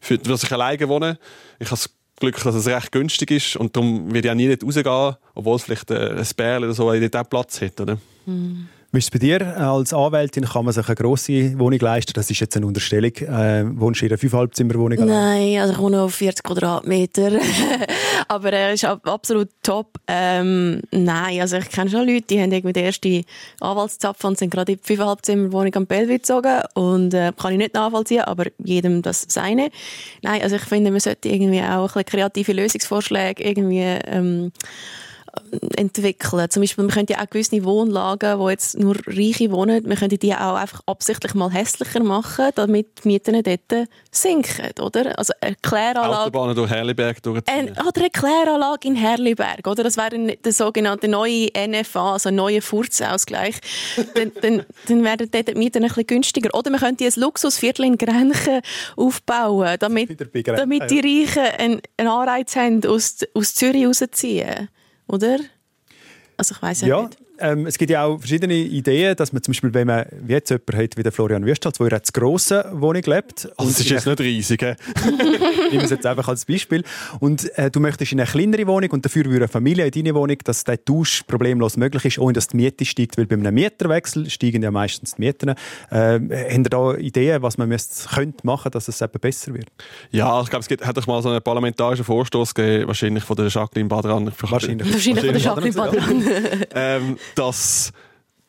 für, 0.01 0.19
dass 0.19 0.43
ich 0.43 0.53
alleine 0.53 0.89
wohne. 0.89 1.19
Ich 1.59 1.67
habe 1.67 1.81
das 1.81 1.91
Glück, 2.19 2.43
dass 2.43 2.55
es 2.55 2.67
recht 2.67 2.93
günstig 2.93 3.31
ist 3.31 3.57
und 3.57 3.77
darum 3.77 4.13
werde 4.13 4.29
ich 4.29 4.33
auch 4.33 4.37
nie 4.37 4.49
nicht 4.49 4.65
rausgehen, 4.65 5.17
obwohl 5.35 5.57
es 5.57 5.65
vielleicht 5.65 5.91
ein 5.93 6.27
Bärli 6.37 6.67
oder 6.67 6.75
so 6.75 6.91
in 6.93 7.11
auch 7.15 7.29
Platz 7.29 7.61
hat, 7.61 7.81
oder? 7.81 7.99
Mhm. 8.27 8.69
Ist 8.99 9.05
es 9.05 9.11
bei 9.13 9.21
dir? 9.21 9.57
Als 9.57 9.93
Anwältin 9.95 10.45
kann 10.45 10.65
man 10.65 10.75
sich 10.75 10.85
eine 10.85 10.97
grosse 10.97 11.57
Wohnung 11.57 11.79
leisten. 11.79 12.15
Das 12.15 12.29
ist 12.33 12.41
jetzt 12.41 12.57
eine 12.57 12.67
Unterstellung. 12.67 13.13
Äh, 13.15 13.65
wohnst 13.79 14.01
du 14.01 14.07
in 14.07 14.11
einer 14.11 14.19
Fünfhalbzimmerwohnung? 14.19 15.07
Nein, 15.07 15.61
also 15.61 15.73
ich 15.73 15.79
wohne 15.79 16.03
auf 16.03 16.17
40 16.17 16.43
Quadratmeter. 16.43 17.31
Aber 18.29 18.53
er 18.53 18.71
äh, 18.71 18.75
ist 18.75 18.85
absolut 18.85 19.51
top. 19.63 20.01
Ähm, 20.09 20.83
nein, 20.91 21.41
also 21.41 21.59
ich 21.59 21.69
kenne 21.69 21.89
schon 21.89 22.09
Leute, 22.09 22.23
die 22.23 22.43
haben 22.43 22.51
irgendwie 22.51 22.73
den 22.73 22.87
ersten 22.87 23.25
Anwaltszapfen 23.61 24.31
und 24.31 24.39
sind 24.39 24.51
gerade 24.51 24.73
in 24.73 24.79
die 24.79 24.85
Fünfhalbzimmerwohnung 24.85 25.77
am 25.77 25.87
Bellevue 25.87 26.19
gezogen. 26.19 26.61
Und 26.75 27.15
äh, 27.15 27.33
kann 27.41 27.53
ich 27.53 27.59
nicht 27.59 27.75
nachvollziehen, 27.75 28.23
aber 28.23 28.47
jedem 28.59 29.03
das 29.03 29.27
seine. 29.29 29.71
Nein, 30.23 30.43
also 30.43 30.57
ich 30.57 30.63
finde, 30.63 30.91
man 30.91 30.99
sollte 30.99 31.29
irgendwie 31.29 31.61
auch 31.61 31.83
ein 31.83 31.87
bisschen 31.87 32.05
kreative 32.05 32.53
Lösungsvorschläge 32.53 33.45
irgendwie 33.45 33.79
ähm, 34.07 34.51
entwickeln. 35.77 36.51
Zum 36.51 36.63
Beispiel, 36.63 36.85
man 36.85 36.93
könnte 36.93 37.15
ja 37.15 37.21
auch 37.21 37.31
gewisse 37.31 37.65
Wohnlagen, 37.65 38.39
wo 38.39 38.51
jetzt 38.51 38.79
nur 38.79 38.97
Reiche 39.07 39.51
wohnen, 39.51 39.87
man 39.87 39.97
könnte 39.97 40.19
die 40.19 40.35
auch 40.35 40.55
einfach 40.55 40.81
absichtlich 40.87 41.35
mal 41.35 41.51
hässlicher 41.51 42.03
machen, 42.03 42.51
damit 42.55 43.05
die 43.05 43.09
Mieten 43.09 43.43
dort 43.43 43.89
sinken, 44.11 44.71
oder? 44.81 45.19
Also 45.19 45.33
eine 45.41 45.57
Kläranlage... 45.57 46.23
Autobahnen 46.23 46.57
durch 46.57 46.71
Herliberg 46.71 47.23
durchziehen. 47.23 47.55
Ein, 47.55 47.71
oder 47.87 48.01
eine 48.01 48.11
Kläranlage 48.11 48.89
in 48.89 48.95
Herliberg, 48.97 49.67
oder? 49.67 49.85
Das 49.85 49.97
wäre 49.97 50.37
der 50.37 50.53
sogenannte 50.53 51.09
neue 51.09 51.49
NFA, 51.57 52.15
also 52.15 52.31
neue 52.31 52.61
Furzausgleich. 52.61 53.57
dann, 54.15 54.33
dann, 54.41 54.65
dann 54.87 55.05
werden 55.05 55.31
dort 55.31 55.49
die 55.49 55.55
Mieten 55.55 55.83
ein 55.83 55.89
bisschen 55.89 56.07
günstiger. 56.07 56.55
Oder 56.55 56.71
man 56.71 56.81
könnte 56.81 57.05
ein 57.05 57.13
Luxusviertel 57.17 57.85
in 57.85 57.99
Grenchen 57.99 58.61
aufbauen, 58.97 59.77
damit, 59.79 60.19
damit 60.45 60.91
die 60.91 61.01
Reichen 61.01 61.45
einen, 61.59 61.81
einen 61.97 62.09
Anreiz 62.09 62.57
haben, 62.57 62.85
aus, 62.85 63.19
aus 63.35 63.55
Zürich 63.55 63.87
rauszuziehen 63.87 64.69
oder? 65.09 65.39
Also 66.37 66.55
ich 66.55 66.63
weiß 66.63 66.83
ja, 66.83 66.89
ja 66.89 67.03
nicht. 67.03 67.19
Ähm, 67.41 67.67
es 67.67 67.79
gibt 67.79 67.91
ja 67.91 68.05
auch 68.05 68.19
verschiedene 68.19 68.55
Ideen, 68.55 69.17
dass 69.17 69.33
man 69.33 69.43
zum 69.43 69.53
Beispiel, 69.53 69.75
wenn 69.75 69.87
man 69.87 70.07
wie 70.23 70.33
jetzt 70.33 70.51
jemanden 70.51 70.77
hat 70.77 70.97
wie 70.97 71.03
der 71.03 71.13
Florian 71.13 71.45
der 71.45 71.57
in 71.57 71.87
einer 71.87 72.03
zu 72.03 72.13
grossen 72.13 72.63
Wohnung 72.73 73.03
lebt. 73.03 73.49
Also 73.57 73.71
das 73.71 73.81
ist 73.81 73.91
jetzt 73.91 74.07
nicht 74.07 74.21
riesig? 74.21 74.63
Nehmen 74.63 75.85
es 75.85 75.91
jetzt 75.91 76.07
einfach 76.07 76.29
als 76.29 76.45
Beispiel. 76.45 76.83
Und 77.21 77.57
äh, 77.59 77.71
du 77.71 77.81
möchtest 77.81 78.13
in 78.13 78.21
eine 78.21 78.29
kleinere 78.29 78.67
Wohnung 78.67 78.91
und 78.91 79.05
dafür 79.05 79.25
würde 79.25 79.45
eine 79.45 79.49
Familie 79.49 79.87
in 79.87 79.93
deine 79.93 80.15
Wohnung, 80.15 80.39
dass 80.45 80.65
der 80.65 80.85
Tausch 80.85 81.23
problemlos 81.25 81.77
möglich 81.77 82.05
ist, 82.05 82.19
ohne 82.19 82.33
dass 82.35 82.49
die 82.49 82.57
Miete 82.57 82.85
steigt, 82.85 83.19
weil 83.19 83.27
bei 83.27 83.37
einem 83.37 83.55
Mieterwechsel 83.55 84.29
steigen 84.31 84.63
ja 84.63 84.71
meistens 84.71 85.15
die 85.15 85.23
Mieten. 85.23 85.55
Ähm, 85.91 86.31
haben 86.31 86.65
ihr 86.65 86.71
da 86.71 86.95
Ideen, 86.95 87.43
was 87.43 87.59
man 87.59 87.69
müsste, 87.69 88.09
könnte 88.09 88.47
machen, 88.47 88.71
dass 88.73 88.89
es 88.89 89.01
eben 89.01 89.21
besser 89.21 89.55
wird? 89.55 89.69
Ja, 90.11 90.41
ich 90.43 90.51
glaube, 90.51 90.63
es 90.63 90.69
gibt, 90.69 90.85
hat 90.85 90.97
doch 90.97 91.07
mal 91.07 91.23
so 91.23 91.29
einen 91.29 91.43
parlamentarischen 91.43 92.05
Vorstoß 92.05 92.55
gegeben, 92.55 92.89
wahrscheinlich 92.89 93.25
von 93.25 93.37
der 93.37 93.49
Jacqueline 93.49 93.89
Badran. 93.89 94.33
Wahrscheinlich. 94.41 94.93
Wahrscheinlich 94.93 95.25
von 95.25 95.35
der 95.35 95.43
Jacqueline 95.43 95.75
Badran. 95.75 96.25
ähm, 96.75 97.19
dass 97.35 97.93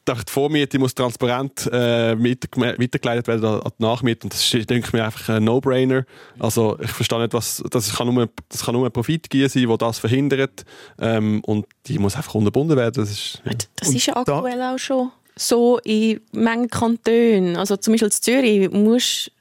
die 0.07 0.31
Vormiete 0.31 0.79
muss 0.79 0.95
transparent 0.95 1.67
äh, 1.67 2.17
weitergeleitet 2.17 3.27
werden 3.27 3.45
an 3.45 3.71
die 3.77 3.83
Nachmiete. 3.83 4.25
Und 4.25 4.33
das 4.33 4.53
ist, 4.53 4.69
denke 4.69 4.87
ich 4.87 4.93
mir, 4.93 5.05
einfach 5.05 5.29
ein 5.29 5.43
No-Brainer. 5.43 6.05
Also 6.39 6.77
ich 6.79 6.89
verstehe 6.89 7.19
nicht, 7.19 7.33
was, 7.33 7.63
das 7.69 7.93
kann 7.95 8.13
nur, 8.13 8.29
das 8.49 8.65
kann 8.65 8.73
nur 8.73 8.85
ein 8.85 8.91
Profitgier 8.91 9.49
sein, 9.49 9.67
der 9.67 9.77
das 9.77 9.99
verhindert. 9.99 10.65
Ähm, 10.99 11.41
und 11.45 11.65
die 11.85 11.99
muss 11.99 12.15
einfach 12.15 12.33
unterbunden 12.35 12.77
werden. 12.77 12.95
Das 12.95 13.11
ist, 13.11 13.41
ja. 13.45 13.51
das 13.75 13.89
ist 13.89 14.05
ja 14.05 14.15
aktuell 14.15 14.61
auch 14.61 14.79
schon 14.79 15.11
so 15.35 15.79
in 15.79 16.19
Mengen 16.31 16.69
Kantonen. 16.69 17.55
Also 17.55 17.77
zum 17.77 17.93
Beispiel 17.93 18.07
in 18.07 18.11
Zürich 18.11 18.71
musst 18.71 19.31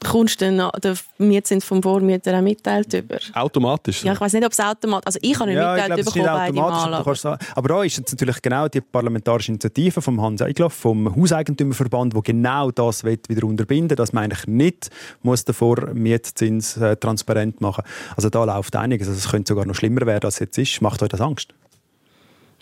bekommst 0.00 0.40
du 0.40 0.56
dann 0.56 0.70
den 0.82 0.98
Mietzins 1.18 1.64
vom 1.64 1.82
Vormieter 1.82 2.36
auch 2.36 2.42
mitteilt 2.42 2.92
über? 2.94 3.18
Automatisch? 3.34 4.02
Ja, 4.02 4.14
ich 4.14 4.20
weiß 4.20 4.32
nicht, 4.32 4.44
ob 4.44 4.52
es 4.52 4.60
automatisch 4.60 5.06
Also 5.06 5.18
ich 5.22 5.38
habe 5.38 5.50
nicht 5.50 5.58
ja, 5.58 5.74
mitteilt 5.74 6.04
bekommen 6.04 6.24
beide 6.24 6.52
Mal. 6.54 6.94
Aber. 6.94 7.38
aber 7.54 7.68
da 7.68 7.82
ist 7.84 7.98
jetzt 7.98 8.12
natürlich 8.12 8.42
genau 8.42 8.68
die 8.68 8.80
parlamentarische 8.80 9.52
Initiative 9.52 10.00
vom 10.00 10.20
Hans 10.20 10.42
Eigloff, 10.42 10.72
vom 10.72 11.14
Hauseigentümerverband, 11.14 12.14
wo 12.14 12.22
genau 12.22 12.70
das 12.70 13.04
wieder 13.04 13.46
unterbinden 13.46 13.96
dass 13.96 14.12
man 14.12 14.24
eigentlich 14.24 14.46
nicht 14.46 14.90
muss 15.22 15.44
den 15.44 15.54
Vormietzins 15.54 16.76
äh, 16.78 16.96
transparent 16.96 17.60
machen 17.60 17.84
Also 18.16 18.30
da 18.30 18.44
läuft 18.44 18.74
einiges. 18.76 19.08
Also 19.08 19.18
es 19.18 19.28
könnte 19.28 19.50
sogar 19.50 19.66
noch 19.66 19.74
schlimmer 19.74 20.06
werden, 20.06 20.24
als 20.24 20.34
es 20.34 20.40
jetzt 20.40 20.58
ist. 20.58 20.80
Macht 20.80 21.02
euch 21.02 21.08
das 21.10 21.20
Angst? 21.20 21.54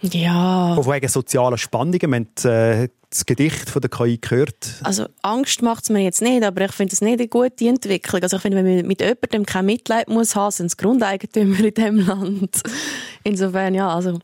Ja. 0.00 0.74
Von 0.74 0.94
wegen 0.94 1.08
sozialen 1.08 1.58
Spannungen. 1.58 2.00
Wir 2.00 2.08
haben 2.08 2.82
äh, 2.84 2.88
das 3.10 3.26
Gedicht 3.26 3.70
von 3.70 3.80
der 3.80 3.90
KI 3.90 4.18
gehört. 4.18 4.74
Also 4.82 5.06
Angst 5.22 5.62
macht 5.62 5.84
es 5.84 5.90
mir 5.90 6.02
jetzt 6.02 6.22
nicht, 6.22 6.44
aber 6.44 6.64
ich 6.64 6.72
finde 6.72 6.92
es 6.92 7.00
nicht 7.00 7.18
eine 7.18 7.28
gute 7.28 7.66
Entwicklung. 7.66 8.22
Also 8.22 8.36
ich 8.36 8.42
finde, 8.42 8.58
wenn 8.58 8.76
man 8.76 8.86
mit 8.86 9.00
jemandem 9.00 9.46
kein 9.46 9.66
Mitleid 9.66 10.08
muss 10.08 10.36
haben, 10.36 10.50
sind 10.50 10.66
es 10.66 10.76
Grundeigentümer 10.76 11.58
in 11.60 11.74
diesem 11.74 12.06
Land. 12.06 12.62
Insofern, 13.24 13.74
ja, 13.74 13.92
also 13.92 14.18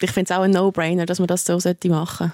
ich 0.00 0.10
finde 0.10 0.32
es 0.32 0.36
auch 0.36 0.42
ein 0.42 0.50
No-Brainer, 0.50 1.06
dass 1.06 1.18
man 1.18 1.28
das 1.28 1.44
so 1.44 1.54
machen 1.54 1.76
sollte. 1.78 2.32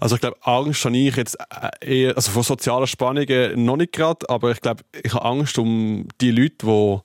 Also 0.00 0.14
ich 0.14 0.20
glaube, 0.20 0.36
Angst 0.42 0.84
habe 0.84 0.96
ich 0.96 1.16
jetzt 1.16 1.36
eher, 1.80 2.16
also 2.16 2.30
vor 2.30 2.44
sozialen 2.44 2.86
Spannungen 2.86 3.64
noch 3.64 3.76
nicht 3.76 3.92
gerade, 3.92 4.28
aber 4.28 4.52
ich 4.52 4.60
glaube, 4.60 4.82
ich 5.02 5.12
habe 5.12 5.24
Angst 5.24 5.58
um 5.58 6.08
die 6.20 6.30
Leute, 6.30 6.54
die 6.62 7.00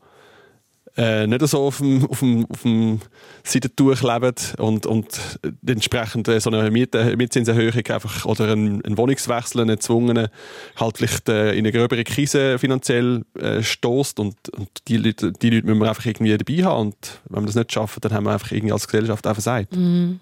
äh, 0.96 1.26
nicht 1.26 1.48
so 1.48 1.60
auf 1.60 1.78
dem, 1.78 2.06
auf 2.08 2.20
dem, 2.20 2.46
auf 2.50 2.62
dem 2.62 3.00
Seitentuch 3.44 4.02
leben 4.02 4.36
und, 4.60 4.86
und 4.86 5.40
entsprechend 5.66 6.28
so 6.28 6.50
eine 6.50 6.70
Miete, 6.70 7.16
Mietzinserhöhung 7.18 7.86
einfach, 7.88 8.26
oder 8.26 8.54
ein, 8.54 8.84
ein 8.86 8.98
Wohnungswechsel, 8.98 9.62
einen 9.62 9.76
gezwungenen, 9.76 10.28
halt 10.76 10.98
vielleicht 10.98 11.30
äh, 11.30 11.54
in 11.54 11.60
eine 11.60 11.72
gröbere 11.72 12.04
Krise 12.04 12.60
finanziell 12.60 13.24
äh, 13.40 13.64
stoßt 13.64 14.20
und, 14.20 14.36
und 14.50 14.70
die, 14.88 14.98
Leute, 14.98 15.32
die 15.32 15.50
Leute 15.50 15.66
müssen 15.66 15.80
wir 15.80 15.90
einfach 15.90 16.06
irgendwie 16.06 16.38
dabei 16.38 16.64
haben 16.64 16.88
und 16.88 17.22
wenn 17.30 17.42
wir 17.44 17.48
das 17.48 17.56
nicht 17.56 17.72
schaffen, 17.74 18.00
dann 18.02 18.14
haben 18.14 18.26
wir 18.26 18.32
einfach 18.34 18.52
irgendwie 18.52 18.74
als 18.74 18.88
Gesellschaft 18.88 19.26
einfach 19.26 19.38
gesagt. 19.38 19.76
Mhm. 19.76 20.20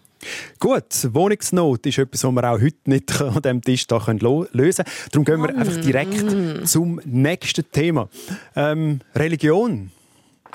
Gut, 0.59 1.13
Wohnungsnot 1.13 1.85
ist 1.87 1.97
etwas, 1.97 2.23
was 2.23 2.31
wir 2.31 2.43
auch 2.51 2.61
heute 2.61 2.77
nicht 2.85 3.21
an 3.21 3.41
diesem 3.41 3.61
Tisch 3.61 3.87
da 3.87 3.97
lösen 3.97 4.85
können. 4.85 5.09
Darum 5.11 5.25
gehen 5.25 5.41
wir 5.41 5.57
einfach 5.57 5.81
direkt 5.81 6.31
Mhm. 6.31 6.65
zum 6.65 7.01
nächsten 7.05 7.69
Thema. 7.71 8.07
Ähm, 8.55 8.99
Religion. 9.15 9.91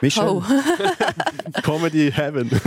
Michel? 0.02 0.28
Oh. 0.28 0.42
Comedy 1.62 2.12
Heaven. 2.12 2.50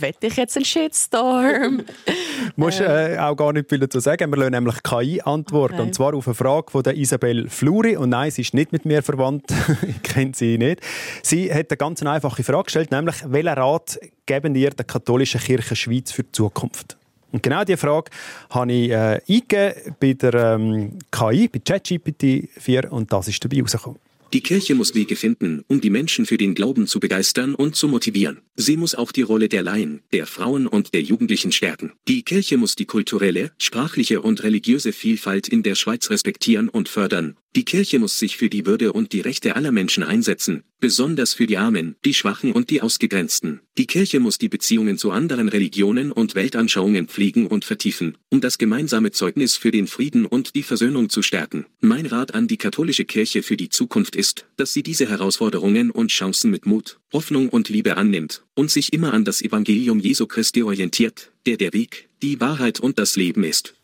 Wette 0.00 0.26
ich 0.26 0.36
jetzt 0.36 0.56
einen 0.56 0.64
Shitstorm? 0.64 1.82
Musst 2.56 2.80
äh, 2.80 3.16
auch 3.18 3.34
gar 3.36 3.52
nicht 3.52 3.68
viel 3.68 3.80
dazu 3.80 4.00
sagen. 4.00 4.30
Wir 4.30 4.38
lassen 4.38 4.52
nämlich 4.52 4.82
KI 4.82 5.20
antworten. 5.22 5.74
Okay. 5.74 5.82
Und 5.82 5.94
zwar 5.94 6.14
auf 6.14 6.26
eine 6.26 6.34
Frage 6.34 6.70
von 6.70 6.82
der 6.82 6.96
Isabel 6.96 7.48
Fluri. 7.48 7.96
Und 7.96 8.10
nein, 8.10 8.30
sie 8.30 8.42
ist 8.42 8.54
nicht 8.54 8.72
mit 8.72 8.84
mir 8.84 9.02
verwandt. 9.02 9.52
ich 9.86 10.02
kenne 10.02 10.32
sie 10.34 10.58
nicht. 10.58 10.80
Sie 11.22 11.52
hat 11.52 11.70
eine 11.70 11.76
ganz 11.76 12.02
einfache 12.02 12.42
Frage 12.42 12.64
gestellt, 12.64 12.90
nämlich, 12.90 13.16
welchen 13.26 13.48
Rat 13.48 13.98
geben 14.26 14.54
ihr 14.54 14.70
der 14.70 14.84
katholischen 14.84 15.40
Kirche 15.40 15.76
Schweiz 15.76 16.12
für 16.12 16.22
die 16.22 16.32
Zukunft? 16.32 16.96
Und 17.32 17.42
genau 17.42 17.64
diese 17.64 17.78
Frage 17.78 18.10
habe 18.50 18.72
ich 18.72 18.90
äh, 18.90 19.20
eingegeben 19.28 19.96
bei 19.98 20.12
der 20.12 20.34
ähm, 20.34 20.98
KI, 21.10 21.48
bei 21.48 21.58
ChatGPT 21.58 22.48
4 22.60 22.92
und 22.92 23.12
das 23.12 23.26
ist 23.26 23.44
dabei 23.44 23.60
rausgekommen. 23.60 23.98
Die 24.34 24.40
Kirche 24.40 24.74
muss 24.74 24.96
Wege 24.96 25.14
finden, 25.14 25.62
um 25.68 25.80
die 25.80 25.90
Menschen 25.90 26.26
für 26.26 26.36
den 26.36 26.56
Glauben 26.56 26.88
zu 26.88 26.98
begeistern 26.98 27.54
und 27.54 27.76
zu 27.76 27.86
motivieren. 27.86 28.40
Sie 28.56 28.76
muss 28.76 28.96
auch 28.96 29.12
die 29.12 29.22
Rolle 29.22 29.48
der 29.48 29.62
Laien, 29.62 30.02
der 30.12 30.26
Frauen 30.26 30.66
und 30.66 30.92
der 30.92 31.02
Jugendlichen 31.02 31.52
stärken. 31.52 31.92
Die 32.08 32.24
Kirche 32.24 32.56
muss 32.56 32.74
die 32.74 32.84
kulturelle, 32.84 33.52
sprachliche 33.58 34.22
und 34.22 34.42
religiöse 34.42 34.92
Vielfalt 34.92 35.46
in 35.46 35.62
der 35.62 35.76
Schweiz 35.76 36.10
respektieren 36.10 36.68
und 36.68 36.88
fördern. 36.88 37.36
Die 37.56 37.64
Kirche 37.64 38.00
muss 38.00 38.18
sich 38.18 38.36
für 38.36 38.48
die 38.48 38.66
Würde 38.66 38.92
und 38.92 39.12
die 39.12 39.20
Rechte 39.20 39.54
aller 39.54 39.70
Menschen 39.70 40.02
einsetzen, 40.02 40.64
besonders 40.80 41.34
für 41.34 41.46
die 41.46 41.56
Armen, 41.56 41.94
die 42.04 42.12
Schwachen 42.12 42.50
und 42.50 42.68
die 42.68 42.82
Ausgegrenzten. 42.82 43.60
Die 43.78 43.86
Kirche 43.86 44.18
muss 44.18 44.38
die 44.38 44.48
Beziehungen 44.48 44.98
zu 44.98 45.12
anderen 45.12 45.48
Religionen 45.48 46.10
und 46.10 46.34
Weltanschauungen 46.34 47.06
pflegen 47.06 47.46
und 47.46 47.64
vertiefen, 47.64 48.18
um 48.28 48.40
das 48.40 48.58
gemeinsame 48.58 49.12
Zeugnis 49.12 49.56
für 49.56 49.70
den 49.70 49.86
Frieden 49.86 50.26
und 50.26 50.56
die 50.56 50.64
Versöhnung 50.64 51.10
zu 51.10 51.22
stärken. 51.22 51.64
Mein 51.80 52.06
Rat 52.06 52.34
an 52.34 52.48
die 52.48 52.56
katholische 52.56 53.04
Kirche 53.04 53.44
für 53.44 53.56
die 53.56 53.68
Zukunft 53.68 54.16
ist, 54.16 54.46
dass 54.56 54.72
sie 54.72 54.82
diese 54.82 55.08
Herausforderungen 55.08 55.92
und 55.92 56.10
Chancen 56.10 56.50
mit 56.50 56.66
Mut, 56.66 56.98
Hoffnung 57.12 57.50
und 57.50 57.68
Liebe 57.68 57.96
annimmt 57.96 58.42
und 58.54 58.72
sich 58.72 58.92
immer 58.92 59.14
an 59.14 59.24
das 59.24 59.42
Evangelium 59.42 60.00
Jesu 60.00 60.26
Christi 60.26 60.64
orientiert, 60.64 61.30
der 61.46 61.56
der 61.56 61.72
Weg, 61.72 62.08
die 62.20 62.40
Wahrheit 62.40 62.80
und 62.80 62.98
das 62.98 63.14
Leben 63.14 63.44
ist. 63.44 63.74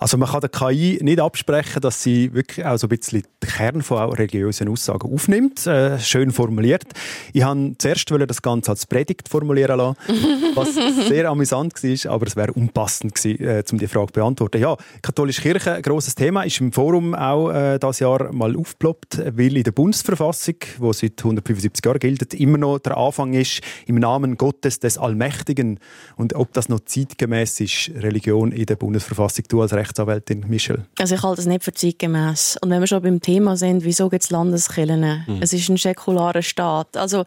Also 0.00 0.16
man 0.16 0.28
kann 0.28 0.40
der 0.40 0.50
KI 0.50 0.98
nicht 1.02 1.20
absprechen, 1.20 1.80
dass 1.80 2.02
sie 2.02 2.32
wirklich 2.34 2.64
auch 2.64 2.76
so 2.76 2.86
ein 2.86 2.90
bisschen 2.90 3.22
den 3.22 3.48
Kern 3.48 3.82
von 3.82 3.98
auch 3.98 4.18
religiösen 4.18 4.68
Aussagen 4.68 5.12
aufnimmt. 5.12 5.66
Äh, 5.66 5.98
schön 5.98 6.30
formuliert. 6.30 6.84
Ich 7.32 7.42
habe 7.42 7.74
zuerst 7.78 8.10
wollte 8.10 8.26
das 8.26 8.42
Ganze 8.42 8.70
als 8.70 8.86
Predigt 8.86 9.28
formulieren 9.28 9.78
lassen, 9.78 9.96
was 10.54 10.74
sehr 11.08 11.28
amüsant 11.28 11.82
war, 11.82 12.12
aber 12.12 12.26
es 12.26 12.36
wäre 12.36 12.52
unpassend 12.52 13.14
gewesen, 13.14 13.44
äh, 13.44 13.62
um 13.70 13.78
die 13.78 13.88
Frage 13.88 14.08
zu 14.08 14.12
beantworten. 14.12 14.60
Ja, 14.60 14.76
katholische 15.02 15.42
Kirche, 15.42 15.80
grosses 15.82 16.14
Thema, 16.14 16.42
ist 16.42 16.60
im 16.60 16.72
Forum 16.72 17.14
auch 17.14 17.50
äh, 17.50 17.78
das 17.78 18.00
Jahr 18.00 18.32
mal 18.32 18.56
aufgeploppt, 18.56 19.36
weil 19.36 19.56
in 19.56 19.62
der 19.62 19.72
Bundesverfassung, 19.72 20.56
wo 20.78 20.92
seit 20.92 21.18
175 21.18 21.84
Jahren 21.84 21.98
gilt, 21.98 22.34
immer 22.34 22.58
noch 22.58 22.78
der 22.78 22.96
Anfang 22.96 23.34
ist, 23.34 23.60
im 23.86 23.96
Namen 23.96 24.36
Gottes 24.36 24.80
des 24.80 24.98
Allmächtigen. 24.98 25.78
Und 26.16 26.34
ob 26.34 26.52
das 26.52 26.68
noch 26.68 26.80
zeitgemäß 26.80 27.60
ist, 27.60 27.90
Religion 27.96 28.52
in 28.52 28.66
der 28.66 28.76
Bundesverfassung, 28.76 29.44
du 29.54 29.62
als 29.62 29.72
Rechtsanwältin, 29.72 30.44
Michel? 30.48 30.84
Also 30.98 31.14
ich 31.14 31.22
halte 31.22 31.36
das 31.36 31.46
nicht 31.46 31.64
für 31.64 31.72
zeitgemäß. 31.72 32.58
Und 32.60 32.70
wenn 32.70 32.80
wir 32.80 32.86
schon 32.86 33.02
beim 33.02 33.20
Thema 33.20 33.56
sind, 33.56 33.84
wieso 33.84 34.08
gibt 34.08 34.24
es 34.24 34.30
Landeskirchen? 34.30 35.24
Mhm. 35.26 35.38
Es 35.40 35.52
ist 35.52 35.68
ein 35.68 35.76
säkularer 35.76 36.42
Staat. 36.42 36.96
Also 36.96 37.24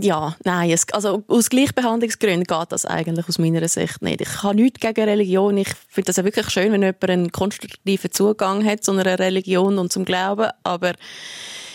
ja, 0.00 0.36
nein, 0.44 0.70
es, 0.70 0.86
also 0.92 1.24
aus 1.26 1.50
Gleichbehandlungsgründen 1.50 2.44
geht 2.44 2.72
das 2.72 2.86
eigentlich 2.86 3.28
aus 3.28 3.38
meiner 3.38 3.66
Sicht 3.68 4.00
nicht. 4.00 4.20
Ich 4.20 4.42
habe 4.42 4.54
nichts 4.54 4.80
gegen 4.80 5.04
Religion. 5.04 5.56
Ich 5.58 5.68
finde 5.88 6.06
das 6.06 6.16
ja 6.16 6.24
wirklich 6.24 6.48
schön, 6.48 6.72
wenn 6.72 6.82
jemand 6.82 7.10
einen 7.10 7.32
konstruktiven 7.32 8.10
Zugang 8.10 8.64
hat 8.64 8.84
zu 8.84 8.92
einer 8.92 9.18
Religion 9.18 9.78
und 9.78 9.92
zum 9.92 10.04
Glauben. 10.04 10.50
Aber 10.62 10.94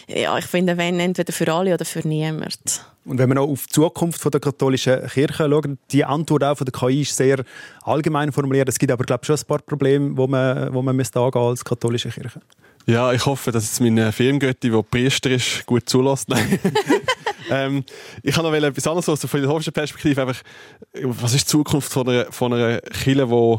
ja, 0.07 0.37
ich 0.37 0.45
finde, 0.45 0.77
wenn 0.77 0.99
entweder 0.99 1.33
für 1.33 1.51
alle 1.51 1.73
oder 1.73 1.85
für 1.85 2.07
niemand. 2.07 2.85
Und 3.05 3.19
wenn 3.19 3.29
wir 3.29 3.35
noch 3.35 3.47
auf 3.47 3.65
die 3.67 3.73
Zukunft 3.73 4.19
von 4.19 4.31
der 4.31 4.41
katholischen 4.41 5.07
Kirche 5.07 5.47
schauen, 5.49 5.77
die 5.91 6.03
Antwort 6.03 6.43
auch 6.43 6.57
von 6.57 6.65
der 6.65 6.73
KI 6.73 7.01
ist 7.01 7.15
sehr 7.15 7.43
allgemein 7.83 8.31
formuliert. 8.31 8.67
Es 8.67 8.79
gibt 8.79 8.91
aber 8.91 9.03
glaube 9.03 9.21
ich, 9.23 9.27
schon 9.27 9.35
ein 9.35 9.45
paar 9.45 9.59
Probleme, 9.59 10.17
wo 10.17 10.27
man, 10.27 10.73
wo 10.73 10.81
man 10.81 10.95
müsste 10.95 11.19
angehen 11.19 11.41
als 11.41 11.63
katholische 11.63 12.09
Kirche. 12.09 12.41
Ja, 12.87 13.11
ich 13.13 13.25
hoffe, 13.25 13.51
dass 13.51 13.63
jetzt 13.63 13.81
mein 13.81 14.11
Filmgötti, 14.11 14.69
der 14.69 14.83
Priester 14.83 15.31
ist, 15.31 15.65
gut 15.65 15.87
zulässt. 15.89 16.29
Ähm, 17.49 17.83
ich 18.23 18.35
habe 18.35 18.47
noch 18.47 18.55
etwas 18.55 18.87
anderes 18.87 19.07
aus 19.09 19.19
der 19.19 19.29
philosophischen 19.29 19.73
Perspektive. 19.73 20.21
Einfach, 20.21 20.41
was 20.93 21.33
ist 21.33 21.45
die 21.45 21.51
Zukunft 21.51 21.91
von 21.91 22.09
einer, 22.09 22.31
von 22.31 22.53
einer 22.53 22.79
Kirche, 22.79 23.27
die 23.27 23.57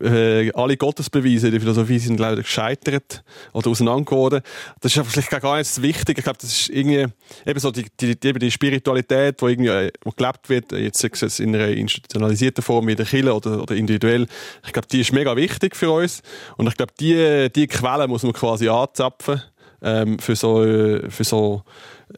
äh, 0.00 0.50
alle 0.52 0.76
Gottesbeweise 0.76 1.48
in 1.48 1.52
der 1.52 1.60
Philosophie 1.60 1.98
sind 1.98 2.20
leider 2.20 2.42
gescheitert 2.42 3.22
oder 3.52 3.70
auseinandergeworden. 3.70 4.42
Das 4.80 4.96
ist 4.96 5.06
vielleicht 5.06 5.30
gar 5.30 5.56
nicht 5.56 5.70
das 5.70 5.82
Wichtige. 5.82 6.20
Ich 6.20 6.24
glaube, 6.24 6.38
das 6.40 6.50
ist 6.50 6.68
irgendwie 6.68 7.06
eben 7.46 7.60
so 7.60 7.70
die, 7.70 7.86
die, 8.00 8.18
die, 8.18 8.32
die 8.32 8.50
Spiritualität, 8.50 9.40
die 9.40 9.44
irgendwie 9.46 9.70
äh, 9.70 9.92
wo 10.02 10.10
gelebt 10.10 10.48
wird, 10.48 10.72
jetzt 10.72 10.98
sei 10.98 11.10
es 11.26 11.40
in 11.40 11.54
einer 11.54 11.68
institutionalisierten 11.68 12.62
Form 12.62 12.86
wie 12.86 12.94
der 12.94 13.06
Kirche 13.06 13.34
oder, 13.34 13.62
oder 13.62 13.74
individuell. 13.74 14.26
Ich 14.64 14.72
glaube, 14.72 14.88
die 14.88 15.00
ist 15.00 15.12
mega 15.12 15.36
wichtig 15.36 15.76
für 15.76 15.90
uns. 15.90 16.22
Und 16.56 16.68
ich 16.68 16.76
glaube, 16.76 16.92
die, 16.98 17.50
die 17.54 17.66
Quelle 17.66 18.08
muss 18.08 18.22
man 18.22 18.32
quasi 18.32 18.68
anzapfen 18.68 19.42
ähm, 19.82 20.18
für 20.18 20.36
so, 20.36 20.64
äh, 20.64 21.10
für 21.10 21.24
so 21.24 21.62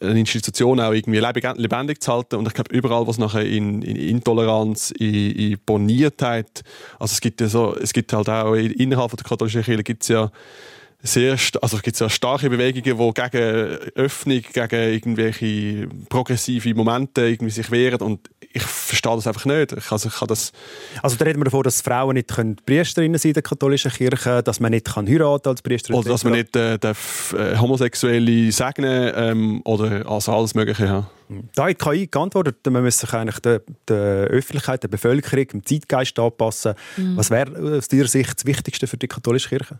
eine 0.01 0.21
Institution 0.21 0.81
auch 0.81 0.93
irgendwie 0.93 1.19
lebendig, 1.19 2.03
zu 2.03 2.13
halten. 2.13 2.37
Und 2.37 2.47
ich 2.47 2.55
glaube, 2.55 2.75
überall, 2.75 3.07
was 3.07 3.19
nachher 3.19 3.45
in, 3.45 3.83
in 3.83 3.97
Intoleranz, 3.97 4.91
in, 4.93 5.31
in 5.33 5.59
Borniertheit, 5.65 6.63
also 6.99 7.13
es 7.13 7.21
gibt 7.21 7.41
ja 7.41 7.49
so, 7.49 7.77
es 7.77 7.93
gibt 7.93 8.13
halt 8.13 8.29
auch 8.29 8.55
innerhalb 8.55 9.17
der 9.17 9.25
katholischen 9.25 9.63
Kirche 9.63 9.83
gibt's 9.83 10.09
ja 10.09 10.31
sehr, 11.05 11.37
also 11.61 11.79
gibt's 11.79 12.01
ja 12.01 12.09
starke 12.09 12.49
Bewegungen, 12.49 12.83
die 12.83 13.31
gegen 13.31 13.45
Öffnung, 13.95 14.41
gegen 14.53 14.71
irgendwelche 14.71 15.89
progressive 16.09 16.75
Momente 16.75 17.23
irgendwie 17.29 17.51
sich 17.51 17.71
wehren 17.71 18.01
und 18.01 18.31
ich 18.55 18.63
verstehe 18.63 19.17
das 19.17 19.27
einfach 19.27 19.45
nicht. 19.47 19.73
Ich, 19.73 19.91
also 19.91 20.09
ich 20.09 20.15
kann 20.15 20.29
das 20.29 20.53
Also 21.03 21.17
da 21.17 21.25
reden 21.25 21.41
wir 21.41 21.45
davon, 21.45 21.65
dass 21.65 21.81
Frauen 21.81 22.15
nicht 22.15 22.29
können 22.29 22.57
Priesterinnen 22.65 23.19
sein 23.19 23.31
in 23.31 23.35
der 23.35 23.43
katholischen 23.43 23.91
Kirche, 23.91 24.43
dass 24.43 24.61
man 24.61 24.71
nicht 24.71 24.87
kann 24.87 25.09
heiraten 25.09 25.49
als 25.49 25.61
Priesterin. 25.61 25.99
oder 25.99 26.11
dass 26.11 26.23
man 26.23 26.35
nicht 26.35 26.55
äh, 26.55 26.79
darf, 26.79 27.35
äh, 27.37 27.59
Homosexuelle 27.59 28.53
segnen 28.53 29.13
ähm, 29.17 29.61
oder 29.65 30.09
also 30.09 30.33
alles 30.33 30.55
Mögliche. 30.55 30.87
Ja. 30.87 31.11
Da 31.57 31.69
hat 31.69 31.79
KI 31.81 32.07
geantwortet, 32.07 32.59
man 32.71 32.83
müsse 32.83 33.01
sich 33.01 33.13
eigentlich 33.13 33.41
der, 33.41 33.63
der 33.89 34.27
Öffentlichkeit, 34.27 34.83
der 34.85 34.89
Bevölkerung, 34.89 35.49
dem 35.49 35.67
Zeitgeist 35.67 36.17
anpassen. 36.19 36.75
Mhm. 36.97 37.17
Was 37.17 37.31
wäre 37.31 37.79
aus 37.79 37.89
deiner 37.89 38.07
Sicht 38.07 38.35
das 38.37 38.47
Wichtigste 38.47 38.87
für 38.87 38.97
die 38.97 39.09
katholische 39.09 39.49
Kirche? 39.49 39.79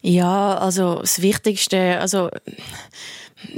Ja, 0.00 0.56
also 0.56 1.00
das 1.00 1.22
Wichtigste, 1.22 1.98
also 1.98 2.30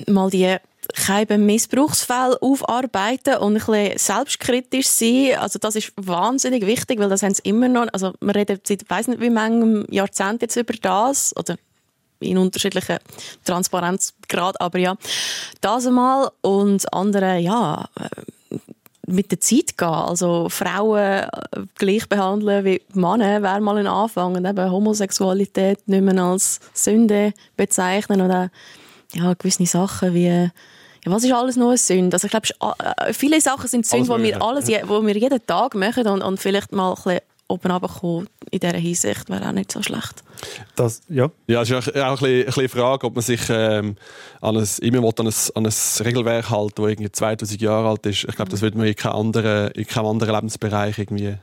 mal 0.07 0.31
die 0.31 0.57
keine 0.95 1.39
Missbrauchsfälle 1.39 2.41
aufarbeiten 2.41 3.37
und 3.37 3.57
ein 3.57 3.65
bisschen 3.65 3.99
selbstkritisch 3.99 4.89
sein. 4.89 5.37
Also 5.39 5.59
das 5.59 5.77
ist 5.77 5.93
wahnsinnig 5.97 6.67
wichtig, 6.67 6.99
weil 6.99 7.09
das 7.09 7.23
haben 7.23 7.35
sie 7.35 7.43
immer 7.45 7.69
noch. 7.69 7.87
Also 7.93 8.13
wir 8.21 8.35
reden 8.35 8.61
seit 8.65 8.89
weiss 8.91 9.07
nicht 9.07 9.21
wie 9.21 9.31
manchem 9.31 9.87
Jahrzehnt 9.91 10.43
jetzt 10.43 10.57
über 10.57 10.75
das 10.75 11.37
oder 11.37 11.57
in 12.21 12.39
unterschiedlichen 12.39 12.99
Transparenzgrad, 13.45 14.61
aber 14.61 14.79
ja, 14.79 14.97
das 15.63 15.87
einmal 15.87 16.31
und 16.43 16.93
andere, 16.93 17.39
ja, 17.39 17.89
äh, 17.99 18.09
mit 19.11 19.31
der 19.31 19.41
Zeit 19.41 19.77
gehen. 19.77 19.89
Also 19.89 20.49
Frauen 20.49 20.99
äh, 20.99 21.29
gleich 21.77 22.09
behandeln 22.09 22.65
wie 22.65 22.83
Männer 22.95 23.43
wäre 23.43 23.61
mal 23.61 23.79
ein 23.79 23.87
Anfang. 23.87 24.35
Und 24.37 24.45
eben 24.45 24.71
Homosexualität 24.71 25.87
nicht 25.87 26.03
mehr 26.03 26.23
als 26.23 26.61
Sünde 26.73 27.33
bezeichnen 27.57 28.21
oder 28.21 28.51
ja, 29.13 29.35
gewisse 29.35 29.67
Sachen 29.67 30.15
wie 30.15 30.51
ja, 31.05 31.13
was 31.13 31.25
ist 31.25 31.33
alles 31.33 31.57
nur 31.57 31.69
eine 31.69 31.79
Sünde? 31.79 32.15
Also 32.15 32.27
ich 32.27 32.31
glaube, 32.31 32.49
äh, 32.99 33.13
viele 33.15 33.41
Sachen 33.41 33.69
sind 33.69 33.87
Sünden, 33.87 34.19
die 34.19 34.25
wir, 34.25 34.43
alles, 34.43 34.69
wo 34.85 35.05
wir 35.05 35.17
jeden 35.17 35.47
Tag 35.47 35.75
machen 35.75 36.07
und, 36.07 36.23
und 36.23 36.39
vielleicht 36.39 36.73
mal 36.73 36.91
ein 36.91 36.95
bisschen 36.95 37.21
oben 37.51 37.71
runterkommen 37.71 38.29
in 38.51 38.61
dieser 38.61 38.77
Hinsicht 38.77 39.29
wäre 39.29 39.49
auch 39.49 39.53
nicht 39.53 39.73
so 39.73 39.83
schlecht. 39.83 40.23
Das, 40.77 41.03
ja. 41.09 41.31
Ja, 41.47 41.63
es 41.63 41.71
ist 41.71 41.77
auch, 41.77 41.95
auch 41.95 41.97
ein 41.97 42.11
bisschen, 42.13 42.39
ein 42.41 42.45
bisschen 42.47 42.69
Frage, 42.69 43.07
ob 43.07 43.15
man 43.15 43.23
sich 43.23 43.41
ähm, 43.51 43.97
an 44.41 44.57
ein, 44.57 44.69
immer 44.81 45.03
will, 45.03 45.13
an, 45.19 45.27
ein, 45.27 45.35
an 45.55 45.67
ein 45.67 46.05
Regelwerk 46.07 46.51
hält, 46.51 46.79
das 46.79 46.89
irgendwie 46.89 47.13
2000 47.13 47.61
Jahre 47.61 47.89
alt 47.89 48.07
ist. 48.07 48.25
Ich 48.25 48.37
glaube, 48.37 48.51
das 48.51 48.63
würde 48.63 48.79
man 48.79 48.87
in 48.87 48.97
keinem 48.97 49.17
anderen, 49.17 49.71
in 49.73 49.87
keinem 49.87 50.07
anderen 50.07 50.35
Lebensbereich 50.35 50.99
irgendwie 50.99 51.37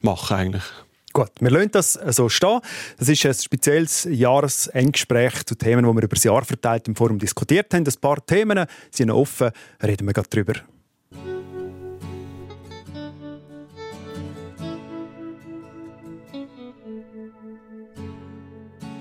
machen 0.00 0.36
eigentlich. 0.36 0.64
Gut, 1.12 1.30
wir 1.40 1.50
lassen 1.50 1.70
das 1.72 1.94
so 1.94 2.28
stehen. 2.28 2.60
Das 2.98 3.08
ist 3.08 3.24
ein 3.26 3.34
spezielles 3.34 4.06
Jahresendgespräch 4.10 5.44
zu 5.46 5.54
Themen, 5.54 5.84
die 5.84 5.92
wir 5.92 6.02
über 6.02 6.14
das 6.14 6.24
Jahr 6.24 6.44
verteilt 6.44 6.86
im 6.86 6.94
Forum 6.94 7.18
diskutiert 7.18 7.72
haben. 7.74 7.84
Ein 7.84 8.00
paar 8.00 8.24
Themen 8.24 8.66
sind 8.90 9.08
noch 9.08 9.16
offen, 9.16 9.50
reden 9.82 10.06
wir 10.06 10.12
gerade 10.12 10.28
drüber. 10.28 10.54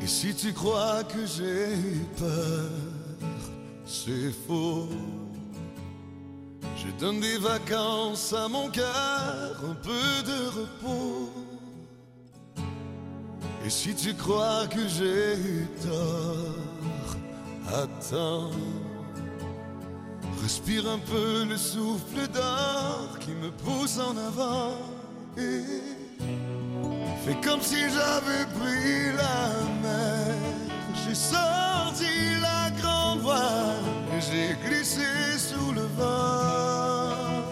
Et 0.08 0.10
si 0.10 0.34
tu 0.34 0.54
crois 0.54 1.04
que 1.04 1.26
j'ai 1.26 1.74
eu 1.74 2.06
peur, 2.18 2.70
c'est 3.86 4.32
faux. 4.48 4.88
Je 6.78 6.88
donne 6.98 7.20
des 7.20 7.38
vacances 7.38 8.32
à 8.32 8.48
mon 8.48 8.70
cœur, 8.70 9.62
un 9.70 9.74
peu 9.74 10.24
de 10.32 10.48
repos. 10.60 11.30
Et 13.66 13.70
si 13.70 13.94
tu 13.96 14.14
crois 14.14 14.66
que 14.68 14.88
j'ai 14.88 15.68
tort, 15.86 17.18
attends. 17.68 18.52
Respire 20.42 20.90
un 20.90 21.00
peu 21.00 21.44
le 21.44 21.58
souffle 21.58 22.30
d'or 22.34 23.20
qui 23.20 23.32
me 23.32 23.52
pousse 23.52 24.00
en 24.00 24.16
avant. 24.16 24.72
Et 25.38 25.98
Fais 27.28 27.36
comme 27.44 27.62
si 27.62 27.76
j'avais 27.76 28.46
pris 28.58 29.12
la 29.18 29.50
mer. 29.84 30.38
J'ai 31.04 31.14
sorti 31.14 32.40
la 32.42 32.70
grande 32.80 33.20
voile 33.20 33.84
et 34.16 34.22
j'ai 34.22 34.56
glissé 34.66 35.02
sous 35.38 35.74
le 35.74 35.82
vent. 35.98 37.44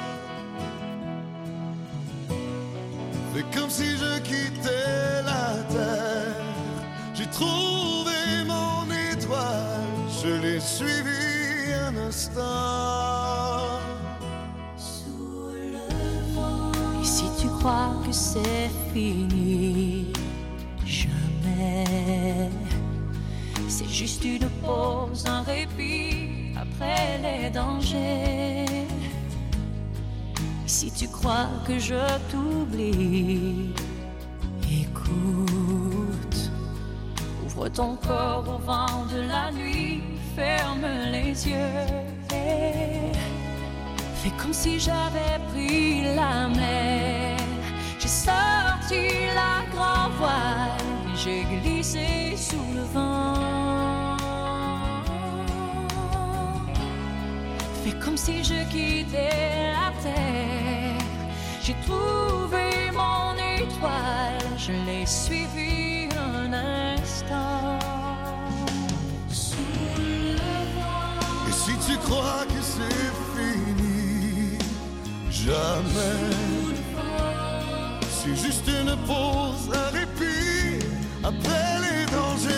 Fais 3.34 3.44
comme 3.54 3.70
si 3.70 3.98
je 3.98 4.20
quittais 4.20 5.22
la 5.26 5.62
terre. 5.70 6.46
J'ai 7.14 7.28
trouvé 7.28 8.46
mon 8.48 8.86
étoile 9.12 9.76
je 10.24 10.30
l'ai 10.42 10.60
suivi 10.62 11.74
un 11.86 11.98
instant. 12.08 13.05
Crois 17.66 17.96
que 18.06 18.12
c'est 18.12 18.70
fini, 18.94 20.14
jamais. 20.86 22.52
C'est 23.68 23.90
juste 23.90 24.24
une 24.24 24.48
pause, 24.64 25.26
un 25.26 25.42
répit 25.42 26.54
après 26.56 27.20
les 27.26 27.50
dangers. 27.50 28.86
Si 30.68 30.92
tu 30.92 31.08
crois 31.08 31.50
que 31.66 31.80
je 31.80 32.02
t'oublie, 32.30 33.74
écoute. 34.84 36.40
Ouvre 37.46 37.68
ton 37.70 37.96
corps 37.96 38.46
au 38.48 38.60
vent 38.60 39.06
de 39.12 39.22
la 39.22 39.52
nuit, 39.52 40.04
ferme 40.36 40.86
les 41.12 41.48
yeux. 41.48 41.82
et 42.32 43.12
Fais 44.20 44.34
comme 44.40 44.54
si 44.54 44.80
j'avais 44.80 45.40
pris 45.52 46.04
la 46.16 46.48
mer. 46.50 47.35
Sorti 48.26 49.06
la 49.36 49.56
grand 49.72 50.10
voile, 50.18 50.82
j'ai 51.16 51.44
glissé 51.44 52.36
sous 52.36 52.70
le 52.74 52.82
vent. 52.94 54.18
Fais 57.84 57.96
comme 58.04 58.18
si 58.18 58.44
je 58.44 58.60
quittais 58.72 59.74
la 59.78 59.92
terre. 60.02 61.06
J'ai 61.62 61.76
trouvé 61.86 62.66
mon 62.94 63.36
étoile, 63.60 64.50
je 64.58 64.72
l'ai 64.86 65.06
suivi 65.06 66.10
un 66.18 66.52
instant. 66.52 67.78
Sous 69.30 69.56
le. 70.00 70.38
Et 71.48 71.54
si 71.64 71.74
tu 71.88 71.96
crois 72.00 72.46
que 72.48 72.62
c'est 72.74 73.12
fini, 73.36 74.58
jamais. 75.30 76.45
C'est 78.26 78.36
juste 78.44 78.68
une 78.68 78.96
pause, 79.06 79.70
un 79.72 79.92
répit 79.96 80.84
après 81.24 81.80
les 81.84 82.06
dangers. 82.12 82.50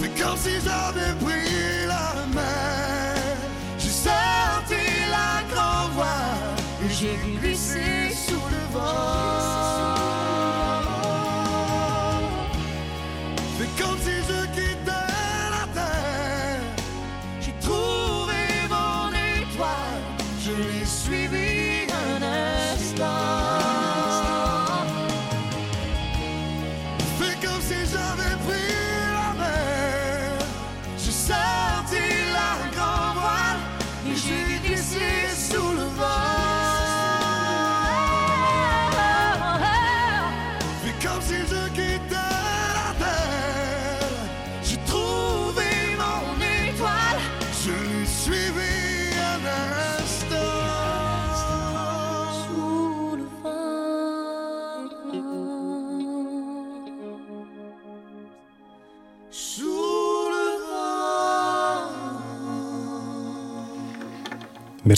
Fais 0.00 0.22
comme 0.22 0.36
si 0.36 0.50
j'avais 0.64 1.12
pris 1.24 1.77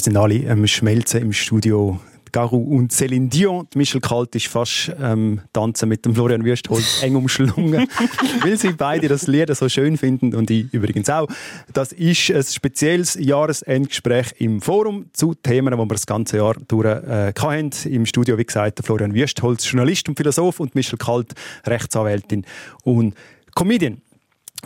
sind 0.00 0.16
alle 0.16 0.50
am 0.50 0.66
Schmelzen 0.66 1.22
im 1.22 1.32
Studio. 1.32 2.00
Garou 2.32 2.62
und 2.76 2.92
Céline 2.92 3.28
Dion. 3.28 3.66
Die 3.72 3.78
Michel 3.78 4.00
Kalt 4.00 4.34
ist 4.34 4.46
fast 4.46 4.92
ähm, 5.00 5.40
tanzen 5.52 5.88
mit 5.88 6.04
dem 6.04 6.14
Florian 6.14 6.44
Wüstholz 6.44 7.02
eng 7.02 7.16
umschlungen, 7.16 7.88
weil 8.42 8.56
sie 8.56 8.72
beide 8.72 9.08
das 9.08 9.26
Lied 9.26 9.54
so 9.56 9.68
schön 9.68 9.96
finden 9.96 10.34
und 10.34 10.50
ich 10.50 10.72
übrigens 10.72 11.10
auch. 11.10 11.28
Das 11.72 11.92
ist 11.92 12.30
ein 12.30 12.42
spezielles 12.44 13.16
Jahresendgespräch 13.18 14.34
im 14.38 14.60
Forum 14.60 15.06
zu 15.12 15.34
Themen, 15.34 15.72
die 15.72 15.78
wir 15.78 15.86
das 15.86 16.06
ganze 16.06 16.38
Jahr 16.38 16.54
durch 16.68 16.86
äh, 16.86 17.32
hatten. 17.36 17.70
Im 17.88 18.06
Studio, 18.06 18.38
wie 18.38 18.44
gesagt, 18.44 18.78
der 18.78 18.84
Florian 18.84 19.14
Wüstholz, 19.14 19.70
Journalist 19.70 20.08
und 20.08 20.16
Philosoph 20.16 20.60
und 20.60 20.74
Michel 20.74 20.98
Kalt, 20.98 21.32
Rechtsanwältin 21.66 22.44
und 22.84 23.14
Comedian. 23.54 24.00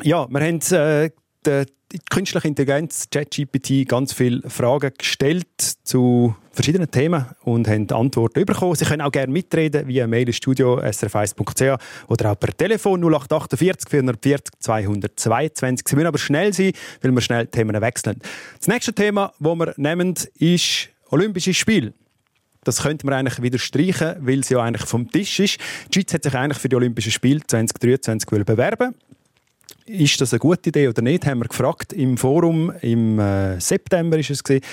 Ja, 0.02 0.26
wir 0.28 0.40
haben 0.40 0.60
äh, 0.72 1.10
die, 1.46 1.64
die 1.92 1.98
künstliche 2.10 2.48
Intelligenz, 2.48 3.08
ChatGPT, 3.10 3.86
ganz 3.88 4.12
viele 4.12 4.48
Fragen 4.48 4.92
gestellt 4.98 5.46
zu 5.84 6.34
verschiedenen 6.52 6.90
Themen 6.90 7.26
und 7.42 7.68
haben 7.68 7.88
Antworten 7.90 8.44
bekommen. 8.44 8.74
Sie 8.74 8.84
können 8.84 9.02
auch 9.02 9.12
gerne 9.12 9.32
mitreden 9.32 9.86
via 9.86 10.06
Mail 10.06 10.32
Studio 10.32 10.78
srf1.ch 10.78 11.80
oder 12.08 12.32
auch 12.32 12.38
per 12.38 12.56
Telefon 12.56 13.00
0848 13.00 13.88
440 13.88 14.60
222. 14.60 15.88
Sie 15.88 15.96
müssen 15.96 16.06
aber 16.06 16.18
schnell 16.18 16.52
sein, 16.52 16.72
weil 17.02 17.12
wir 17.12 17.20
schnell 17.20 17.46
Themen 17.46 17.80
wechseln. 17.80 18.20
Das 18.58 18.68
nächste 18.68 18.92
Thema, 18.92 19.32
das 19.38 19.54
wir 19.54 19.74
nehmen, 19.76 20.14
ist 20.38 20.88
Olympische 21.10 21.54
Spiele. 21.54 21.92
Das 22.64 22.82
könnte 22.82 23.06
man 23.06 23.14
eigentlich 23.14 23.42
wieder 23.42 23.58
streichen, 23.58 24.16
weil 24.20 24.40
es 24.40 24.48
ja 24.48 24.60
eigentlich 24.60 24.88
vom 24.88 25.10
Tisch 25.10 25.38
ist. 25.38 25.58
Die 25.88 26.00
Schweiz 26.00 26.14
hat 26.14 26.24
sich 26.24 26.34
eigentlich 26.34 26.58
für 26.58 26.68
die 26.68 26.76
Olympischen 26.76 27.12
Spiele 27.12 27.40
2023 27.46 28.44
bewerben 28.44 28.94
ist 29.86 30.20
das 30.20 30.32
eine 30.32 30.40
gute 30.40 30.70
Idee 30.70 30.88
oder 30.88 31.02
nicht, 31.02 31.26
haben 31.26 31.40
wir 31.40 31.48
gefragt 31.48 31.92
im 31.92 32.16
Forum. 32.16 32.72
Im 32.80 33.18
äh, 33.18 33.60
September 33.60 34.18
ist 34.18 34.30
es 34.30 34.42
gewesen. 34.42 34.64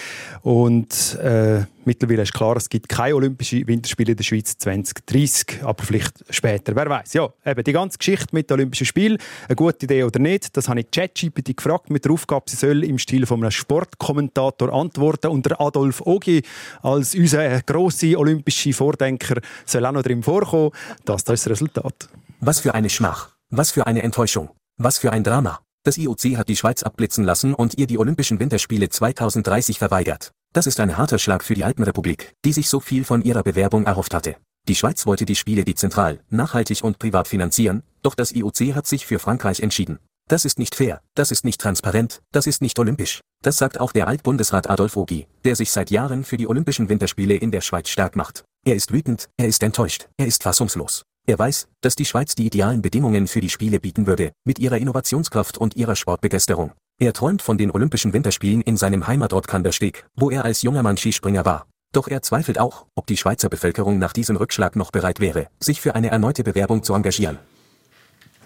und 0.42 1.18
äh, 1.22 1.66
mittlerweile 1.84 2.22
ist 2.22 2.34
klar, 2.34 2.56
es 2.56 2.70
gibt 2.70 2.88
keine 2.88 3.16
Olympischen 3.16 3.68
Winterspiele 3.68 4.12
in 4.12 4.18
der 4.18 4.24
Schweiz 4.24 4.58
2030, 4.58 5.64
aber 5.64 5.84
vielleicht 5.84 6.24
später, 6.30 6.76
wer 6.76 6.90
weiß. 6.90 7.14
Ja, 7.14 7.30
eben 7.46 7.64
die 7.64 7.74
ganze 7.74 7.98
Geschichte 7.98 8.28
mit 8.32 8.50
den 8.50 8.56
Olympischen 8.56 8.86
Spielen, 8.86 9.18
eine 9.48 9.56
gute 9.56 9.86
Idee 9.86 10.04
oder 10.04 10.20
nicht, 10.20 10.56
das 10.56 10.70
habe 10.70 10.80
ich 10.80 10.92
ChatGPT 10.92 11.58
gefragt 11.58 11.90
mit 11.90 12.06
der 12.06 12.12
Aufgabe, 12.14 12.46
sie 12.48 12.56
soll 12.56 12.84
im 12.84 12.98
Stil 12.98 13.26
von 13.26 13.42
einem 13.42 13.52
Sportkommentator 13.52 14.72
antworten 14.72 15.28
und 15.28 15.46
der 15.46 15.60
Adolf 15.60 16.02
Ogi 16.06 16.42
als 16.82 17.16
unser 17.16 17.62
grosser 17.64 18.18
olympischer 18.18 18.74
Vordenker 18.74 19.42
soll 19.66 19.86
auch 19.86 19.92
noch 19.92 20.04
drin 20.04 20.24
vorkommen. 20.24 20.72
Das, 21.04 21.24
das 21.26 21.42
ist 21.42 21.46
das 21.46 21.52
Resultat. 21.52 22.10
Was 22.40 22.62
für 22.62 22.74
eine 22.74 22.90
Schmach. 22.90 23.30
Was 23.50 23.72
für 23.72 23.86
eine 23.86 24.02
Enttäuschung. 24.04 24.50
Was 24.84 24.98
für 24.98 25.12
ein 25.12 25.24
Drama. 25.24 25.60
Das 25.84 26.00
IOC 26.00 26.38
hat 26.38 26.50
die 26.50 26.56
Schweiz 26.56 26.82
abblitzen 26.82 27.24
lassen 27.24 27.54
und 27.54 27.78
ihr 27.78 27.86
die 27.86 28.00
Olympischen 28.00 28.40
Winterspiele 28.40 28.90
2030 28.90 29.78
verweigert. 29.78 30.32
Das 30.54 30.66
ist 30.66 30.80
ein 30.80 30.98
harter 30.98 31.20
Schlag 31.20 31.44
für 31.44 31.54
die 31.54 31.64
Alpenrepublik, 31.64 32.34
die 32.44 32.52
sich 32.52 32.68
so 32.68 32.80
viel 32.80 33.04
von 33.04 33.22
ihrer 33.22 33.44
Bewerbung 33.44 33.86
erhofft 33.86 34.16
hatte. 34.16 34.38
Die 34.68 34.74
Schweiz 34.74 35.06
wollte 35.06 35.26
die 35.26 35.36
Spiele 35.36 35.66
dezentral, 35.66 36.22
nachhaltig 36.32 36.84
und 36.84 36.98
privat 36.98 37.28
finanzieren, 37.28 37.84
doch 38.02 38.16
das 38.16 38.32
IOC 38.32 38.74
hat 38.74 38.88
sich 38.88 39.06
für 39.06 39.20
Frankreich 39.20 39.60
entschieden. 39.60 40.00
Das 40.28 40.46
ist 40.46 40.58
nicht 40.58 40.74
fair, 40.74 41.02
das 41.14 41.30
ist 41.30 41.46
nicht 41.46 41.62
transparent, 41.62 42.24
das 42.32 42.48
ist 42.48 42.64
nicht 42.64 42.80
olympisch. 42.80 43.22
Das 43.44 43.58
sagt 43.58 43.80
auch 43.80 43.92
der 43.92 44.08
Altbundesrat 44.08 44.68
Adolf 44.68 44.98
Ogi, 44.98 45.28
der 45.46 45.56
sich 45.56 45.72
seit 45.72 45.92
Jahren 45.92 46.24
für 46.24 46.38
die 46.38 46.48
Olympischen 46.48 46.90
Winterspiele 46.90 47.36
in 47.36 47.52
der 47.52 47.62
Schweiz 47.62 47.88
stark 47.88 48.16
macht. 48.16 48.46
Er 48.66 48.76
ist 48.76 48.92
wütend, 48.92 49.30
er 49.38 49.48
ist 49.48 49.62
enttäuscht, 49.62 50.08
er 50.18 50.26
ist 50.26 50.42
fassungslos. 50.42 51.04
Er 51.28 51.38
weiß, 51.38 51.68
dass 51.82 51.96
die 51.96 52.06
Schweiz 52.06 52.36
die 52.36 52.46
idealen 52.46 52.82
Bedingungen 52.82 53.28
für 53.28 53.42
die 53.42 53.50
Spiele 53.50 53.80
bieten 53.80 54.08
würde, 54.08 54.32
mit 54.44 54.60
ihrer 54.60 54.78
Innovationskraft 54.78 55.58
und 55.58 55.76
ihrer 55.76 55.96
Sportbegeisterung. 55.96 56.72
Er 57.00 57.14
träumt 57.14 57.42
von 57.42 57.58
den 57.58 57.72
Olympischen 57.72 58.14
Winterspielen 58.14 58.62
in 58.62 58.78
seinem 58.78 59.08
Heimatort 59.08 59.48
Kandersteg, 59.48 60.06
wo 60.16 60.30
er 60.30 60.46
als 60.46 60.62
junger 60.62 60.84
Mann 60.84 60.98
Skispringer 60.98 61.46
war. 61.46 61.68
Doch 61.94 62.08
er 62.08 62.22
zweifelt 62.22 62.60
auch, 62.60 62.86
ob 62.96 63.06
die 63.08 63.18
Schweizer 63.18 63.50
Bevölkerung 63.50 64.00
nach 64.00 64.14
diesem 64.14 64.36
Rückschlag 64.36 64.76
noch 64.76 64.92
bereit 64.92 65.20
wäre, 65.20 65.48
sich 65.60 65.82
für 65.82 65.94
eine 65.94 66.10
erneute 66.10 66.44
Bewerbung 66.44 66.84
zu 66.84 66.94
engagieren. 66.94 67.38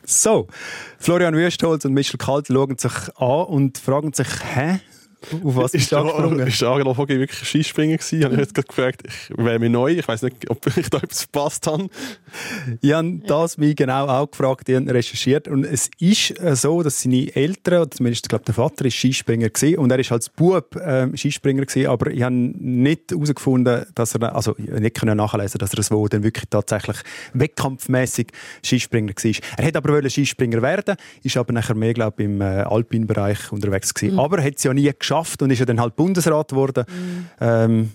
So, 0.04 0.48
Florian 1.00 1.36
Wüstholz 1.36 1.86
und 1.86 1.94
Michel 1.94 2.18
Kalt 2.18 2.48
schauen 2.48 2.78
sich 2.78 2.94
an 3.16 3.46
und 3.46 3.78
fragen 3.78 4.14
sich, 4.14 4.28
hä? 4.44 4.80
Auf 5.44 5.56
was 5.56 5.72
bist 5.72 5.86
ist 5.86 5.92
du 5.92 5.98
angesprungen? 5.98 6.48
Ist 6.48 6.62
der 6.62 6.70
Angelo 6.70 6.98
Vogi 6.98 7.20
wirklich 7.20 7.48
Skispringer 7.48 7.98
gewesen? 7.98 8.24
Habe 8.24 8.34
ich 8.36 8.40
jetzt 8.42 8.56
gerade 8.56 8.68
gefragt. 8.68 9.02
Ich 9.06 9.38
wäre 9.38 9.60
mir 9.60 9.70
neu. 9.70 9.92
Ich 9.92 10.08
weiß 10.08 10.22
nicht, 10.24 10.50
ob 10.50 10.66
ich 10.78 10.90
da 10.90 10.98
etwas 10.98 11.24
verpasst 11.24 11.68
habe. 11.68 11.88
Ich 12.82 12.94
habe 12.94 13.20
das 13.26 13.58
mich 13.58 13.76
genau 13.76 14.08
auch 14.08 14.30
gefragt, 14.30 14.70
ich 14.70 14.76
habe 14.76 14.94
recherchiert. 14.94 15.48
Und 15.48 15.66
es 15.66 15.90
ist 16.00 16.40
äh, 16.40 16.56
so, 16.56 16.84
dass 16.84 17.02
seine 17.02 17.36
Eltern, 17.36 17.82
oder 17.82 17.92
zumindest 17.92 18.30
glaube 18.30 18.46
der 18.46 18.54
Vater, 18.54 18.86
ist 18.86 18.96
Skispringer 18.96 19.50
gewesen. 19.50 19.78
Und 19.78 19.92
er 19.92 20.00
ist 20.00 20.12
als 20.12 20.30
Bub 20.30 20.76
ähm, 20.84 21.16
Skispringer 21.16 21.66
gewesen, 21.66 21.88
aber 21.88 22.12
ich 22.12 22.22
habe 22.22 22.36
nicht 22.36 23.12
herausgefunden, 23.12 23.86
dass 23.96 24.16
er, 24.16 24.36
also 24.36 24.56
ich 24.58 24.70
habe 24.70 24.82
nicht 24.82 24.96
können 24.96 25.18
nachlesen, 25.18 25.58
dass 25.60 25.74
er 25.74 25.80
es 25.80 25.92
wo 25.92 26.08
dann 26.08 26.24
wirklich 26.24 26.46
tatsächlich 26.50 26.98
wettkampfmäßig 27.34 28.28
Skispringer 28.64 29.14
war. 29.14 29.32
Er 29.58 29.66
hätte 29.66 29.78
aber 29.78 29.94
wollen 29.94 30.10
Skispringer 30.10 30.62
werden, 30.62 30.96
ist 31.24 31.38
aber 31.38 31.54
nachher 31.54 31.76
mehr, 31.76 31.94
glaube 31.94 32.24
ich, 32.24 32.26
im 32.26 32.42
äh, 32.42 32.62
Alpinbereich 32.62 33.52
unterwegs 33.52 33.94
gewesen. 33.94 34.14
Mhm. 34.14 34.20
Aber 34.20 34.44
hat 34.44 34.56
es 34.58 34.64
ja 34.64 34.74
nie 34.74 34.92
geschafft 34.98 35.15
und 35.42 35.52
ist 35.52 35.60
ja 35.60 35.66
dann 35.66 35.80
halt 35.80 35.96
Bundesrat 35.96 36.50
geworden. 36.50 36.86
Ähm, 37.40 37.92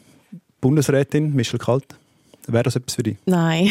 Bundesrätin 0.60 1.34
Michel 1.34 1.58
Kalt. 1.58 1.84
Wäre 2.46 2.64
das 2.64 2.74
etwas 2.74 2.94
für 2.94 3.02
dich? 3.02 3.16
Nein. 3.26 3.70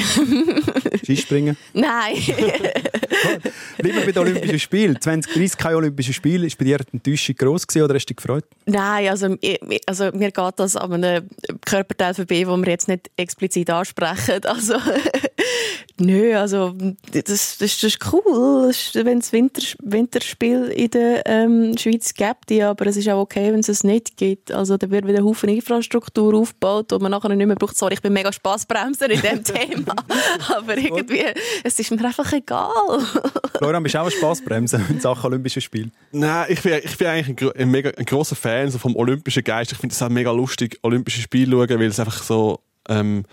Skispringen? 1.04 1.58
Nein. 1.74 2.16
Wir 3.82 3.94
bei 4.06 4.12
den 4.12 4.18
Olympischen 4.20 4.60
Spielen. 4.60 5.02
2030 5.02 5.58
kein 5.58 5.76
Olympische 5.76 6.14
Spiel. 6.14 6.44
Ist 6.44 6.58
bei 6.58 6.66
dir 6.66 6.78
die 6.78 6.94
Enttäuschung 6.94 7.36
gross 7.36 7.66
gewesen, 7.68 7.84
oder 7.86 7.96
hast 7.96 8.06
du 8.06 8.14
dich 8.14 8.18
gefreut? 8.18 8.46
Nein, 8.66 9.10
also, 9.10 9.36
ich- 9.42 9.60
also 9.86 10.06
mir 10.14 10.32
geht 10.32 10.54
das 10.58 10.76
an 10.76 10.94
einem 10.94 11.28
Körperteil 11.66 12.14
vorbei, 12.14 12.44
den 12.44 12.62
wir 12.66 12.70
jetzt 12.72 12.88
nicht 12.88 13.10
explizit 13.18 13.70
ansprechen. 13.70 14.46
Also, 14.46 14.76
nö, 16.00 16.36
also 16.36 16.74
das, 17.12 17.24
das, 17.24 17.58
das 17.58 17.84
ist 17.84 18.14
cool, 18.14 18.72
wenn 18.94 19.18
es 19.20 19.32
Winter, 19.32 19.62
Winterspiel 19.82 20.66
in 20.66 20.90
der 20.92 21.26
ähm, 21.26 21.78
Schweiz 21.78 22.14
gibt, 22.14 22.52
ja, 22.52 22.72
aber 22.72 22.88
es 22.88 22.98
ist 22.98 23.08
auch 23.10 23.20
okay, 23.20 23.52
wenn 23.52 23.60
es 23.60 23.70
es 23.70 23.84
nicht 23.84 24.18
gibt. 24.18 24.52
Also 24.52 24.78
da 24.78 24.90
wird 24.90 25.08
wieder 25.08 25.20
ein 25.20 25.26
Haufen 25.26 25.50
Infrastruktur 25.50 26.34
aufgebaut 26.36 26.92
und 26.94 27.02
man 27.02 27.12
nachher 27.12 27.30
nicht 27.30 27.46
mehr 27.46 27.56
braucht. 27.56 27.78
Sorry, 27.78 27.96
ich 27.96 28.02
bin 28.02 28.14
mega 28.14 28.32
Spaßbremser 28.32 29.10
in 29.10 29.22
diesem 29.22 29.44
Thema, 29.44 29.96
aber 30.56 30.78
irgendwie, 30.78 31.26
es 31.64 31.80
ist 31.80 31.92
mir 31.92 32.04
einfach 32.04 32.32
egal. 32.34 33.00
Florian, 33.58 33.84
bist 33.84 33.96
du 33.96 34.00
auch 34.00 34.04
eine 34.04 34.12
Spassbremse 34.12 34.82
in 34.90 35.00
Sachen 35.00 35.26
Olympische 35.26 35.62
Spiele? 35.62 35.92
Nein, 36.12 36.48
ich 36.50 36.62
bin, 36.62 36.80
ich 36.84 36.98
bin 36.98 37.08
eigentlich 37.08 37.42
ein, 37.42 37.62
ein, 37.62 37.72
mega, 37.72 37.92
ein 37.92 38.06
grosser 38.06 38.36
Fan 38.36 38.72
so 38.72 38.78
vom 38.78 38.96
olympischen 38.96 39.44
Geist. 39.44 39.72
Ich 39.72 39.78
finde 39.78 39.94
es 39.94 40.02
auch 40.02 40.10
mega 40.10 40.32
lustig, 40.32 40.80
Olympische 40.82 41.22
Spiele 41.22 41.52
zu 41.52 41.68
schauen, 41.68 41.80
weil 41.80 41.88
es 41.88 42.00
einfach 42.00 42.24
so 42.24 42.62
ähm, 42.88 43.26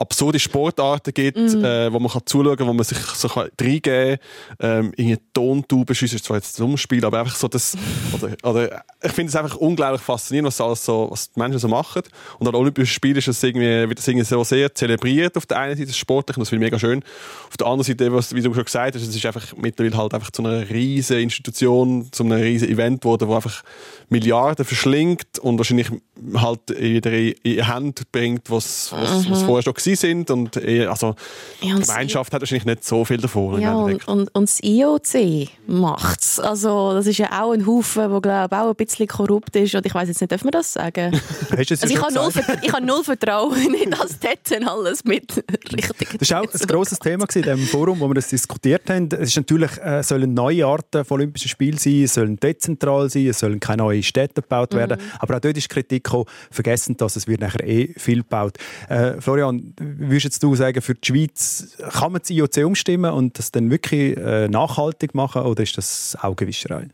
absurde 0.00 0.38
Sportarten 0.38 1.12
gibt, 1.14 1.36
Mhm. 1.38 1.64
äh, 1.64 1.92
wo 1.92 1.98
man 2.00 2.10
kann 2.10 2.22
zuschauen 2.24 2.56
kann, 2.56 2.66
wo 2.66 2.72
man 2.72 2.84
sich 2.84 2.98
so 2.98 3.28
kann 3.28 3.48
reingeben 3.60 4.18
kann. 4.58 4.86
Ähm, 4.86 4.92
in 4.96 5.18
Tontauben 5.32 5.94
schiessen 5.94 6.16
ist 6.16 6.24
zwar 6.24 6.38
jetzt 6.38 6.58
ein 6.60 6.76
Spiel, 6.78 7.04
aber 7.04 7.20
einfach 7.20 7.36
so 7.36 7.48
das... 7.48 7.76
Oder, 8.14 8.34
oder, 8.42 8.82
ich 9.02 9.12
finde 9.12 9.30
es 9.30 9.36
einfach 9.36 9.56
unglaublich 9.56 10.00
faszinierend, 10.02 10.48
was, 10.48 10.60
alles 10.60 10.84
so, 10.84 11.08
was 11.10 11.30
die 11.30 11.38
Menschen 11.38 11.58
so 11.58 11.68
machen. 11.68 12.02
Und 12.38 12.48
an 12.48 12.54
Olympischen 12.54 12.92
Spielen 12.92 13.16
ist 13.16 13.28
es 13.28 13.42
irgendwie, 13.42 13.88
wird 13.88 13.98
das 13.98 14.08
irgendwie 14.08 14.24
so 14.26 14.42
sehr 14.42 14.74
zelebriert 14.74 15.36
auf 15.36 15.46
der 15.46 15.58
einen 15.58 15.76
Seite, 15.76 15.86
das 15.88 15.96
Sportliche, 15.96 16.38
und 16.38 16.42
das 16.42 16.48
finde 16.48 16.66
ich 16.66 16.72
mega 16.72 16.78
schön. 16.78 17.02
Auf 17.48 17.56
der 17.56 17.66
anderen 17.66 17.84
Seite, 17.86 18.12
was, 18.12 18.34
wie 18.34 18.42
du 18.42 18.52
schon 18.52 18.64
gesagt 18.64 18.94
hast, 18.94 19.02
es 19.02 19.14
ist 19.14 19.26
einfach 19.26 19.54
mittlerweile 19.56 19.96
halt 19.96 20.14
einfach 20.14 20.30
zu 20.30 20.42
einer 20.44 20.68
riesen 20.68 21.18
Institution, 21.20 22.08
zu 22.10 22.24
einem 22.24 22.40
riesen 22.40 22.68
Event 22.68 23.02
geworden, 23.02 23.28
wo 23.28 23.34
einfach 23.36 23.62
Milliarden 24.08 24.64
verschlingt 24.64 25.38
und 25.40 25.58
wahrscheinlich 25.58 25.88
halt 26.34 26.70
in, 26.72 27.00
in 27.42 27.66
Hände 27.66 28.02
bringt, 28.10 28.50
was, 28.50 28.92
was, 28.92 29.30
was 29.30 29.40
Mhm. 29.42 29.46
vorher 29.46 29.62
schon 29.62 29.74
gewesen 29.90 30.26
sind. 30.26 30.30
Und 30.30 30.56
eh, 30.56 30.86
also, 30.86 31.14
Ja, 31.60 31.74
und 31.74 31.82
die 31.82 31.86
Gemeinschaft 31.86 32.32
hat 32.32 32.40
wahrscheinlich 32.42 32.66
nicht 32.66 32.84
so 32.84 33.04
viel 33.04 33.18
davon. 33.18 33.60
Ja, 33.60 33.74
und, 33.74 34.06
und, 34.08 34.34
und 34.34 34.48
das 34.48 34.62
IOC 34.62 35.48
macht's. 35.66 36.38
Also, 36.40 36.94
das 36.94 37.06
ist 37.06 37.18
ja 37.18 37.42
auch 37.42 37.52
ein 37.52 37.66
Haufen, 37.66 38.10
der, 38.10 38.20
glaube 38.20 38.58
auch 38.58 38.68
ein 38.70 38.74
bisschen 38.76 39.06
korrupt 39.06 39.54
ist. 39.56 39.74
Und 39.74 39.86
ich 39.86 39.94
weiß 39.94 40.08
jetzt 40.08 40.20
nicht, 40.20 40.32
darf 40.32 40.44
man 40.44 40.52
das 40.52 40.72
sagen? 40.72 41.20
Also 41.50 41.86
ich 41.86 42.00
habe, 42.00 42.12
null, 42.12 42.30
ich 42.62 42.72
habe 42.72 42.84
null 42.84 43.04
Vertrauen 43.04 43.74
in 43.74 43.90
das 43.90 44.18
dort 44.18 44.66
alles 44.66 45.04
mit 45.04 45.42
richtig. 45.72 46.18
Das 46.18 46.30
war 46.30 46.40
auch 46.40 46.52
ein 46.52 46.66
grosses 46.66 46.98
Thema 46.98 47.26
in 47.34 47.42
diesem 47.42 47.66
Forum, 47.66 48.00
wo 48.00 48.08
wir 48.08 48.14
das 48.14 48.28
diskutiert 48.28 48.88
haben. 48.88 49.08
Es 49.12 49.30
ist 49.30 49.36
natürlich, 49.36 49.76
äh, 49.78 50.02
sollen 50.02 50.34
neue 50.34 50.66
Arten 50.66 51.04
von 51.04 51.16
Olympischen 51.20 51.48
Spielen 51.48 51.78
sein, 51.78 52.04
es 52.04 52.14
sollen 52.14 52.36
dezentral 52.36 53.10
sein, 53.10 53.28
es 53.28 53.38
sollen 53.38 53.60
keine 53.60 53.82
neuen 53.82 54.02
Städte 54.02 54.42
gebaut 54.42 54.74
werden. 54.74 54.98
Mhm. 54.98 55.12
Aber 55.18 55.36
auch 55.36 55.40
dort 55.40 55.56
ist 55.56 55.68
Kritik 55.68 56.04
gekommen, 56.04 56.26
vergessen 56.50 56.96
das, 56.96 57.16
es 57.16 57.26
wird 57.26 57.40
nachher 57.40 57.66
eh 57.66 57.92
viel 57.96 58.18
gebaut. 58.18 58.58
Äh, 58.88 59.20
Florian, 59.20 59.74
würdest 59.80 60.42
du 60.42 60.54
sagen, 60.54 60.80
für 60.82 60.94
die 60.94 61.06
Schweiz 61.06 61.76
kann 61.92 62.12
man 62.12 62.20
das 62.20 62.30
IOC 62.30 62.58
umstimmen 62.64 63.12
und 63.12 63.38
das 63.38 63.50
dann 63.50 63.70
wirklich 63.70 64.16
äh, 64.16 64.48
nachhaltig 64.48 65.14
machen 65.14 65.42
oder 65.42 65.62
ist 65.62 65.78
das 65.78 66.16
Augenwischerei? 66.20 66.88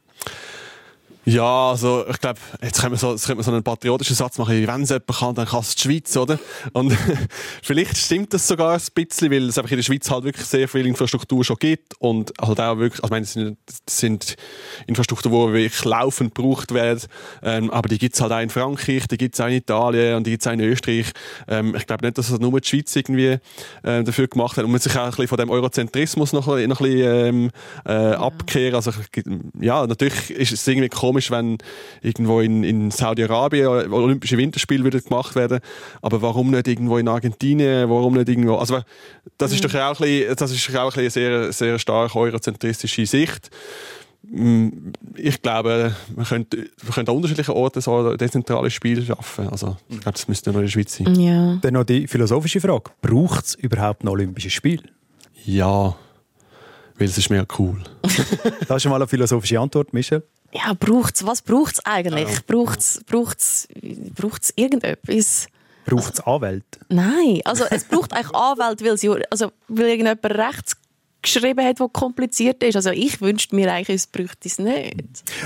Ja, 1.29 1.71
also 1.71 2.05
ich 2.09 2.21
glaube, 2.21 2.39
jetzt 2.63 2.81
können 2.81 2.93
wir, 2.93 2.99
so, 2.99 3.11
jetzt 3.11 3.27
können 3.27 3.41
wir 3.41 3.43
so 3.43 3.51
einen 3.51 3.65
patriotischen 3.65 4.15
Satz 4.15 4.39
machen, 4.39 4.65
wenn 4.65 4.83
es 4.83 4.91
jemand 4.91 5.07
kann, 5.09 5.35
dann 5.35 5.47
kann 5.47 5.59
es 5.59 5.75
die 5.75 5.83
Schweiz, 5.83 6.17
oder? 6.17 6.39
Und 6.73 6.97
vielleicht 7.65 7.97
stimmt 7.99 8.33
das 8.33 8.47
sogar 8.47 8.75
ein 8.75 8.81
bisschen, 8.95 9.33
weil 9.33 9.49
es 9.49 9.59
einfach 9.59 9.73
in 9.73 9.79
der 9.79 9.83
Schweiz 9.83 10.09
halt 10.09 10.23
wirklich 10.23 10.47
sehr 10.47 10.69
viel 10.69 10.87
Infrastruktur 10.87 11.43
schon 11.45 11.57
gibt 11.57 11.95
und 11.99 12.33
halt 12.41 12.61
auch 12.61 12.79
wirklich, 12.79 13.03
also 13.03 13.07
ich 13.07 13.11
meine, 13.11 13.23
das 13.25 13.33
sind, 13.33 14.23
sind 14.23 14.37
Infrastrukturen, 14.87 15.53
die 15.53 15.63
wirklich 15.63 15.85
laufend 15.85 16.33
gebraucht 16.33 16.73
werden, 16.73 17.01
ähm, 17.43 17.73
aber 17.73 17.89
die 17.89 17.99
gibt 17.99 18.15
es 18.15 18.21
halt 18.21 18.31
auch 18.31 18.39
in 18.41 18.49
Frankreich, 18.51 19.09
die 19.09 19.17
gibt 19.17 19.35
es 19.35 19.41
auch 19.41 19.47
in 19.49 19.55
Italien 19.55 20.15
und 20.19 20.29
die 20.29 20.31
gibt 20.31 20.43
es 20.45 20.47
auch 20.47 20.53
in 20.53 20.61
Österreich. 20.61 21.07
Ähm, 21.49 21.75
ich 21.75 21.89
glaube 21.89 22.05
nicht, 22.07 22.19
dass 22.19 22.29
das 22.31 22.39
nur 22.39 22.61
die 22.61 22.69
Schweiz 22.69 22.95
irgendwie 22.95 23.39
äh, 23.83 24.05
dafür 24.05 24.29
gemacht 24.29 24.59
hat 24.59 24.65
und 24.65 24.71
man 24.71 24.81
sich 24.81 24.97
auch 24.97 25.03
ein 25.07 25.11
bisschen 25.11 25.27
von 25.27 25.39
dem 25.39 25.51
Eurozentrismus 25.51 26.33
noch, 26.33 26.47
ein- 26.47 26.69
noch 26.69 26.81
ein 26.81 26.87
bisschen 26.87 27.27
ähm, 27.27 27.51
äh, 27.85 27.91
abkehren. 28.15 28.77
Also 28.77 28.93
ja, 29.61 29.85
natürlich 29.89 30.31
ist 30.31 30.53
es 30.53 30.65
irgendwie 30.69 30.89
komisch, 30.89 31.16
wenn 31.31 31.59
irgendwo 32.03 32.41
in, 32.41 32.65
in 32.65 32.91
Saudi-Arabien 32.91 33.67
Olympische 33.93 34.39
Winterspiele 34.39 34.85
wieder 34.85 35.01
gemacht 35.01 35.35
werden, 35.35 35.61
aber 36.03 36.23
warum 36.23 36.51
nicht 36.51 36.69
irgendwo 36.69 36.99
in 36.99 37.09
Argentinien, 37.09 37.89
warum 37.91 38.15
nicht 38.15 38.29
irgendwo, 38.29 38.57
also 38.57 38.81
das 39.39 39.53
ist 39.53 39.65
doch 39.65 39.75
auch 39.75 40.01
ein 40.01 40.07
bisschen, 40.07 40.37
das 40.37 40.51
ist 40.51 40.77
auch 40.77 40.97
ein 40.97 41.05
bisschen 41.05 41.11
sehr, 41.11 41.53
sehr 41.53 41.79
stark 41.79 42.15
eurozentristische 42.15 43.07
Sicht. 43.07 43.51
Mm, 44.29 44.69
Ich 45.17 45.41
glaube, 45.43 45.95
wir 46.15 46.25
können, 46.25 46.47
wir 46.51 46.93
können 46.95 47.09
an 47.09 47.15
unterschiedlichen 47.17 47.53
Orten 47.53 47.81
so 47.81 48.17
dezentrale 48.17 48.71
Spiele 48.71 49.03
schaffen. 49.03 49.49
Also, 49.49 49.77
ich 49.89 50.01
glaube, 50.01 50.13
das 50.13 50.27
müsste 50.29 50.51
nur 50.51 50.61
in 50.61 50.67
der 50.67 50.73
Schweiz 50.73 50.97
sein. 50.97 51.15
Ja. 51.15 51.57
Dann 51.63 51.75
noch 51.75 51.85
die 51.85 52.07
philosophische 52.09 52.61
Frage. 52.61 52.91
Braucht 53.03 53.45
es 53.45 53.55
überhaupt 53.55 54.03
ein 54.05 54.09
Olympisches 54.09 54.53
Spiel? 54.53 54.83
Ja, 55.45 55.95
weil 56.99 57.07
es 57.09 57.19
ist 57.19 57.31
mega 57.31 57.47
cool. 57.59 57.81
Das 58.69 58.79
ist 58.79 58.83
schon 58.83 58.91
mal 58.91 58.97
eine 58.97 59.07
philosophische 59.07 59.61
Antwort, 59.61 59.93
Michel. 59.93 60.23
Ja, 60.53 60.73
braucht's, 60.75 61.27
was 61.27 61.43
braucht 61.43 61.75
es 61.75 61.87
eigentlich? 61.87 62.47
Braucht's, 62.47 63.01
braucht's, 63.07 63.69
braucht's 64.15 64.53
irgendetwas? 64.57 65.49
Braucht 65.85 66.15
es 66.15 66.21
Anwälte? 66.21 66.81
Nein, 66.89 67.41
also 67.45 67.65
es 67.71 67.85
braucht 67.85 68.13
eigentlich 68.13 68.35
Anwälte, 68.35 68.85
weil, 68.85 68.99
sie, 68.99 69.11
also, 69.31 69.53
weil 69.69 69.87
irgendjemand 69.87 70.25
rechts 70.25 70.77
geschrieben 71.35 71.65
hat, 71.65 71.81
was 71.81 71.93
kompliziert 71.93 72.63
ist. 72.63 72.77
Also 72.77 72.91
ich 72.91 73.21
wünschte 73.21 73.55
mir 73.55 73.73
eigentlich, 73.73 73.97
es 73.97 74.07
bräuchte 74.07 74.49
es 74.49 74.59
nicht. 74.59 74.97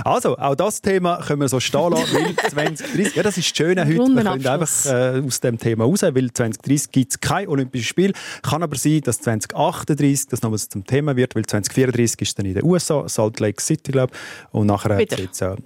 Also, 0.05 0.37
auch 0.39 0.55
das 0.55 0.81
Thema 0.81 1.19
können 1.27 1.41
wir 1.41 1.49
so 1.49 1.61
stehen 1.61 1.91
lassen, 1.91 2.15
weil 2.15 2.35
2030, 2.51 3.15
ja, 3.17 3.23
das 3.23 3.37
ist 3.39 3.51
das 3.51 3.57
Schöne 3.57 3.85
heute, 3.87 3.99
wir 3.99 4.23
können 4.23 4.47
einfach 4.47 4.87
äh, 4.87 5.23
aus 5.27 5.41
dem 5.41 5.59
Thema 5.59 5.85
raus, 5.85 6.03
weil 6.03 6.33
2030 6.33 6.91
gibt 6.91 7.13
es 7.13 7.21
kein 7.21 7.49
Olympisches 7.49 7.89
Spiel. 7.89 8.13
Kann 8.43 8.63
aber 8.63 8.77
sein, 8.77 9.01
dass 9.03 9.21
2038 9.21 10.29
das 10.29 10.43
nochmals 10.43 10.69
zum 10.69 10.85
Thema 10.87 11.17
wird, 11.17 11.35
weil 11.35 11.45
2034 11.47 12.21
ist 12.23 12.39
dann 12.39 12.47
in 12.47 12.55
den 12.55 12.65
USA, 12.65 13.09
Salt 13.09 13.41
Lake 13.41 13.61
City, 13.61 13.93
glaube 13.93 14.13
ich, 14.15 14.55
und 14.55 14.67
nachher 14.67 14.99
Wieder. 14.99 15.17
geht's, 15.17 15.41
äh, 15.41 15.57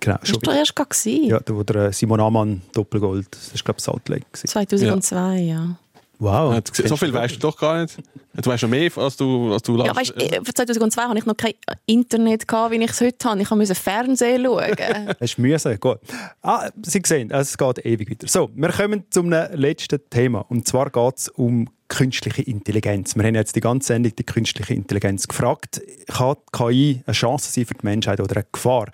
genau, 0.00 0.16
Das 0.18 0.28
schon 0.28 0.36
war 0.36 0.40
doch 0.42 0.52
wieder. 0.52 0.58
erst 0.60 0.76
gerade. 0.76 1.26
Ja, 1.26 1.40
da 1.40 1.54
wo 1.54 1.62
der 1.62 1.76
äh, 1.86 1.92
Simon 1.92 2.20
Amann 2.20 2.62
Doppelgold, 2.72 3.26
das 3.30 3.48
ist 3.54 3.64
glaube 3.64 3.78
ich 3.78 3.84
Salt 3.84 4.08
Lake. 4.08 4.26
gewesen. 4.32 4.46
2002, 4.48 5.38
ja. 5.40 5.76
Wow. 6.20 6.54
Ja, 6.54 6.86
so 6.86 6.96
viel 6.96 7.12
weißt 7.12 7.36
du 7.36 7.38
doch 7.40 7.56
gar 7.56 7.80
nicht. 7.80 7.96
Du 8.34 8.50
weißt 8.50 8.62
noch 8.62 8.70
mehr, 8.70 8.90
als 8.96 9.16
du, 9.16 9.52
als 9.52 9.62
du 9.62 9.76
Ja, 9.78 9.96
weißt, 9.96 10.14
äh, 10.20 10.40
für 10.44 10.52
2002 10.52 11.02
hatte 11.02 11.18
ich 11.18 11.26
noch 11.26 11.36
kein 11.36 11.54
Internet, 11.86 12.46
gehabt, 12.46 12.72
wie 12.72 12.76
ich 12.76 12.90
es 12.90 13.00
heute 13.00 13.28
habe. 13.28 13.40
Ich 13.40 13.50
musste 13.50 13.74
Fernsehen 13.74 14.44
schauen. 14.44 14.76
Hast 15.20 15.38
du 15.38 15.40
müssen? 15.42 15.80
Gut. 15.80 15.98
Ah, 16.42 16.68
Sie 16.82 17.02
sehen, 17.04 17.30
es 17.30 17.56
geht 17.56 17.84
ewig 17.86 18.10
weiter. 18.10 18.28
So, 18.28 18.50
wir 18.54 18.68
kommen 18.68 19.04
zum 19.10 19.30
letzten 19.30 19.98
Thema. 20.10 20.40
Und 20.48 20.68
zwar 20.68 20.90
geht 20.90 21.16
es 21.16 21.28
um 21.30 21.68
künstliche 21.88 22.42
Intelligenz. 22.42 23.16
Wir 23.16 23.24
haben 23.24 23.34
jetzt 23.34 23.56
die 23.56 23.60
ganze 23.60 23.88
Sendung 23.88 24.14
die 24.14 24.24
künstliche 24.24 24.74
Intelligenz 24.74 25.26
gefragt. 25.26 25.82
Kann 26.06 26.36
KI 26.52 27.02
eine 27.04 27.14
Chance 27.14 27.50
sein 27.50 27.66
für 27.66 27.74
die 27.74 27.84
Menschheit 27.84 28.20
oder 28.20 28.36
eine 28.36 28.46
Gefahr? 28.52 28.86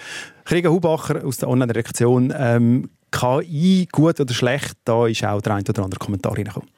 Krieger 0.45 0.70
Hubacher 0.70 1.24
aus 1.24 1.39
der 1.39 1.49
Online-Redaktion. 1.49 2.33
Ähm, 2.37 2.91
KI 3.11 3.88
gut 3.90 4.20
oder 4.20 4.34
schlecht? 4.34 4.74
Da 4.84 5.07
ist 5.07 5.24
auch 5.24 5.40
der 5.40 5.54
ein 5.54 5.64
oder 5.68 5.84
andere 5.84 5.98
Kommentar 5.98 6.36
reingekommen. 6.36 6.68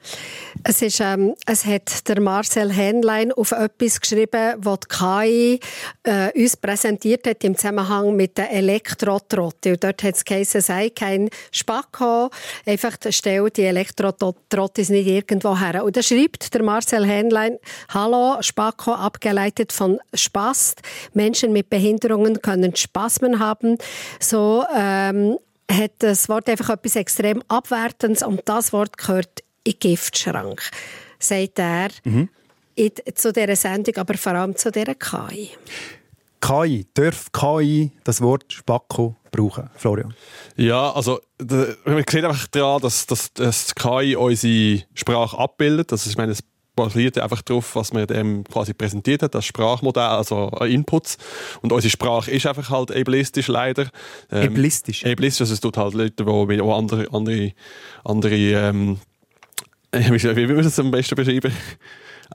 Es, 0.63 0.81
ist, 0.81 0.99
ähm, 0.99 1.35
es 1.45 1.65
hat 1.65 2.07
der 2.07 2.21
Marcel 2.21 2.71
Hähnlein 2.71 3.31
auf 3.33 3.51
etwas 3.51 3.99
geschrieben, 3.99 4.55
was 4.57 4.79
die 4.79 4.87
KI 4.87 5.59
äh, 6.03 6.41
uns 6.41 6.55
präsentiert 6.55 7.27
hat 7.27 7.43
im 7.43 7.55
Zusammenhang 7.55 8.15
mit 8.15 8.37
der 8.37 8.51
Elektrotrotte. 8.51 9.71
Und 9.71 9.83
dort 9.83 10.03
hat 10.03 10.15
es 10.15 10.23
geheißen, 10.23 10.61
sei 10.61 10.89
kein 10.89 11.29
Spacko, 11.51 12.29
einfach 12.65 12.95
stell 13.09 13.49
die 13.49 13.63
Elektrotrotte 13.63 14.81
nicht 14.91 15.07
irgendwo 15.07 15.57
her. 15.57 15.83
Und 15.83 15.97
da 15.97 16.01
schreibt 16.01 16.53
der 16.53 16.63
Marcel 16.63 17.05
Hähnlein, 17.05 17.57
Hallo, 17.93 18.37
Spacko, 18.41 18.93
abgeleitet 18.93 19.71
von 19.71 19.99
Spast. 20.13 20.81
Menschen 21.13 21.53
mit 21.53 21.69
Behinderungen 21.69 22.41
können 22.41 22.75
Spasmen 22.75 23.39
haben. 23.39 23.77
So 24.19 24.63
ähm, 24.75 25.37
hat 25.69 25.91
das 25.99 26.29
Wort 26.29 26.49
einfach 26.49 26.69
etwas 26.69 26.95
extrem 26.95 27.43
Abwertendes 27.47 28.23
und 28.23 28.41
das 28.45 28.73
Wort 28.73 28.97
gehört 28.97 29.41
in 29.63 29.73
den 29.73 29.79
Giftschrank, 29.79 30.61
sagt 31.19 31.59
er 31.59 31.89
Mhm. 32.03 32.29
in, 32.75 32.91
zu 33.15 33.31
dieser 33.33 33.55
Sendung, 33.55 33.95
aber 33.97 34.15
vor 34.17 34.33
allem 34.33 34.55
zu 34.55 34.71
dieser 34.71 34.95
KI. 34.95 35.49
KI, 36.41 36.87
darf 36.93 37.31
KI 37.33 37.91
das 38.05 38.21
Wort 38.21 38.51
Spacko 38.53 39.15
brauchen? 39.29 39.69
Florian? 39.75 40.13
Ja, 40.55 40.91
also 40.93 41.19
man 41.83 42.03
sieht 42.09 42.23
einfach 42.23 42.47
daran, 42.47 42.81
dass, 42.81 43.05
dass, 43.05 43.33
dass 43.33 43.75
KI 43.75 44.15
unsere 44.15 44.83
Sprache 44.93 45.37
abbildet. 45.37 45.91
Also 45.91 46.09
ich 46.09 46.17
meine, 46.17 46.31
es 46.31 46.41
basiert 46.83 47.17
einfach 47.17 47.41
darauf, 47.41 47.75
was 47.75 47.93
man 47.93 48.07
dem 48.07 48.43
quasi 48.43 48.73
präsentiert 48.73 49.23
hat, 49.23 49.35
das 49.35 49.45
Sprachmodell, 49.45 50.03
also 50.03 50.47
an 50.49 50.69
Inputs. 50.69 51.17
Und 51.61 51.71
unsere 51.71 51.91
Sprache 51.91 52.31
ist 52.31 52.45
einfach 52.45 52.69
halt 52.69 52.95
ableistisch 52.95 53.47
leider. 53.47 53.87
Ähm, 54.31 54.49
Ableistisch? 54.49 55.05
Ableistisch, 55.05 55.41
also 55.41 55.53
es 55.53 55.59
tut 55.61 55.77
halt 55.77 55.93
Leute, 55.93 56.23
die, 56.23 56.57
die 56.57 56.61
andere, 56.61 57.07
andere, 57.11 57.53
andere 58.03 58.35
ähm, 58.35 58.99
wie 59.91 60.11
wie 60.11 60.35
will 60.35 60.55
man 60.55 60.63
das 60.63 60.79
am 60.79 60.91
besten 60.91 61.15
beschreiben? 61.15 61.51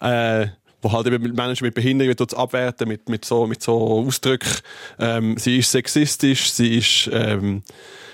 Äh, 0.00 0.48
wo 0.84 0.92
halt 0.92 1.06
eben 1.06 1.22
mit 1.22 1.34
Menschen 1.34 1.64
mit 1.64 1.74
Behinderungen 1.74 2.16
tut's 2.16 2.34
abwerten, 2.34 2.86
mit, 2.86 3.08
mit, 3.08 3.24
so, 3.24 3.46
mit 3.46 3.62
so 3.62 4.04
Ausdrücken. 4.06 4.50
Ähm, 4.98 5.36
sie 5.38 5.58
ist 5.58 5.72
sexistisch, 5.72 6.52
sie 6.52 6.76
ist, 6.78 7.10
ähm, 7.12 7.62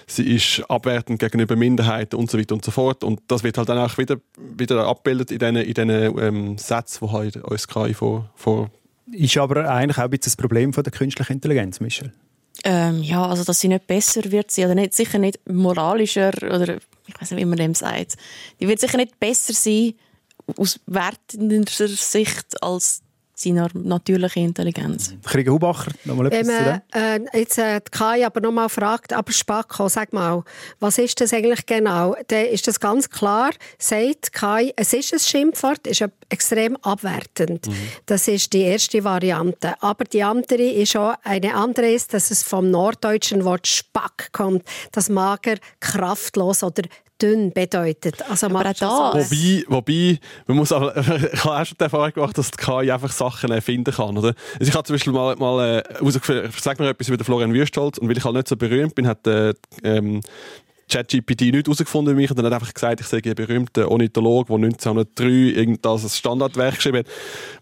sie 0.07 0.35
ist 0.35 0.62
abwertend 0.71 1.18
gegenüber 1.18 1.57
Minderheiten 1.57 2.16
und 2.16 2.31
so 2.31 2.39
weiter 2.39 2.55
und 2.55 2.64
so 2.64 2.71
fort. 2.71 3.03
Und 3.03 3.21
das 3.27 3.43
wird 3.43 3.59
halt 3.59 3.68
dann 3.68 3.79
auch 3.79 3.99
wieder, 3.99 4.16
wieder 4.39 4.87
abgebildet 4.87 5.33
in 5.33 5.39
diesen 5.41 5.57
in 5.57 5.75
diesen, 5.75 5.91
ähm, 5.91 6.59
Sätzen, 6.59 7.07
die 7.07 7.12
halt 7.12 7.37
uns 7.37 7.66
KI 7.66 7.93
vor, 7.93 8.31
vor 8.37 8.71
Ist 9.11 9.37
aber 9.37 9.68
eigentlich 9.68 9.99
auch 9.99 10.05
ein 10.05 10.11
bisschen 10.11 10.31
das 10.31 10.37
Problem 10.37 10.73
von 10.73 10.85
der 10.85 10.93
künstlichen 10.93 11.33
Intelligenz, 11.33 11.81
Michel. 11.81 12.12
Ähm, 12.62 13.03
ja, 13.03 13.27
also 13.27 13.43
dass 13.43 13.61
sie 13.61 13.68
nicht 13.68 13.87
besser 13.87 14.31
wird 14.31 14.51
sein 14.51 14.66
oder 14.66 14.75
nicht, 14.75 14.95
sicher 14.95 15.18
nicht 15.18 15.41
moralischer 15.49 16.33
oder 16.43 16.77
ich 17.07 17.21
weiß 17.21 17.31
nicht, 17.33 17.41
wie 17.41 17.47
man 17.47 17.57
dem 17.57 17.75
sagt. 17.75 18.16
Die 18.61 18.68
wird 18.68 18.81
sicher 18.81 18.99
nicht 18.99 19.18
besser 19.18 19.55
sein 19.55 19.95
aus 20.57 20.81
wertender 20.87 21.65
Sicht 21.89 22.63
als 22.63 23.03
seine 23.35 23.69
natürliche 23.73 24.39
Intelligenz. 24.41 25.15
Krieger 25.25 25.53
Hubacher, 25.53 25.91
nochmal 26.05 26.27
etwas 26.27 26.47
Wenn 26.47 26.57
zu 26.59 26.83
dem? 26.93 27.27
äh, 27.33 27.39
jetzt 27.39 27.57
äh, 27.57 27.81
die 27.81 27.91
KI 27.91 28.23
aber 28.27 28.43
noch 28.43 28.53
mal 28.53 28.69
fragt, 28.69 29.15
aber 29.15 29.33
Spacko, 29.33 29.89
sag 29.89 30.13
mal, 30.13 30.45
was 30.79 30.99
ist 30.99 31.19
das 31.23 31.33
eigentlich 31.33 31.65
genau? 31.65 32.15
Dann 32.29 32.45
ist 32.45 32.69
das 32.69 32.79
ganz 32.79 33.09
klar, 33.09 33.53
sagt 33.79 34.35
KI, 34.35 34.75
es 34.77 34.93
ist 34.93 35.15
ein 35.15 35.21
Schimpfwort, 35.21 35.87
ist 35.87 36.03
ein- 36.03 36.13
extrem 36.29 36.77
abwertend. 36.83 37.67
Das 38.05 38.29
ist 38.29 38.53
die 38.53 38.61
erste 38.61 39.03
Variante. 39.05 39.75
Aber 39.83 40.05
die 40.05 40.23
andere 40.23 40.63
ist 40.63 40.95
auch, 40.97 41.15
eine 41.25 41.55
andere 41.55 41.91
ist, 41.93 42.13
dass 42.13 42.31
es 42.31 42.43
vom 42.43 42.71
norddeutschen 42.71 43.45
Wort 43.45 43.67
Spack 43.67 44.29
kommt, 44.33 44.65
das 44.93 45.09
mager, 45.09 45.55
kraftlos 45.81 46.63
oder 46.63 46.83
dünn 47.21 47.53
bedeutet. 47.53 48.23
Also 48.29 48.47
Aber 48.47 48.61
auch 48.61 48.73
das-. 48.73 49.31
Wobei, 49.31 49.64
wobei, 49.68 50.18
man 50.47 50.57
muss 50.57 50.73
aber, 50.73 50.97
ich 51.33 51.45
habe 51.45 51.61
auch 51.61 51.64
schon 51.64 51.77
die 51.79 51.85
Erfahrung 51.85 52.12
gemacht, 52.12 52.39
dass 52.39 52.51
die 52.51 52.57
KI 52.57 52.91
einfach 52.91 53.12
Sachen 53.12 53.51
erfinden 53.51 53.93
kann, 53.93 54.16
oder? 54.16 54.35
Also 54.59 54.71
ich 54.71 54.75
habe 54.75 54.85
zum 54.85 54.95
Beispiel 54.95 55.12
mal, 55.12 55.37
mal 55.37 55.81
äh, 55.81 56.51
sag 56.59 56.79
mir 56.79 56.89
etwas 56.89 57.09
über 57.09 57.16
den 57.16 57.25
Florian 57.25 57.53
Wüstholz, 57.53 57.99
und 57.99 58.09
weil 58.09 58.16
ich 58.16 58.25
halt 58.25 58.35
nicht 58.35 58.49
so 58.49 58.57
berühmt 58.57 58.95
bin, 58.95 59.07
hat 59.07 59.27
äh, 59.27 59.55
ähm, 59.83 60.21
ChatGPT 60.91 61.41
nicht 61.53 61.66
herausgefunden 61.66 62.12
über 62.12 62.20
mich 62.20 62.30
dann 62.32 62.45
hat 62.45 62.53
einfach 62.53 62.72
gesagt, 62.74 63.01
ich 63.01 63.07
sei 63.07 63.20
ein 63.24 63.34
berühmter 63.34 63.91
Ornithologe, 63.91 64.49
der 64.49 64.57
1903 64.57 65.24
irgendwas 65.24 66.05
ein 66.05 66.09
Standardwerk 66.11 66.76
geschrieben 66.76 66.99
hat, 66.99 67.07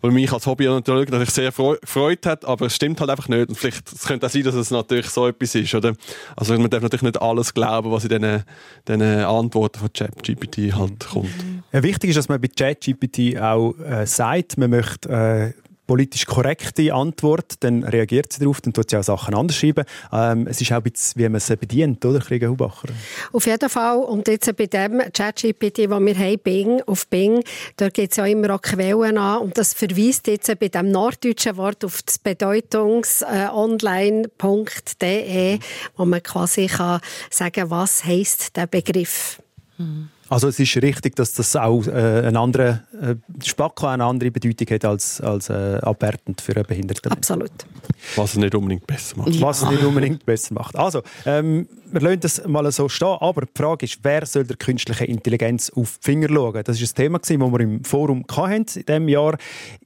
wo 0.03 0.11
mich 0.11 0.33
als 0.33 0.47
Hobby-Ornithologe 0.47 1.11
natürlich 1.11 1.31
sehr 1.31 1.53
freu- 1.53 1.77
gefreut 1.81 2.27
hat, 2.27 2.45
aber 2.45 2.67
es 2.67 2.75
stimmt 2.75 3.01
halt 3.01 3.11
einfach 3.11 3.29
nicht 3.29 3.49
und 3.49 3.55
vielleicht 3.55 3.93
es 3.93 4.07
könnte 4.07 4.27
auch 4.27 4.31
sein, 4.31 4.43
dass 4.43 4.55
es 4.55 4.71
natürlich 4.71 5.09
so 5.11 5.27
etwas 5.27 5.55
ist, 5.55 5.75
oder? 5.75 5.95
Also 6.37 6.59
man 6.59 6.71
darf 6.71 6.83
natürlich 6.83 7.03
nicht 7.03 7.21
alles 7.21 7.55
glauben, 7.55 7.91
was 7.91 8.05
in 8.05 8.11
diesen, 8.11 8.45
diesen 8.87 9.03
Antworten 9.03 9.79
von 9.79 9.93
ChatGPT 9.93 10.75
halt 10.75 11.07
kommt. 11.09 11.29
Ja, 11.73 11.83
wichtig 11.83 12.11
ist, 12.11 12.17
dass 12.17 12.29
man 12.29 12.41
bei 12.41 12.49
ChatGPT 12.49 13.39
auch 13.39 13.75
äh, 13.79 14.07
sagt, 14.07 14.59
man 14.59 14.71
möchte 14.71 15.09
äh, 15.09 15.68
politisch 15.89 16.27
korrekte 16.27 16.95
Antwort, 16.95 17.55
dann 17.61 17.83
reagiert 17.83 18.33
sie 18.33 18.41
darauf, 18.41 18.61
dann 18.61 18.73
tut 18.73 18.91
sie 18.91 18.97
auch 18.99 19.03
Sachen 19.03 19.35
anders 19.35 19.57
schreiben. 19.57 19.85
Ähm, 20.13 20.47
es 20.47 20.61
ist 20.61 20.71
auch 20.71 20.77
ein 20.77 20.83
bisschen, 20.85 21.21
wie 21.21 21.29
man 21.29 21.41
sie 21.41 21.57
bedient, 21.57 22.05
oder, 22.05 22.21
Krieger 22.21 22.51
Hubacher? 22.51 22.89
Auf 23.33 23.47
jeden 23.47 23.69
Fall. 23.69 23.97
Und 23.97 24.29
jetzt 24.29 24.55
bei 24.57 24.67
dem 24.67 25.01
ChatGPT, 25.13 25.91
das 25.91 26.01
wir 26.01 26.19
haben, 26.19 26.39
Bing, 26.39 26.83
auf 26.83 27.09
Bing, 27.09 27.43
da 27.77 27.89
gibt 27.89 28.13
es 28.13 28.19
ja 28.19 28.27
immer 28.27 28.55
auch 28.55 28.63
Quellen 28.63 29.19
an. 29.19 29.39
Und 29.39 29.59
das 29.59 29.73
verweist 29.73 30.27
jetzt 30.27 30.57
bei 30.61 30.69
dem 30.69 30.91
norddeutschen 30.91 31.57
Wort 31.57 31.85
auf 31.85 32.03
das 32.03 32.19
bedeutungs 32.19 33.23
äh, 33.23 33.47
wo 35.97 36.05
man 36.05 36.23
quasi 36.23 36.67
kann 36.67 37.01
sagen, 37.31 37.71
was 37.71 38.05
heisst 38.05 38.57
der 38.57 38.67
Begriff. 38.67 39.41
Also 40.29 40.49
es 40.49 40.59
ist 40.59 40.77
richtig, 40.83 41.17
dass 41.17 41.33
das 41.33 41.57
auch 41.57 41.87
äh, 41.87 41.91
eine 41.91 42.39
andere 42.39 42.83
äh, 43.01 43.15
Spacko 43.45 43.87
eine 43.87 44.05
andere 44.05 44.31
Bedeutung 44.31 44.67
hat 44.71 44.85
als, 44.85 45.21
als 45.21 45.49
äh, 45.49 45.79
abwertend 45.81 46.41
für 46.41 46.55
einen 46.55 46.67
Behinderten. 46.67 47.11
Absolut. 47.11 47.51
Was 48.17 48.31
es 48.31 48.37
nicht 48.37 48.55
unbedingt 48.55 48.87
besser 48.87 49.17
macht. 49.17 49.41
Was 49.41 49.63
es 49.63 49.71
nicht 49.71 49.83
unbedingt 49.83 50.27
besser 50.27 50.55
macht. 50.55 50.77
Also, 50.77 51.03
ähm, 51.25 51.67
wir 51.91 52.01
lassen 52.03 52.21
das 52.21 52.47
mal 52.47 52.71
so 52.71 52.89
stehen, 52.89 53.17
aber 53.21 53.43
die 53.43 53.53
Frage 53.55 53.87
ist, 53.87 53.99
wer 54.03 54.27
soll 54.27 54.45
der 54.45 54.57
künstlichen 54.57 55.05
Intelligenz 55.05 55.71
auf 55.71 55.99
die 55.99 56.05
Finger 56.05 56.29
schauen? 56.29 56.63
Das 56.65 56.81
ist 56.81 56.93
ein 56.93 57.03
Thema, 57.03 57.19
das 57.19 57.31
wir 57.31 57.61
im 57.61 57.85
Forum 57.85 58.25
hatten 58.31 58.67
in 58.75 58.85
diesem 58.85 59.09
Jahr. 59.09 59.39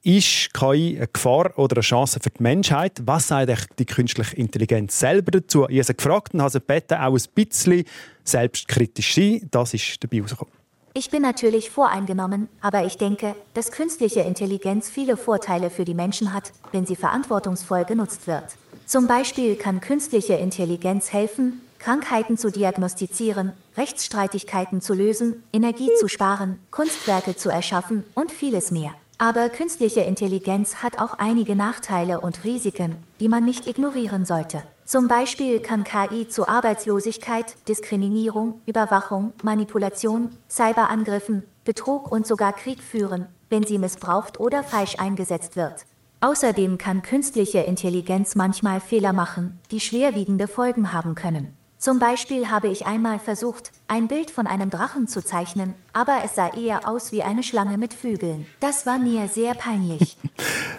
Ist 0.03 0.53
KI 0.53 0.97
eine 0.97 1.07
Gefahr 1.07 1.57
oder 1.57 1.77
eine 1.77 1.83
Chance 1.83 2.19
für 2.21 2.31
die 2.31 2.43
Menschheit? 2.43 3.01
Was 3.05 3.29
sagt 3.29 3.49
eigentlich 3.49 3.67
die 3.79 3.87
künstliche 3.87 4.37
Intelligenz 4.37 4.99
selber 4.99 5.31
dazu? 5.31 5.69
Ich 5.69 5.77
habe 5.77 5.85
sie 5.85 5.95
gefragt 5.95 6.35
und 6.35 6.41
habe 6.41 6.51
sie 6.51 6.59
gebeten, 6.59 6.95
auch 6.95 7.15
ein 7.15 7.23
bisschen 7.35 7.85
selbstkritisch 8.25 9.15
sein. 9.15 9.49
Das 9.51 9.75
ist 9.75 10.03
dabei 10.03 10.21
rausgekommen. 10.21 10.55
Ich 10.95 11.11
bin 11.11 11.23
natürlich 11.23 11.71
voreingenommen, 11.71 12.49
aber 12.61 12.85
ich 12.85 12.99
denke, 12.99 13.35
dass 13.55 13.73
künstliche 13.73 14.21
Intelligenz 14.21 14.91
viele 14.91 15.17
Vorteile 15.17 15.71
für 15.71 15.87
die 15.87 15.95
Menschen 15.95 16.35
hat, 16.35 16.53
wenn 16.71 16.85
sie 16.85 16.97
verantwortungsvoll 16.97 17.87
genutzt 17.87 18.27
wird. 18.27 18.45
Zum 18.85 19.07
Beispiel 19.07 19.57
kann 19.57 19.81
künstliche 19.81 20.35
Intelligenz 20.35 21.15
helfen, 21.15 21.63
Krankheiten 21.79 22.37
zu 22.37 22.51
diagnostizieren, 22.51 23.53
Rechtsstreitigkeiten 23.77 24.83
zu 24.83 24.93
lösen, 24.93 25.43
Energie 25.53 25.89
zu 25.99 26.09
sparen, 26.09 26.59
Kunstwerke 26.71 27.35
zu 27.37 27.49
erschaffen 27.49 28.05
und 28.15 28.31
vieles 28.31 28.71
mehr. 28.71 28.93
Aber 29.17 29.49
künstliche 29.49 30.01
Intelligenz 30.01 30.77
hat 30.77 30.99
auch 30.99 31.15
einige 31.15 31.57
Nachteile 31.57 32.21
und 32.21 32.45
Risiken, 32.45 32.97
die 33.19 33.29
man 33.29 33.45
nicht 33.45 33.67
ignorieren 33.67 34.27
sollte. 34.27 34.63
Zum 34.93 35.09
Beispiel 35.09 35.61
kann 35.61 35.85
KI 35.85 36.29
zu 36.29 36.47
Arbeitslosigkeit, 36.47 37.57
Diskriminierung, 37.67 38.61
Überwachung, 38.67 39.33
Manipulation, 39.43 40.37
Cyberangriffen, 40.51 41.45
Betrug 41.65 42.13
und 42.13 42.27
sogar 42.27 42.53
Krieg 42.53 42.83
führen, 42.83 43.27
wenn 43.49 43.63
sie 43.63 43.79
missbraucht 43.79 44.39
oder 44.39 44.63
falsch 44.63 44.97
eingesetzt 44.99 45.57
wird. 45.57 45.87
Außerdem 46.21 46.77
kann 46.77 47.01
künstliche 47.01 47.61
Intelligenz 47.61 48.35
manchmal 48.35 48.81
Fehler 48.81 49.15
machen, 49.15 49.59
die 49.71 49.81
schwerwiegende 49.81 50.47
Folgen 50.47 50.93
haben 50.93 51.15
können. 51.15 51.57
Zum 51.83 51.99
Beispiel 51.99 52.49
habe 52.49 52.69
ich 52.69 52.87
einmal 52.87 53.19
versucht, 53.19 53.73
ein 53.89 54.07
Bild 54.07 54.31
von 54.31 54.47
einem 54.47 54.71
Drachen 54.71 55.09
zu 55.09 55.21
zeichnen, 55.21 55.75
aber 55.93 56.19
es 56.25 56.37
sah 56.37 56.55
eher 56.55 56.89
aus 56.89 57.11
wie 57.11 57.25
eine 57.25 57.43
Schlange 57.43 57.77
mit 57.77 57.93
Flügeln. 57.93 58.47
Das 58.61 58.87
war 58.87 59.01
mir 59.01 59.27
sehr 59.27 59.55
peinlich. 59.55 60.17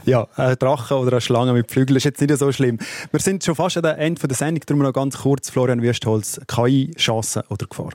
Ja, 0.05 0.27
ein 0.35 0.57
Drache 0.59 0.97
oder 0.97 1.13
eine 1.13 1.21
Schlange 1.21 1.53
mit 1.53 1.71
Flügeln 1.71 1.95
ist 1.95 2.03
jetzt 2.03 2.19
nicht 2.19 2.37
so 2.37 2.51
schlimm. 2.51 2.77
Wir 3.11 3.21
sind 3.21 3.41
schon 3.41 3.55
fast 3.55 3.77
am 3.77 3.85
Ende 3.85 4.27
der 4.27 4.35
Sendung, 4.35 4.61
darum 4.65 4.83
noch 4.83 4.91
ganz 4.91 5.17
kurz, 5.17 5.49
Florian 5.49 5.81
Wüstholz, 5.81 6.41
KI, 6.45 6.91
Chance 6.97 7.45
oder 7.49 7.65
Gefahr? 7.67 7.91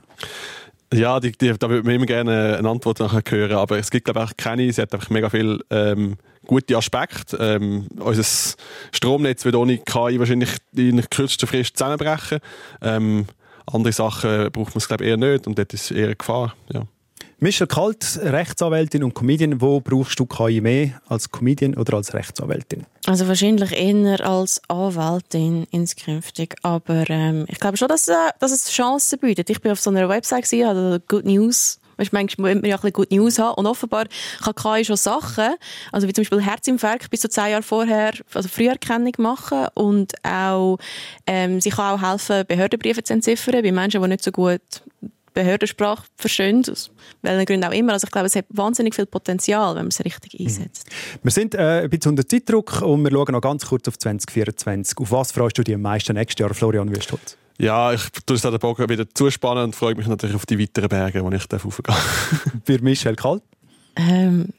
Ja, 0.93 1.19
die, 1.19 1.31
die, 1.31 1.53
da 1.57 1.69
würde 1.69 1.83
man 1.83 1.95
immer 1.95 2.07
gerne 2.07 2.57
eine 2.57 2.69
Antwort 2.69 2.99
nachher 2.99 3.21
hören, 3.29 3.57
aber 3.57 3.77
es 3.77 3.91
gibt 3.91 4.05
glaube 4.05 4.25
ich 4.25 4.37
keine, 4.37 4.71
sie 4.71 4.81
hat 4.81 4.93
einfach 4.93 5.11
mega 5.11 5.29
viel 5.29 5.63
ähm, 5.69 6.17
gute 6.47 6.75
Aspekte. 6.75 7.37
Ähm, 7.37 7.87
unser 7.99 8.55
Stromnetz 8.91 9.45
wird 9.45 9.55
ohne 9.55 9.77
KI 9.77 10.17
wahrscheinlich 10.17 10.49
in 10.75 11.07
kürzester 11.09 11.45
Frist 11.45 11.77
zusammenbrechen. 11.77 12.39
Ähm, 12.81 13.27
andere 13.67 13.93
Sachen 13.93 14.51
braucht 14.51 14.69
man 14.69 14.77
es 14.77 14.87
glaube 14.87 15.05
eher 15.05 15.17
nicht 15.17 15.45
und 15.45 15.59
dort 15.59 15.73
ist 15.73 15.85
es 15.85 15.91
eher 15.91 16.05
eine 16.07 16.15
Gefahr. 16.15 16.55
Ja. 16.73 16.83
Michel 17.41 17.67
Kalt, 17.67 18.19
Rechtsanwältin 18.21 19.01
und 19.01 19.13
Comedian. 19.13 19.61
Wo 19.61 19.79
brauchst 19.79 20.19
du 20.19 20.25
KI 20.25 20.59
mehr? 20.59 21.01
Als 21.07 21.31
Comedian 21.31 21.73
oder 21.75 21.95
als 21.95 22.13
Rechtsanwältin? 22.13 22.85
Also 23.05 23.29
wahrscheinlich 23.29 23.71
eher 23.71 24.27
als 24.27 24.61
Anwältin 24.67 25.65
inskünftig. 25.71 26.55
Aber 26.63 27.09
ähm, 27.09 27.45
ich 27.47 27.57
glaube 27.61 27.77
schon, 27.77 27.87
dass, 27.87 28.09
äh, 28.09 28.13
dass 28.39 28.51
es 28.51 28.69
Chancen 28.69 29.19
bietet. 29.19 29.49
Ich 29.49 29.61
bin 29.61 29.71
auf 29.71 29.79
so 29.79 29.89
einer 29.89 30.09
Website, 30.09 30.43
gewesen, 30.43 30.67
hatte 30.67 31.01
Good 31.07 31.25
News 31.25 31.79
Weißt, 31.99 32.13
manchmal 32.13 32.55
muss 32.55 32.61
man 32.61 32.69
ja 32.69 32.77
ein 32.77 32.81
bisschen 32.81 32.93
Good 32.93 33.11
News 33.11 33.39
haben. 33.39 33.55
Und 33.55 33.67
offenbar 33.67 34.05
kann 34.41 34.55
KI 34.55 34.85
schon 34.85 34.95
Sachen, 34.95 35.55
also 35.91 36.07
wie 36.07 36.13
zum 36.13 36.23
Beispiel 36.23 36.41
Herzinfarkt 36.41 37.09
bis 37.09 37.19
zu 37.19 37.29
zehn 37.29 37.51
Jahre 37.51 37.61
vorher, 37.61 38.13
also 38.33 38.47
Früherkennung 38.47 39.13
machen 39.17 39.67
und 39.73 40.13
auch, 40.23 40.77
ähm, 41.27 41.59
sie 41.59 41.71
kann 41.71 41.99
auch 41.99 42.09
helfen, 42.09 42.45
Behördenbriefe 42.47 43.03
zu 43.03 43.11
entziffern 43.11 43.61
bei 43.61 43.71
Menschen, 43.73 44.01
die 44.01 44.07
nicht 44.07 44.23
so 44.23 44.31
gut 44.31 44.61
Behördensprache 45.43 46.03
verstehen, 46.15 46.63
aus 46.69 46.91
welchen 47.21 47.45
Gründen 47.45 47.65
auch 47.65 47.71
immer. 47.71 47.93
Also 47.93 48.05
ich 48.05 48.11
glaube, 48.11 48.27
es 48.27 48.35
hat 48.35 48.45
wahnsinnig 48.49 48.93
viel 48.93 49.05
Potenzial, 49.05 49.75
wenn 49.75 49.83
man 49.83 49.87
es 49.87 50.03
richtig 50.03 50.39
einsetzt. 50.39 50.87
Mhm. 50.87 51.19
Wir 51.23 51.31
sind 51.31 51.55
äh, 51.55 51.83
ein 51.83 51.89
bisschen 51.89 52.11
unter 52.11 52.27
Zeitdruck 52.27 52.81
und 52.81 53.03
wir 53.03 53.11
schauen 53.11 53.31
noch 53.31 53.41
ganz 53.41 53.65
kurz 53.65 53.87
auf 53.87 53.97
2024. 53.97 54.97
Auf 54.97 55.11
was 55.11 55.31
freust 55.31 55.57
du 55.57 55.63
dich 55.63 55.75
am 55.75 55.81
meisten 55.81 56.13
nächstes 56.13 56.41
Jahr, 56.41 56.53
Florian 56.53 56.93
Wüstholz? 56.93 57.37
Ja, 57.57 57.93
ich 57.93 58.01
tue 58.25 58.35
es 58.35 58.41
den 58.41 58.57
Bogen 58.57 58.87
wieder 58.89 59.05
zuspannen 59.13 59.65
und 59.65 59.75
freue 59.75 59.95
mich 59.95 60.07
natürlich 60.07 60.35
auf 60.35 60.45
die 60.45 60.59
weiteren 60.59 60.89
Berge, 60.89 61.23
wo 61.23 61.31
ich 61.31 61.43
raufgehen 61.51 61.83
darf. 61.83 62.35
Für 62.65 62.81
Michel 62.81 63.15
Kalt? 63.15 63.43
Ähm, 63.95 64.49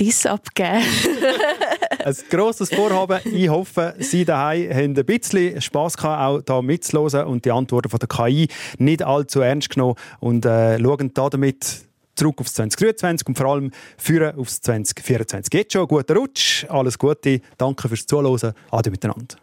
dies 0.00 0.26
abgeben. 0.26 0.82
ein 2.04 2.16
grosses 2.30 2.70
Vorhaben. 2.70 3.20
Ich 3.24 3.48
hoffe, 3.48 3.94
Sie 3.98 4.24
daheim 4.24 4.70
haben 4.72 4.96
ein 4.96 5.04
bisschen 5.04 5.60
Spass 5.60 5.96
gehabt, 5.96 6.50
auch 6.50 6.54
hier 6.54 6.62
mitzuhören 6.62 7.26
und 7.26 7.44
die 7.44 7.52
Antworten 7.52 7.90
von 7.90 7.98
der 7.98 8.08
KI 8.08 8.48
nicht 8.78 9.02
allzu 9.02 9.40
ernst 9.40 9.70
genommen 9.70 9.94
und 10.18 10.46
äh, 10.46 10.78
schauen 10.80 11.12
damit 11.14 11.84
zurück 12.16 12.40
aufs 12.40 12.54
2023 12.54 13.28
und 13.28 13.38
vor 13.38 13.46
allem 13.46 13.70
führen 13.96 14.36
aufs 14.36 14.60
2024. 14.62 15.50
Geht 15.50 15.72
schon, 15.72 15.86
guten 15.86 16.16
Rutsch, 16.16 16.64
alles 16.68 16.98
Gute, 16.98 17.40
danke 17.56 17.88
fürs 17.88 18.06
Zuhören, 18.06 18.54
ade 18.70 18.90
miteinander. 18.90 19.36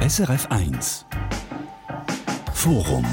SRF 0.00 0.48
1 0.50 1.06
Forum 2.54 3.06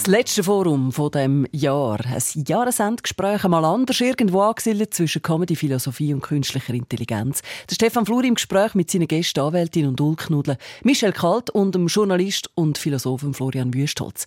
das 0.00 0.06
letzte 0.06 0.42
Forum 0.42 0.92
von 0.92 1.10
dem 1.10 1.46
Jahr. 1.52 1.98
Ein 2.06 2.44
Jahresendgespräch 2.46 3.44
einmal 3.44 3.66
anders 3.66 4.00
irgendwo 4.00 4.40
angesiedelt 4.40 4.94
zwischen 4.94 5.20
Comedy, 5.20 5.56
Philosophie 5.56 6.14
und 6.14 6.22
künstlicher 6.22 6.72
Intelligenz. 6.72 7.42
Der 7.68 7.74
Stefan 7.74 8.06
Flur 8.06 8.24
im 8.24 8.36
Gespräch 8.36 8.74
mit 8.74 8.90
seinen 8.90 9.08
Gästen, 9.08 9.40
Anwältin 9.40 9.86
und 9.86 10.00
Ulknudeln, 10.00 10.56
Michel 10.84 11.12
Kalt 11.12 11.50
und 11.50 11.74
dem 11.74 11.88
Journalist 11.88 12.48
und 12.54 12.78
Philosophen 12.78 13.34
Florian 13.34 13.74
Wüstholz. 13.74 14.24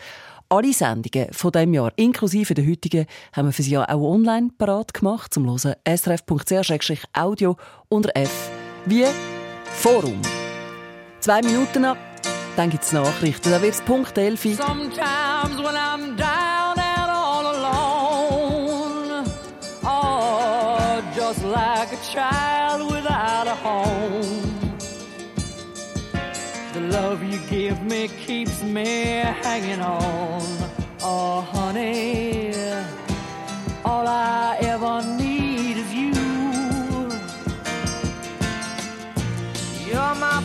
Alle 0.47 0.73
Sendungen 0.73 1.33
von 1.33 1.51
dem 1.51 1.73
Jahr, 1.73 1.91
inklusive 1.95 2.53
der 2.53 2.67
heutigen, 2.67 3.07
haben 3.31 3.47
wir 3.47 3.53
für 3.53 3.63
Sie 3.63 3.75
auch 3.75 3.87
online 3.89 4.49
parat 4.55 4.93
gemacht, 4.93 5.33
zum 5.33 5.47
Hören 5.47 5.73
srf.ch-audio 5.87 7.57
unter 7.89 8.11
F 8.15 8.51
wie 8.85 9.05
Forum. 9.63 10.21
Zwei 11.19 11.41
Minuten 11.41 11.85
ab, 11.85 11.97
dann 12.55 12.69
gibt 12.69 12.83
es 12.83 12.91
Nachrichten. 12.91 13.51
Da 13.51 13.61
wird 13.61 13.73
es 13.73 13.81
Punkt 13.81 14.17
11. 14.17 14.55
Sometimes 14.55 15.57
when 15.57 15.75
I'm 15.75 16.15
down 16.15 16.77
and 16.77 17.09
all 17.09 17.47
alone 17.47 19.25
Oh, 19.83 21.01
just 21.15 21.43
like 21.43 21.91
a 21.93 21.97
child 22.13 22.91
without 22.91 23.47
a 23.47 23.55
home 23.55 24.77
The 26.73 26.81
love 26.81 27.23
you 27.23 27.39
give 27.49 27.81
me 27.83 28.07
keeps 28.25 28.61
me 28.63 29.23
hanging 29.41 29.81
on 29.81 30.41
Oh, 31.01 31.41
honey 31.41 32.53
All 33.83 34.07
I 34.07 34.57
ever 34.61 35.01
need 35.17 35.77
is 35.77 35.93
you 35.93 36.13
You're 39.85 40.15
my 40.15 40.41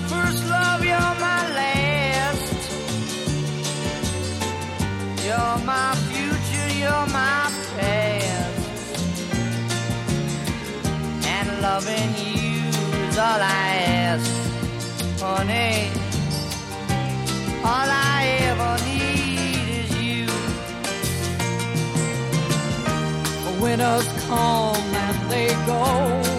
You're 5.58 5.66
my 5.66 5.94
future, 6.12 6.78
you're 6.78 7.06
my 7.08 7.50
past. 7.76 9.02
And 11.26 11.48
loving 11.60 12.14
you 12.16 12.68
is 13.08 13.18
all 13.18 13.40
I 13.42 13.74
ask, 14.06 14.30
honey. 15.20 15.90
All 17.64 17.90
I 17.90 18.38
ever 18.48 18.72
need 18.86 19.58
is 19.80 19.90
you. 20.00 20.26
Winners 23.60 24.08
come 24.28 24.76
and 24.76 25.30
they 25.30 25.48
go. 25.66 26.38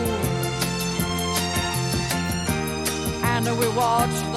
and 3.23 3.59
we 3.59 3.67
watch 3.69 4.28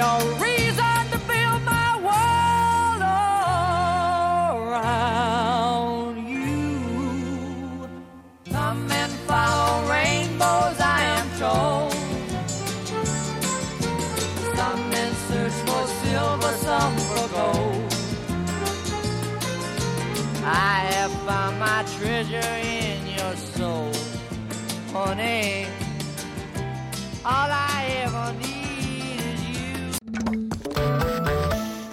a 0.00 0.18
reason 0.40 1.10
to 1.12 1.18
build 1.28 1.62
my 1.64 1.90
world 2.08 3.02
around 4.66 6.16
you. 6.26 7.88
Come 8.50 8.90
and 8.90 9.12
follow 9.28 9.88
rainbows, 9.90 10.80
I 10.80 11.00
am 11.18 11.28
told. 11.38 11.92
Some 14.56 14.82
men 14.90 15.12
search 15.28 15.58
for 15.68 15.86
silver, 16.02 16.54
some 16.66 16.96
for 16.96 17.28
gold. 17.36 17.94
I 20.44 20.88
have 20.94 21.12
found 21.26 21.54
my 21.60 21.84
treasure 21.98 22.54
in 22.62 23.06
your 23.06 23.36
soul, 23.36 23.92
honey. 24.92 25.66